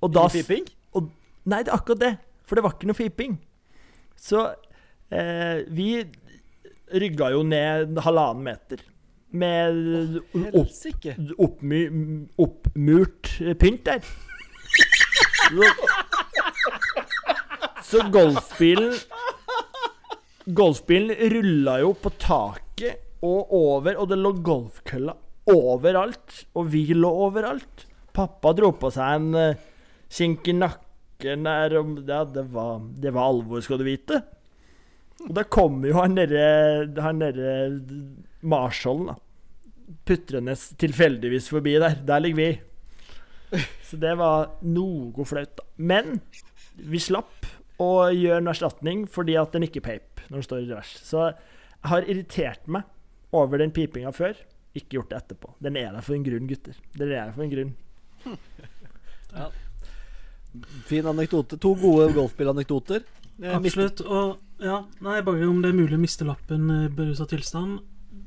[0.00, 0.70] Og da Ingen?
[1.44, 2.14] Nei, det er akkurat det.
[2.48, 3.36] For det var ikke noe fiping.
[4.16, 4.46] Så
[5.12, 6.00] eh, vi
[6.94, 8.80] rygga jo ned halvannen meter
[9.34, 10.20] med
[10.54, 11.64] opp,
[12.46, 14.04] oppmurt pynt der.
[17.94, 18.94] Så, golfbilen
[20.44, 25.14] Golfbilen rulla jo på taket og over, og det lå golfkølla
[25.54, 26.42] overalt.
[26.58, 27.86] Og vi lå overalt.
[28.12, 29.62] Pappa dro på seg en uh,
[30.12, 34.20] kink i nakken der, og ja, det var, det var alvor, skal du vite.
[35.24, 37.54] Og da kommer jo han derre Han derre
[38.44, 39.18] Marshallen, da.
[40.04, 41.96] Putrenes tilfeldigvis forbi der.
[42.04, 43.64] Der ligger vi.
[43.86, 45.64] Så det var noe flaut, da.
[45.78, 46.18] Men
[46.74, 47.46] vi slapp
[47.82, 50.92] å gjør en erstatning fordi at den ikke peip når den står i revers.
[51.04, 52.82] Så jeg har irritert meg
[53.34, 54.38] over den pipinga før.
[54.74, 55.54] Ikke gjort det etterpå.
[55.62, 56.78] Den er der for en grunn, gutter.
[56.98, 57.74] Den er der for en grunn.
[60.88, 61.58] Fin anekdote.
[61.62, 63.02] To gode golfbilanekdoter.
[63.42, 64.00] Eh, Absolutt.
[64.06, 67.80] Og ja, nei, bare om det er mulig å miste lappen i berusa tilstand.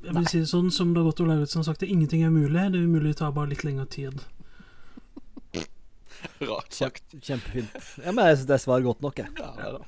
[0.04, 2.68] Jeg vil si det sånn som Dag Otto Lauritzen har sagt, det ingenting er umulig.
[2.72, 4.22] Det er umulig å ta bare litt lengre tid.
[6.49, 7.05] Rart sagt.
[7.22, 7.74] Kjempefint.
[8.03, 9.32] Ja, men jeg synes det er svar godt nok, jeg.
[9.39, 9.86] Ja, det er det.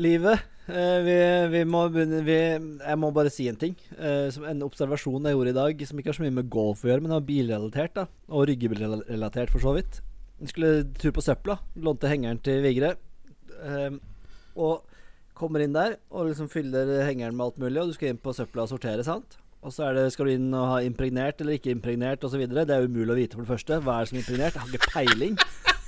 [0.00, 0.44] Livet.
[0.72, 1.16] Eh, vi,
[1.52, 2.36] vi må begynne vi,
[2.78, 3.74] Jeg må bare si en ting.
[3.98, 6.84] Eh, som en observasjon jeg gjorde i dag, som ikke har så mye med golf
[6.84, 7.96] å gjøre, men var bilrelatert.
[7.98, 10.00] da Og ryggebilrelatert, for så vidt.
[10.40, 11.58] Vi skulle tur på søpla.
[11.76, 12.94] Lånte hengeren til Vigre.
[13.60, 14.00] Eh,
[14.56, 14.88] og
[15.36, 18.34] kommer inn der og liksom fyller hengeren med alt mulig, og du skal inn på
[18.36, 19.38] søpla og sortere, sant?
[19.62, 22.40] Og så er det, skal du inn og ha impregnert eller ikke impregnert osv.
[22.50, 23.78] Det er umulig å vite, for det første.
[23.84, 24.56] Hva er det som er impregnert?
[24.58, 25.36] Jeg har ikke peiling.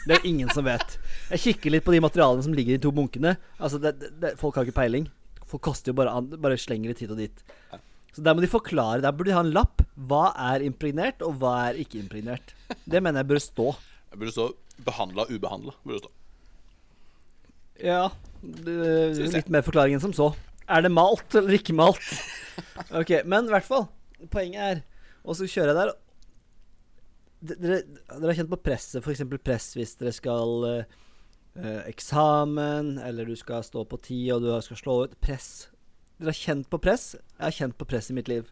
[0.04, 0.98] Det er ingen som vet.
[1.32, 3.34] Jeg kikker litt på de materialene som ligger i de to bunkene.
[3.58, 5.08] Altså, det, det, Folk har ikke peiling.
[5.50, 6.14] Folk koster jo bare,
[6.44, 7.42] bare slenger det hit og dit.
[8.14, 9.00] Så der må de forklare.
[9.02, 9.82] Der burde de ha en lapp.
[9.98, 12.54] Hva er impregnert, og hva er ikke impregnert?
[12.86, 13.72] Det mener jeg bør stå.
[14.12, 14.46] Jeg burde stå
[14.84, 15.74] 'behandla ubehandla'.
[15.82, 16.10] Burde stå.
[17.82, 18.08] Ja.
[18.42, 20.34] det- Litt mer forklaring enn som så.
[20.64, 22.06] Er det malt eller ikke malt?
[22.94, 23.86] Ok, Men i hvert fall.
[24.32, 24.82] Poenget er
[25.24, 25.92] Og så kjører jeg der.
[27.44, 29.20] Dere, dere har kjent på presset, f.eks.
[29.44, 30.94] press hvis dere skal eh,
[31.60, 35.16] eh, eksamen, eller du skal stå på ti og du skal slå ut.
[35.20, 35.68] Press.
[36.16, 37.10] Dere har kjent på press?
[37.18, 38.48] Jeg har kjent på press i mitt liv.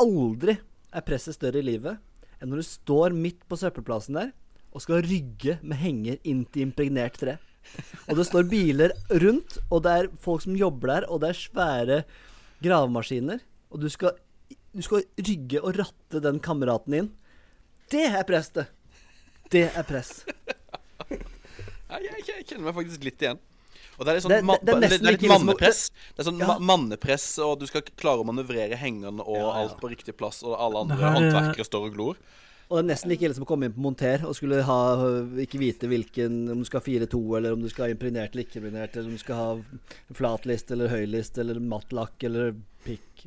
[0.00, 0.58] Aldri
[0.92, 1.96] er presset større i livet
[2.42, 4.32] enn når du står midt på søppelplassen der
[4.72, 7.38] og skal rygge med henger inn til impregnert tre.
[8.08, 8.92] Og det står biler
[9.22, 11.98] rundt, og det er folk som jobber der, og det er svære
[12.62, 13.40] gravemaskiner.
[13.72, 14.16] Og du skal,
[14.74, 17.10] du skal rygge og ratte den kameraten inn.
[17.92, 18.66] Det er press, det.
[19.52, 20.24] Det er press.
[21.92, 23.40] Jeg, jeg, jeg kjenner meg faktisk litt igjen.
[23.98, 25.80] Og det er litt sånn Det- ma- det- det er det, er litt mannepress.
[26.16, 26.46] Det er sånn Ja.
[26.46, 29.52] ma mannepress, og du skal klare å manøvrere hengeren og Ja, ja.
[29.62, 32.16] alt på riktig plass, og alle andre er- håndverkere står og glor.
[32.72, 34.80] Og det er nesten like ille som å komme inn på monter og skulle ha,
[35.44, 38.46] ikke vite hvilken Om du skal ha 4-2, eller om du skal ha impregnert eller
[38.46, 42.54] ikke impregnert, eller om du skal ha flatlist eller høylist, eller mattlakk eller
[42.86, 43.26] pikk.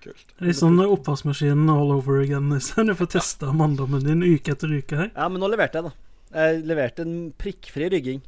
[0.00, 0.32] Kult.
[0.32, 2.48] Det er litt sånn oppvaskmaskinen all over again.
[2.64, 5.12] Så du får testa manndommen din uke etter uke her.
[5.12, 6.08] Ja, men nå leverte jeg, da.
[6.38, 8.24] Jeg leverte en prikkfri rygging.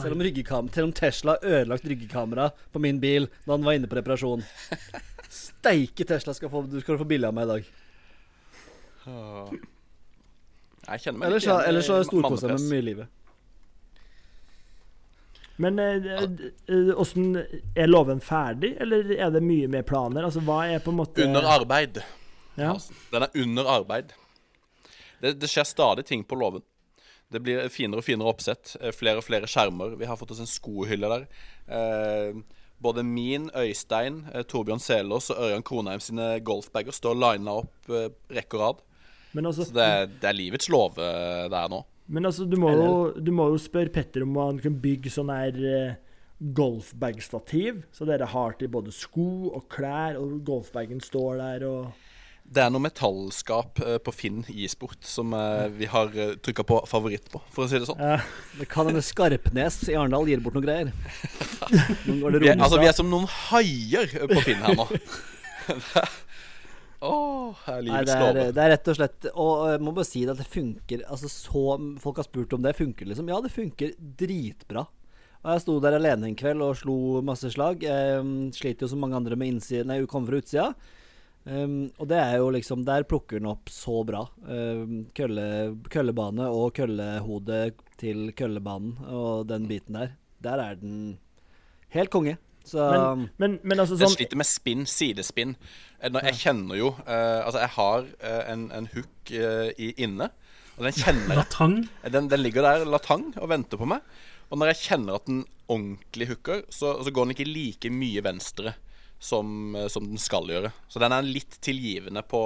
[0.00, 3.98] Selv om, selv om Tesla ødelagt ryggekamera på min bil da han var inne på
[3.98, 4.46] reparasjon.
[5.42, 7.70] Steike Tesla skal, få, du skal få bilde av meg i dag.
[9.06, 13.08] Jeg kjenner meg Ellers, ikke igjen ellers har jeg storkoser jeg meg mye i livet.
[15.60, 15.78] Men
[16.96, 20.24] åssen eh, Er låven ferdig, eller er det mye mer planer?
[20.24, 22.00] Altså, hva er på en måte Under arbeid.
[22.56, 22.72] Ja.
[22.74, 24.14] Altså, Den er under arbeid.
[25.20, 26.64] Det, det skjer stadig ting på låven.
[27.30, 28.72] Det blir finere og finere oppsett.
[28.80, 29.98] eh, Flere og flere skjermer.
[30.00, 31.28] Vi har fått oss en skohylle der.
[31.68, 32.40] Eh,
[32.80, 38.08] både min, Øystein, eh, Torbjørn Selås og Ørjan Kronheim sine golfbager står lina opp eh,
[38.32, 38.80] rekke og rad.
[39.32, 41.06] Men altså, Så det er, det er livets låve
[41.50, 41.84] det er nå.
[42.10, 45.30] men altså du, må jo, du må jo spørre Petter om han kan bygge sånn
[45.30, 45.98] her eh,
[46.40, 47.82] golfbagstativ.
[47.92, 52.08] Så dere har til både sko og klær, og golfbagen står der og
[52.50, 56.10] Det er noe metallskap eh, på Finn e-sport som eh, vi har
[56.42, 58.00] trykka på favoritt på, for å si det sånn.
[58.02, 58.16] Ja.
[58.58, 60.90] Det kan hende Skarpnes i Arendal gir bort noen greier.
[62.08, 64.88] Noen Vi er, altså, vi er som noen haier eh, på Finn her nå.
[67.00, 70.34] Er Nei, det er, det er rett og slett Og jeg må bare si det
[70.34, 71.62] at det funker Altså så
[72.02, 72.74] Folk har spurt om det.
[72.76, 73.30] Funker liksom?
[73.32, 74.84] Ja, det funker dritbra.
[75.40, 77.80] Og jeg sto der alene en kveld og slo masse slag.
[78.52, 80.66] Sliter jo som mange andre med innsiden Nei, kommer fra utsida.
[81.44, 84.26] Um, og det er jo liksom Der plukker den opp så bra.
[84.44, 85.46] Um, kølle,
[85.88, 87.62] køllebane og køllehode
[88.00, 90.14] til køllebanen og den biten der.
[90.44, 91.18] Der er den
[91.96, 92.36] helt konge.
[92.70, 95.54] Så Men, men, men altså Jeg sånn sliter med spinn, sidespinn.
[96.00, 100.30] Jeg kjenner jo uh, Altså, jeg har eh, en, en hook uh, i, inne,
[100.76, 101.38] og den kjenner jeg.
[101.40, 101.74] Latang.
[102.14, 104.04] Den, den ligger der latang og venter på meg.
[104.50, 108.22] Og når jeg kjenner at den ordentlig hooker, så, så går den ikke like mye
[108.24, 108.72] venstre
[109.20, 110.70] som, som den skal gjøre.
[110.90, 112.44] Så den er litt tilgivende på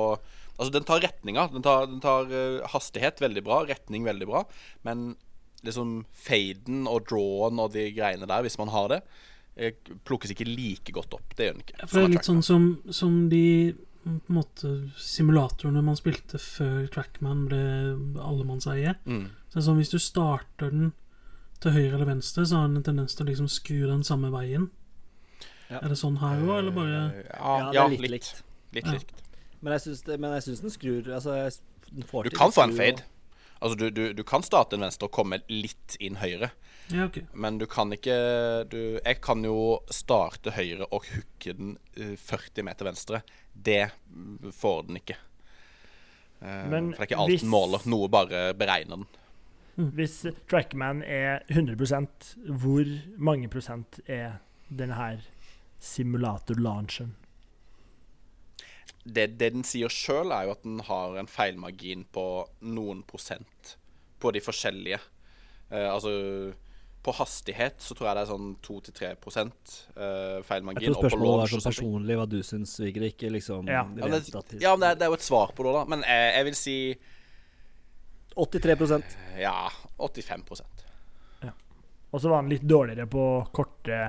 [0.55, 1.49] Altså, den tar retninga.
[1.51, 2.29] Den tar, den tar
[2.71, 4.45] hastighet veldig bra, retning veldig bra,
[4.87, 5.17] men
[5.67, 9.01] liksom faden og drawen og de greiene der, hvis man har det,
[10.05, 11.35] plukkes ikke like godt opp.
[11.37, 11.87] Det gjør den ikke.
[11.87, 13.43] For det er litt sånn som, som de
[14.05, 14.71] på en måte
[15.01, 17.61] simulatorene man spilte før Trackman ble
[18.21, 18.97] allemannseie.
[19.09, 19.29] Mm.
[19.49, 20.91] Så det er sånn Hvis du starter den
[21.63, 24.29] til høyre eller venstre, så har den en tendens til å liksom skru den samme
[24.35, 24.67] veien.
[25.71, 25.79] Ja.
[25.81, 28.11] Er det sånn her òg, eller bare Eh, Ja, Ja, det er ja litt litt.
[28.11, 28.43] likt.
[28.75, 28.93] Litt Ja.
[28.93, 29.13] likt.
[29.63, 31.59] Men jeg syns, det, men jeg syns den skrur Altså,
[31.95, 33.03] den får Du kan få en fade.
[33.63, 36.51] Altså, du, du, du kan starte en venstre og komme litt inn høyre.
[36.93, 37.23] Ja, okay.
[37.33, 38.15] Men du kan ikke
[38.69, 43.23] du, Jeg kan jo starte høyre og hooke den eh, 40 meter venstre.
[43.55, 45.17] Det mm, får den ikke.
[46.43, 47.87] Eh, Men for det er ikke alt hvis- den måler.
[47.89, 49.07] Noe bare beregner den.
[49.97, 52.85] Hvis Trackman er 100% hvor
[53.19, 54.37] mange prosent er
[54.71, 55.25] denne her
[55.83, 57.15] simulator-launchen?
[59.05, 62.25] Det, det den sier sjøl, er jo at den har en feilmargin på
[62.63, 63.75] noen prosent
[64.23, 65.01] på de forskjellige.
[65.71, 66.13] Eh, altså
[67.05, 70.87] på hastighet så tror jeg det er sånn 2-3 uh, feilmargin.
[70.87, 73.83] Jeg tror spørsmålet var launch sånn personlig hva du syns, Vigre, ikke liksom Ja.
[73.85, 75.85] Ja, men, det, ja, men det, er, det er jo et svar på det, da.
[75.93, 76.79] Men jeg, jeg vil si
[78.35, 79.55] 83% ja
[80.01, 80.65] 85
[81.45, 81.53] ja.
[82.11, 84.01] Og så var han litt dårligere på korte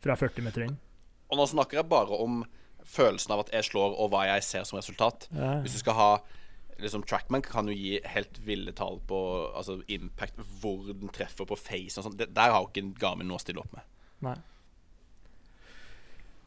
[0.00, 0.78] fra 40 meter inn.
[1.26, 2.44] Og nå snakker jeg bare om
[2.86, 5.26] følelsen av at jeg slår, og hva jeg ser som resultat.
[5.34, 5.56] Ja.
[5.64, 6.10] Hvis du skal ha
[6.82, 9.18] liksom Trackman kan jo gi helt ville tall på
[9.56, 12.16] altså impact, hvor den treffer på face og sånn.
[12.20, 13.82] Der har jo ikke Garmin noe å stille opp med.
[14.26, 14.36] Nei.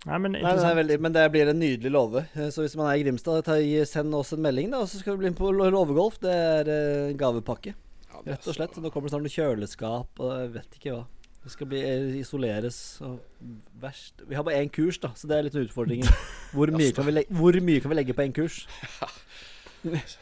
[0.07, 2.21] Nei, men Nei, det er veldig, men det blir en nydelig låve.
[2.39, 5.01] Eh, Så hvis man er i Grimstad, ta, send oss en melding, da, og så
[5.01, 6.19] skal du bli med på låvegolf.
[6.23, 6.69] Det er
[7.09, 7.73] en gavepakke,
[8.07, 8.75] Ja, er rett og slett.
[8.75, 11.05] så- Nå kommer det snart noe kjøleskap og jeg vet ikke hva.
[11.43, 13.19] Det skal bli eh, isoleres og
[13.79, 16.07] verst Vi har bare én kurs, da, så det er litt utfordringen.
[16.53, 18.67] Hvor mye kan vi, legge, hvor mye kan vi legge på én kurs?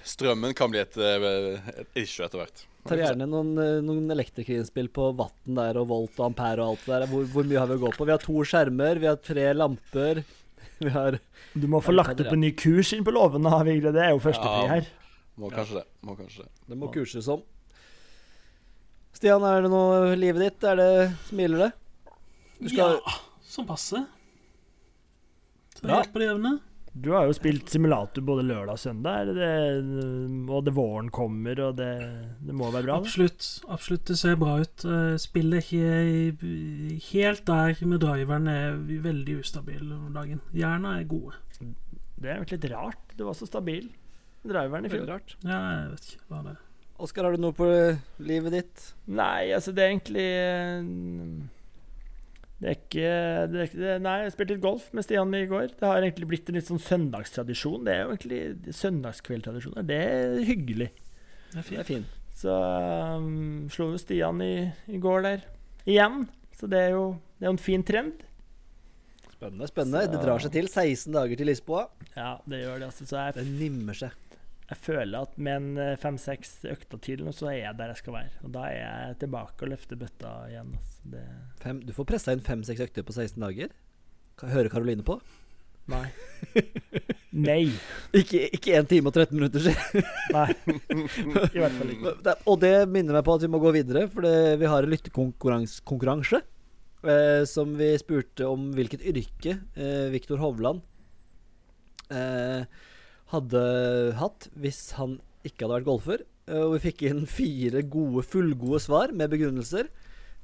[0.06, 2.66] Strømmen kan bli et, eh, et issue etter hvert.
[2.88, 6.86] Tar gjerne noen, eh, noen elektrikerinnspill på vatten der og volt og ampere og alt
[6.86, 7.08] det der.
[7.12, 8.06] Hvor, hvor mye har vi å gå på?
[8.08, 10.24] Vi har to skjermer, vi har tre lamper.
[10.78, 11.16] Vi har
[11.58, 13.90] Du må få lagt opp en ny kurs inn på låven, da, Vigre.
[13.96, 14.68] Det er jo førstepri Ja.
[14.76, 14.90] her.
[15.42, 15.86] Må kanskje det.
[16.06, 16.50] Må kanskje det.
[16.70, 17.42] Det må kurses om.
[19.18, 20.64] Stian, er det noe livet ditt?
[20.70, 20.92] Er det
[21.32, 21.72] Smiler det?
[22.62, 23.16] Du skal Ja,
[23.50, 24.04] sånn passe.
[25.74, 25.96] Så Bra.
[25.98, 26.60] helt på det jevne.
[26.98, 31.10] Du har jo spilt simulator både lørdag og søndag, er det det, og det våren
[31.14, 31.90] kommer, og det,
[32.48, 32.98] det må være bra?
[33.03, 33.45] Absolutt.
[33.69, 34.86] absolutt, Det ser bra ut.
[34.88, 40.41] Eh, Spillet er ikke helt der med driveren er veldig ustabil om dagen.
[40.57, 41.38] Jerna er gode.
[42.18, 43.03] Det er jo litt rart.
[43.18, 43.91] Du var så stabil.
[44.48, 45.06] Driveren i fjor.
[45.11, 45.36] rart.
[45.44, 46.64] Ja, jeg vet ikke hva det er.
[46.98, 47.68] Oskar, har du noe på
[48.26, 48.88] livet ditt?
[49.06, 50.88] Nei, altså, det er egentlig eh,
[52.60, 53.10] Det er ikke,
[53.54, 55.68] det er det, Nei, jeg spilte litt golf med Stian i går.
[55.78, 57.84] Det har egentlig blitt en litt sånn søndagstradisjon.
[57.86, 59.86] Det er jo egentlig søndagskveldtradisjoner.
[59.86, 60.88] Det er hyggelig.
[61.54, 61.86] Det er Det er fint.
[61.92, 62.06] fin.
[62.38, 62.54] Så
[63.18, 65.46] um, slo jo Stian i, i går der
[65.86, 66.26] igjen.
[66.58, 67.06] Så det er jo
[67.38, 68.24] det er en fin trend.
[69.38, 69.68] Spennende.
[69.70, 70.68] spennende Så- Det drar seg til.
[70.68, 71.88] 16 dager til Lisboa.
[72.16, 72.88] Ja, det gjør det.
[72.90, 74.12] altså Så jeg, Det nimmer seg.
[74.68, 78.02] Jeg føler at med en eh, fem-seks økter til, nå, så er jeg der jeg
[78.02, 78.31] skal være.
[78.44, 80.73] Og da er jeg tilbake og løfter bøtta igjen.
[80.76, 81.11] Altså.
[81.14, 81.26] Det,
[81.64, 83.76] Fem, du får pressa inn fem-seks økter på 16 dager.
[84.44, 85.19] Hører Karoline på?
[85.88, 86.03] nei.
[87.48, 87.69] Nei.
[88.18, 90.03] Ikke, ikke 1 time og 13 minutter siden.
[90.35, 90.49] Nei.
[91.53, 92.35] I hvert fall ikke.
[92.49, 94.91] Og det minner meg på at vi må gå videre, for det, vi har en
[94.91, 96.41] lyttekonkurranse.
[97.07, 100.81] Eh, som vi spurte om hvilket yrke eh, Viktor Hovland
[102.10, 102.65] eh,
[103.34, 103.62] hadde
[104.20, 105.18] hatt hvis han
[105.48, 106.26] ikke hadde vært golfer.
[106.48, 109.90] Eh, og vi fikk inn fire gode, fullgode svar med begrunnelser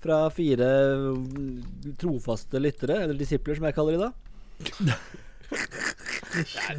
[0.03, 0.69] fra fire
[1.15, 4.11] mm, trofaste lyttere, eller disipler som jeg kaller de da.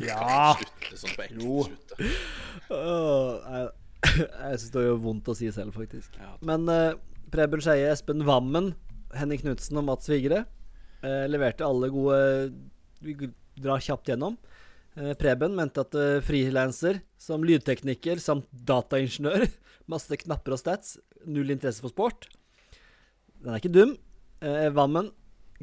[0.03, 0.57] Ja.
[1.39, 1.65] Jo.
[2.69, 3.71] Jeg
[4.05, 6.17] jeg syns det gjør vondt å si selv, faktisk.
[6.45, 6.97] Men uh,
[7.33, 8.73] Preben Skeie, Espen Wammen,
[9.17, 10.45] Henning Knutsen og Mats Vigre
[11.05, 12.19] uh, leverte alle gode
[13.05, 13.17] Vi
[13.61, 14.37] drar kjapt gjennom.
[14.95, 19.49] Eh, Preben mente at uh, frilanser som lydtekniker samt dataingeniør,
[19.93, 22.29] masse knapper og stats, null interesse for sport.
[23.43, 23.97] Den er ikke dum.
[24.45, 25.11] Vammen, Wammen,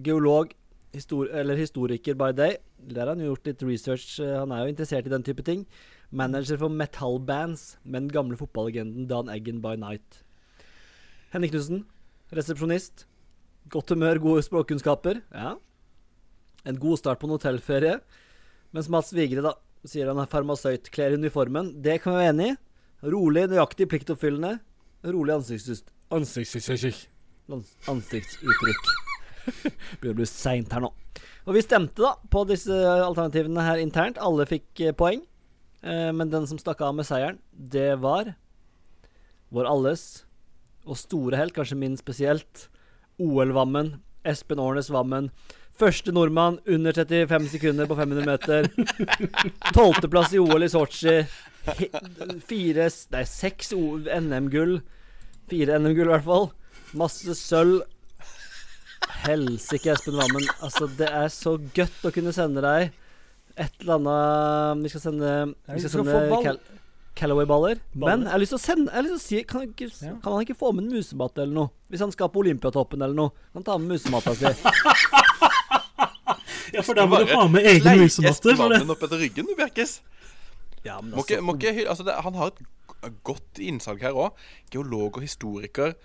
[0.01, 0.51] geolog,
[0.93, 2.57] histor eller historiker by day.
[2.77, 4.19] Der har han gjort litt research.
[4.19, 5.65] eh, han er jo interessert i den type ting.
[6.11, 10.23] Manager for metallbands med den gamle fotballegenden Dan Eggen by night.
[11.31, 11.85] Henning Knutsen,
[12.33, 13.05] resepsjonist.
[13.69, 15.21] Godt humør, gode språkkunnskaper.
[15.31, 15.55] Ja.
[16.65, 18.01] En god start på en hotellferie.
[18.75, 19.55] Mens Mats Vigre da
[19.87, 21.73] sier han er farmasøyt, kler uniformen.
[21.81, 22.57] Det kan vi være enig i.
[23.11, 24.59] Rolig, nøyaktig, pliktoppfyllende.
[25.09, 25.33] Rolig.
[26.13, 26.99] Ansiktsuttrykk.
[27.51, 28.91] Ans- Ansiktsuttrykk.
[29.99, 30.91] Begynner å bli seint her nå.
[31.49, 34.19] Og vi stemte da på disse alternativene her internt.
[34.21, 35.23] Alle fikk eh, poeng.
[35.81, 38.35] Eh, men den som stakk av med seieren, det var
[39.51, 40.03] vår alles
[40.85, 42.67] og store helt, kanskje min spesielt,
[43.21, 43.95] OL-Vammen.
[44.25, 45.31] Espen Årnes Vammen.
[45.81, 48.67] Første nordmann under 35 sekunder på 500 meter.
[49.73, 51.15] Tolvteplass i OL i Sotsji.
[52.45, 52.85] Fire
[53.15, 54.75] Nei, seks NM-gull.
[55.49, 56.51] Fire NM-gull, i hvert fall.
[57.01, 57.81] Masse sølv.
[59.25, 60.45] Helsike, Espen Wammen.
[60.61, 62.91] Altså, det er så godt å kunne sende deg
[63.59, 65.31] et eller annet Vi skal sende
[65.73, 66.45] Vi skal sende få ball.
[66.45, 66.61] Cal
[67.11, 67.81] Callaway-baller.
[67.99, 69.73] Men jeg har lyst til å sende Jeg har lyst til å si Kan han
[69.73, 69.89] ikke,
[70.23, 71.73] kan han ikke få med en musematte eller noe?
[71.91, 73.33] Hvis han skal på Olympiatoppen eller noe.
[73.51, 75.49] Kan han ta med musematta si.
[76.75, 78.05] Ja, for da må du ha med egen.
[78.05, 79.99] Espen For opp etter ryggen, du, Bjerkes.
[80.85, 82.61] Ja, men Må ikke, må ikke, altså det, han har et
[83.27, 84.37] godt innsalg her òg.
[84.73, 85.95] Geolog og historiker.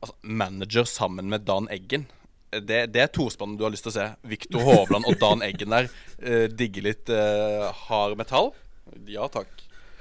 [0.00, 2.08] Altså, manager sammen med Dan Eggen.
[2.54, 4.08] Det, det er tospannet du har lyst til å se.
[4.30, 5.90] Viktor Hovland og Dan Eggen der.
[6.24, 8.52] Eh, digger litt eh, hard metall.
[9.10, 9.50] Ja takk.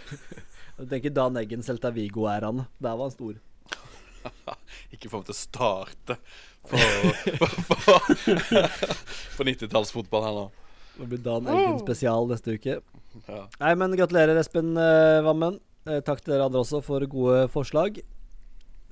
[0.77, 2.63] Jeg tenker Dan Eggen Celta Vigo-æraen.
[2.79, 3.33] Der var han stor.
[4.93, 6.17] Ikke få meg til å starte
[6.69, 6.77] på,
[7.39, 7.47] på,
[7.85, 7.95] på,
[9.37, 10.45] på 90-tallsfotball her nå.
[10.97, 12.77] Det blir Dan Eggen spesial neste uke.
[13.27, 13.41] Ja.
[13.59, 15.57] Nei, men gratulerer, Espen eh, Vammen.
[15.89, 17.97] Eh, takk til dere andre også for gode forslag.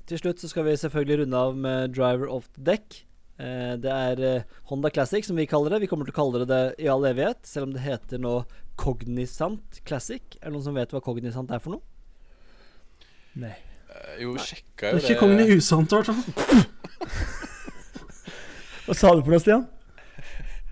[0.09, 3.03] Til slutt så skal vi selvfølgelig runde av med Driver of the Deck.
[3.41, 5.83] Eh, det er eh, Honda Classic, som vi kaller det.
[5.85, 8.33] Vi kommer til å kalle det det i all evighet, selv om det heter nå
[8.81, 10.25] Cognizant Classic.
[10.41, 11.85] Er det noen som vet hva Cognizant er for noe?
[13.45, 13.53] Nei.
[13.91, 16.21] Eh, Jo, sjekka Det Det er ikke Cogni i usant, i hvert fall.
[18.91, 19.61] Hva sa du for noe, Stian?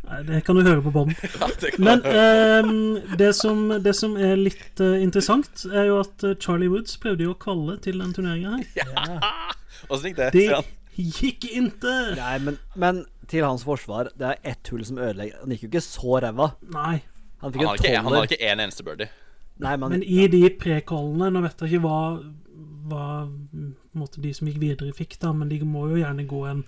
[0.09, 1.13] Nei, det kan du høre på bånd.
[1.39, 1.47] Ja,
[1.79, 6.67] Men eh, det, som, det som er litt eh, interessant, er jo at eh, Charlie
[6.67, 9.23] Woods prøvde jo å kvalle til den turneringa her.
[9.93, 10.27] Åssen gikk det?
[10.35, 10.67] Det Stian?
[10.99, 11.93] gikk ikke!
[12.19, 12.99] Nei, men, men
[13.31, 15.39] til hans forsvar, det er ett hull som ødelegger.
[15.45, 16.49] Han gikk jo ikke så ræva.
[16.75, 16.97] Nei.
[17.39, 19.07] Han fikk Han har ikke, han har ikke en eneste birdie.
[19.63, 22.03] Nei, men, Men i de pre-callene Nå vet jeg ikke hva,
[22.91, 23.07] hva
[23.95, 26.65] måte, de som gikk videre, fikk, da, men de må jo gjerne gå en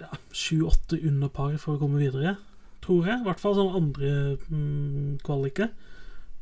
[0.00, 2.36] ja, sju-åtte under par for å komme videre,
[2.84, 3.20] tror jeg.
[3.22, 4.12] I hvert fall sånn andre
[4.48, 5.70] mm, kvaliker.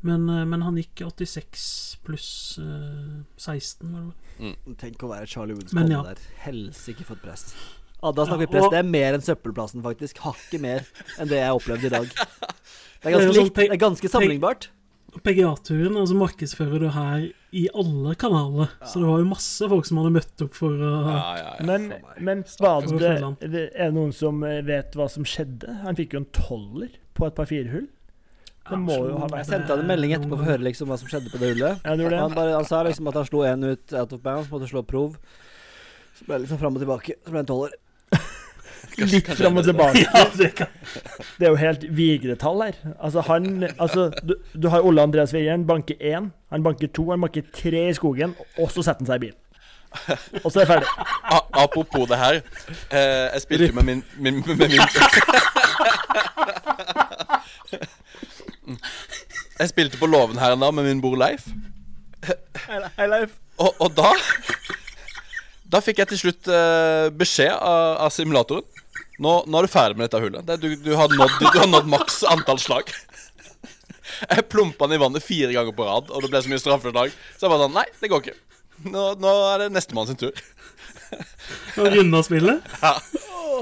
[0.03, 1.66] Men, eh, men han gikk 86
[2.03, 4.74] pluss eh, 16, var det vel.
[4.81, 6.03] tenk å være Charlie Woods ja.
[6.09, 6.19] der.
[6.43, 7.53] Helsike for et press.
[8.03, 8.65] Ah, da snakker Ja, vi press.
[8.66, 10.19] og- Det er mer enn søppelplassen, faktisk.
[10.19, 10.87] Hakket mer
[11.19, 12.09] enn det jeg opplevde i dag.
[13.03, 13.55] Det er ganske sånn likt.
[13.55, 14.69] Det er ganske sammenlignbart.
[15.20, 18.70] PGA-turen altså markedsfører du her i alle kanaler.
[18.80, 21.66] Så det var jo masse folk som hadde møtt opp for å Ja, ja, ja.
[21.68, 23.10] Men, men var det,
[23.43, 25.82] er det noen som vet hva som skjedde?
[25.84, 27.90] Han fikk jo en toller på et par firehull.
[28.70, 30.98] Det må jo ha Jeg sendte han en melding etterpå for å høre liksom hva
[31.01, 31.82] som skjedde på det hullet.
[31.82, 34.70] Ja, han bare, han sa liksom at han slo en ut out of bounds, måtte
[34.70, 35.16] slå prov.
[36.16, 37.18] Så ble det liksom fram og tilbake.
[37.20, 37.74] Så ble det en toller.
[38.98, 40.02] Litt fram og tilbake.
[40.14, 40.66] Ja, det kan
[41.39, 42.73] Det er jo helt vigretall her.
[43.01, 46.31] Altså, han Altså, du, du har Ole Andreas Weieren, banker én.
[46.52, 49.39] Han banker to, han banker tre i skogen, og så setter han seg i bilen.
[50.44, 50.89] Og så er det ferdig.
[51.36, 52.39] A- Apropos det her.
[52.90, 54.81] Eh, jeg spilte jo med min, min, med min
[59.60, 61.44] Jeg spilte på låven her en dag med min bror Leif.
[62.66, 63.31] Hei, Leif.
[63.59, 64.12] Og, og da
[65.73, 68.64] Da fikk jeg til slutt eh, beskjed av, av simulatoren.
[69.23, 70.47] Nå, nå er du ferdig med dette hullet.
[70.49, 72.90] Det, du, du, har nådd, du har nådd maks antall slag.
[74.23, 76.90] Jeg plumpa den i vannet fire ganger på rad, og det ble så mye straffer
[76.93, 77.15] i dag.
[77.36, 78.39] Så jeg bare sånn Nei, det går ikke.
[78.82, 80.35] Nå, nå er det nestemann sin tur.
[81.78, 82.73] Å runde spillet.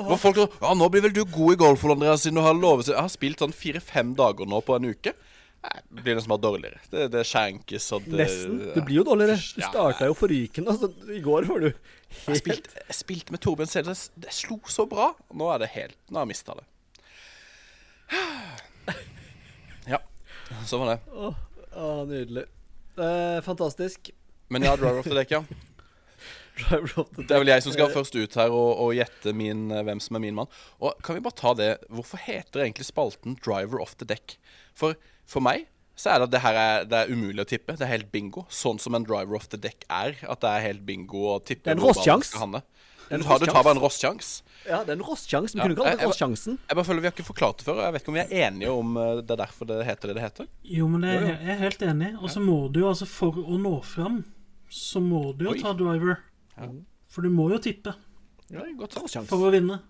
[0.06, 2.54] Hvor folk tror Ja, nå blir vel du god i golf, Andreas, siden du har
[2.56, 5.14] lovet Jeg har spilt sånn fire-fem dager nå på en uke.
[5.60, 6.78] Nei, det blir nesten bare dårligere.
[6.88, 8.60] Det, det skjenkes og det Nesten.
[8.72, 9.36] Det blir jo dårligere.
[9.36, 10.72] Du starta jo forrykende.
[10.72, 14.06] Altså, I går var du Jeg helt spilte, jeg spilte med Torbjørn Selnes.
[14.16, 15.10] Det slo så bra.
[15.36, 16.64] Nå er det helt Nå har jeg mista det.
[19.90, 20.00] Ja,
[20.66, 21.28] sånn var det.
[21.76, 22.46] Å, nydelig.
[22.96, 24.10] Eh, fantastisk.
[24.50, 25.44] Men ja, Driver of the Deck, ja.
[26.62, 29.34] Driver of the Det er vel jeg som skal først ut her og, og gjette
[29.36, 30.50] min, eh, hvem som er min mann.
[30.80, 34.36] Og kan vi bare ta det Hvorfor heter egentlig spalten Driver of the Deck?
[34.74, 34.94] For,
[35.26, 35.66] for meg
[36.00, 37.74] så er det at det her er, det er umulig å tippe.
[37.76, 38.46] Det er helt bingo.
[38.48, 40.14] Sånn som en Driver of the Deck er.
[40.24, 42.62] At det er helt bingo å tippe Det er en
[43.10, 44.42] en Du tar, du tar bare en rosskjans.
[44.68, 45.54] Ja, det er en rosskjans.
[45.54, 46.58] Vi Ja, kunne kalt jeg- det jeg- rosssjansen.
[46.68, 48.20] Jeg bare føler Vi har ikke forklart det før, og jeg vet ikke om vi
[48.20, 50.46] er enige om eh, det er derfor det heter det det heter.
[50.62, 52.22] Jo, men det er, jeg er helt enig.
[52.22, 54.24] Og så må du jo, altså for å nå fram,
[54.70, 55.58] så må du jo Oi.
[55.60, 56.18] ta driver.
[57.10, 57.94] For du må jo tippe
[58.50, 58.98] Ja, godt.
[59.30, 59.80] For å vinne.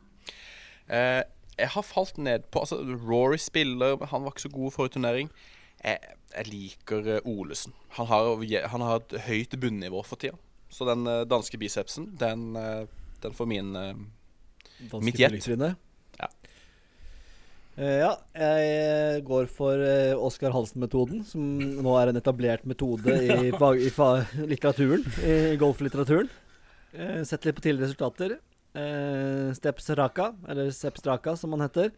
[0.91, 1.23] Eh,
[1.61, 5.33] jeg har falt ned på Altså, Rory spiller, han var ikke så god forrige turnering.
[5.81, 7.75] Jeg, jeg liker eh, Olesen.
[7.99, 8.33] Han har,
[8.73, 10.39] han har et høyt bunnivå for tida.
[10.71, 12.85] Så den eh, danske bicepsen, den, eh,
[13.25, 13.77] den får min
[14.81, 15.49] Danske Mitt gjett.
[16.21, 16.29] Ja.
[17.77, 21.43] Eh, ja, jeg går for uh, Oskar Halsen-metoden, som
[21.85, 24.11] nå er en etablert metode i, fag, i fa
[24.41, 26.31] litteraturen, i golflitteraturen.
[26.95, 28.39] Uh, sett litt på tidligere resultater.
[28.75, 31.95] Uh, Steps Raka, eller Sepp Straka som han heter.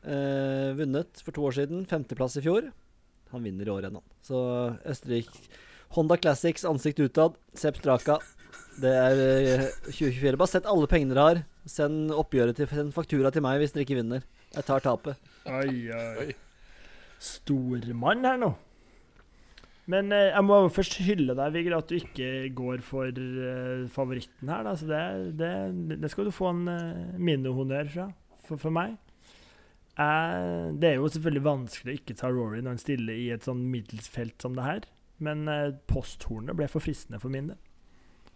[0.00, 1.84] Eh, vunnet for to år siden.
[1.88, 2.70] Femteplass i fjor.
[3.30, 4.00] Han vinner i år han.
[4.24, 4.38] Så
[4.88, 5.50] Østerrike
[5.96, 7.36] Honda Classics ansikt utad.
[7.54, 8.18] Sepp Straka.
[8.80, 10.38] Det er eh, 2024.
[10.40, 11.42] Bare sett alle pengene dere har.
[11.68, 14.24] Send oppgjøret til Send faktura til meg hvis dere ikke vinner.
[14.54, 15.20] Jeg tar tapet.
[15.46, 15.90] Oi.
[16.24, 16.30] Oi.
[17.20, 18.54] Stormann her nå.
[19.90, 24.52] Men eh, jeg må først hylle deg, Vigre, at du ikke går for eh, favoritten
[24.52, 24.66] her.
[24.66, 24.74] Da.
[24.78, 25.02] Så det,
[25.40, 25.52] det,
[26.02, 28.10] det skal du få en uh, minnehonnør fra
[28.46, 28.98] for, for meg.
[30.00, 33.46] Eh, det er jo selvfølgelig vanskelig å ikke ta Rory når han stiller i et
[33.46, 34.86] sånn middelsfelt som det her,
[35.20, 37.58] men uh, posthornet ble for fristende for min del.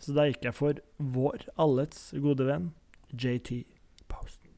[0.03, 2.73] Så da gikk jeg for vår allets gode venn
[3.15, 3.63] JT
[4.11, 4.51] Posten.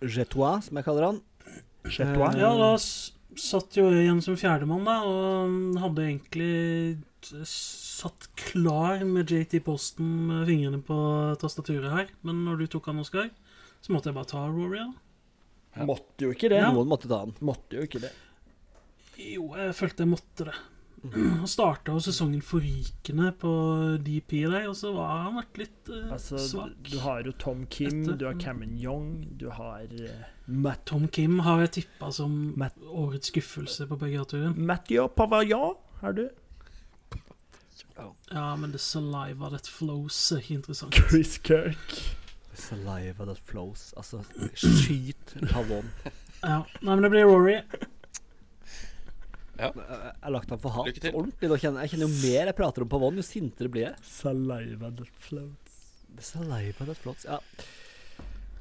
[0.00, 1.22] Jetois, som jeg kaller han.
[1.86, 2.34] Jetois?
[2.34, 2.90] Eh, Ja, la oss,
[3.38, 7.04] satt jo igjen som fjerdemann, da, og hadde egentlig
[7.46, 10.96] satt klar med JT Posten med fingrene på
[11.40, 12.10] tastaturet her.
[12.26, 13.28] Men når du tok han, Oskar,
[13.80, 14.80] så måtte jeg bare ta Rory.
[14.80, 15.84] da.
[15.86, 16.62] Måtte jo ikke det.
[16.64, 16.72] Ja.
[16.74, 17.34] Noen måtte ta han.
[17.44, 18.10] Måtte jo ikke det.
[19.20, 20.56] Jo, jeg følte jeg måtte det.
[21.40, 23.50] Han starta jo sesongen forrykende på
[24.04, 26.74] DP der, og så har han vært litt uh, Altså, svak.
[26.90, 28.18] du har jo Tom Kim, Etter.
[28.20, 29.08] du har Cameron Young,
[29.40, 30.10] du har uh,
[30.46, 34.54] Matt, Tom Kim har jeg tippa som Matt- årets skuffelse på PGA-turen.
[34.60, 35.62] Matthew Pavaya
[36.02, 36.26] er du.
[38.30, 40.94] Ja, men det saliva that flows er ikke interessant.
[41.10, 41.96] Chris Kirk.
[42.54, 43.92] Saliva that flows.
[43.96, 44.22] Altså,
[44.54, 45.88] skyt pavon.
[46.42, 47.58] Ja, Nei, men det blir Rory.
[49.60, 50.88] Jeg har lagt han for hat.
[51.12, 51.48] Ordentlig.
[51.50, 53.94] Nå kjenner, jeg kjenner jo mer jeg prater om pavon, jo sintere blir jeg.
[54.08, 55.78] Saliva that floats.
[56.32, 57.24] Saliva that floats.
[57.28, 57.38] Ja.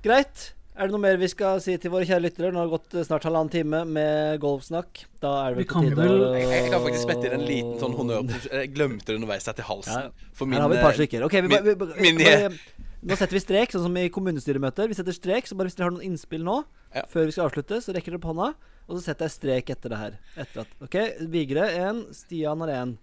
[0.05, 0.53] Greit.
[0.79, 2.49] Er det noe mer vi skal si til våre kjære lyttere?
[2.55, 5.01] Nå har det gått eh, snart halvannen time med golfsnakk.
[5.19, 7.35] Da er det Vi vel på kan tide å- Jeg, jeg kan faktisk spette inn
[7.35, 8.29] en liten sånn honnør.
[8.47, 10.05] Jeg glemte det underveis her til halsen.
[10.07, 10.29] Ja.
[10.39, 11.25] For Her har vi et par eh, stykker.
[11.27, 14.87] Ok, vi, min- vi, vi, min- bare- Nå setter vi strek, sånn som i kommunestyremøter.
[14.91, 16.63] Vi setter strek, så bare hvis dere har noen innspill nå,
[16.95, 17.03] Ja.
[17.07, 18.47] før vi skal avslutte, så rekker dere opp hånda,
[18.89, 20.17] og så setter jeg strek etter det her.
[20.43, 20.97] Etter at, ok,
[21.29, 22.95] Vigre én, Stian har én.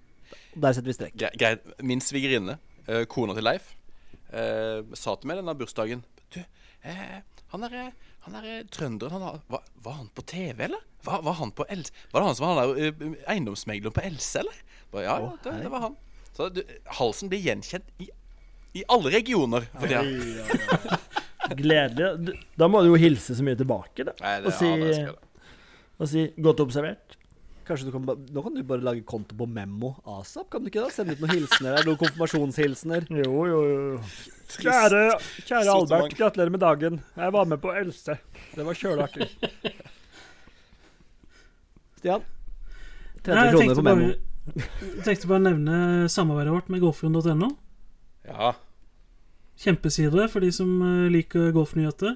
[0.57, 1.15] Der setter vi strek.
[1.17, 1.63] Gre- Greit.
[1.87, 2.59] Min svigerinne,
[2.89, 3.71] eh, kona til Leif,
[4.33, 6.03] eh, sa til meg denne bursdagen
[6.35, 6.41] Du,
[6.83, 7.21] eh,
[7.55, 7.93] han derre
[8.27, 10.81] han der, trønderen han har, var, var han på TV, eller?
[11.07, 11.93] Var, var han på Else?
[12.11, 14.57] Var det han som var han der uh, eiendomsmegleren på Else, eller?
[14.91, 15.95] Bare, ja, oh, det, det var han.
[16.35, 16.59] Så du,
[16.99, 18.09] halsen blir gjenkjent i,
[18.75, 19.69] i alle regioner.
[19.79, 20.03] For ja.
[21.55, 22.27] Gledelig.
[22.27, 24.13] Du- Da må du jo hilse så mye tilbake, da.
[24.21, 25.15] Nei, det, Og si, ja, det.
[25.99, 27.17] Og si 'godt observert'.
[27.67, 30.85] Kanskje du kan Nå kan du bare lage konto på Memo ASAP, kan du ikke
[30.85, 30.91] da?
[30.95, 33.09] Sende ut noen hilsener der, noen konfirmasjonshilsener.
[33.25, 33.99] Jo, jo, jo.
[34.47, 34.63] Trist.
[34.63, 35.01] Kjære,
[35.49, 37.01] kjære Albert, gratulerer med dagen.
[37.17, 38.15] Jeg var med på Else.
[38.55, 39.27] Det var kjølartig.
[41.99, 42.23] Stian?
[43.27, 44.13] 30 Nei, kroner på Memo.
[44.55, 47.49] jeg tenkte bare å nevne samarbeidet vårt med golfrund.no.
[48.29, 48.53] Ja.
[49.59, 52.15] Kjempeside for de som eh, liker golfnyheter.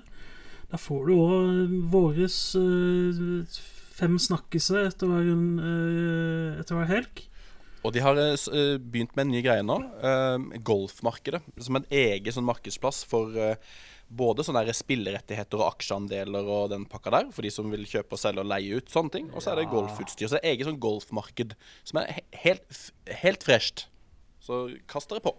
[0.71, 3.59] Der får du òg våres eh,
[3.99, 5.31] fem snakkiser etter hver,
[5.67, 7.25] eh, etter hver helg.
[7.83, 9.79] Og de har eh, eh, begynt med en ny greie nå.
[10.05, 11.43] eh, golfmarkedet.
[11.59, 13.57] Som en egen sånn markedsplass for eh,
[14.11, 17.29] både sånne der spillerettigheter og aksjeandeler og den pakka der.
[17.35, 19.31] For de som vil kjøpe og selge og leie ut sånne ting.
[19.35, 20.29] Og så er det golfutstyr.
[20.31, 22.83] Så det er eget sånn golfmarked som er he helt,
[23.25, 23.89] helt fresht.
[24.45, 25.35] Så kast dere på.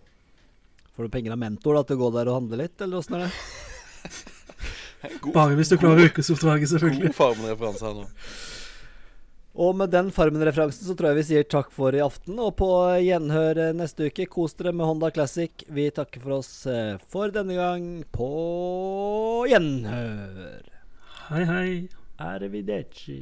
[0.92, 3.16] Får du penger av mentor da, til å gå der og handle litt, eller åssen
[3.16, 3.34] er det?
[5.02, 7.12] God, Bare hvis du klarer ukesoppdraget, selvfølgelig.
[7.12, 8.08] god Farmen-referanse her nå.
[9.62, 12.38] Og med den Farmen-referansen så tror jeg vi sier takk for i aften.
[12.40, 12.70] Og på
[13.04, 14.30] gjenhør eh, neste uke.
[14.32, 15.66] Kos dere med Honda Classic.
[15.68, 17.90] Vi takker for oss eh, for denne gang.
[18.16, 18.30] På
[19.52, 20.64] gjenhør.
[21.32, 21.68] Hei, hei.
[22.22, 23.20] Arrivederci.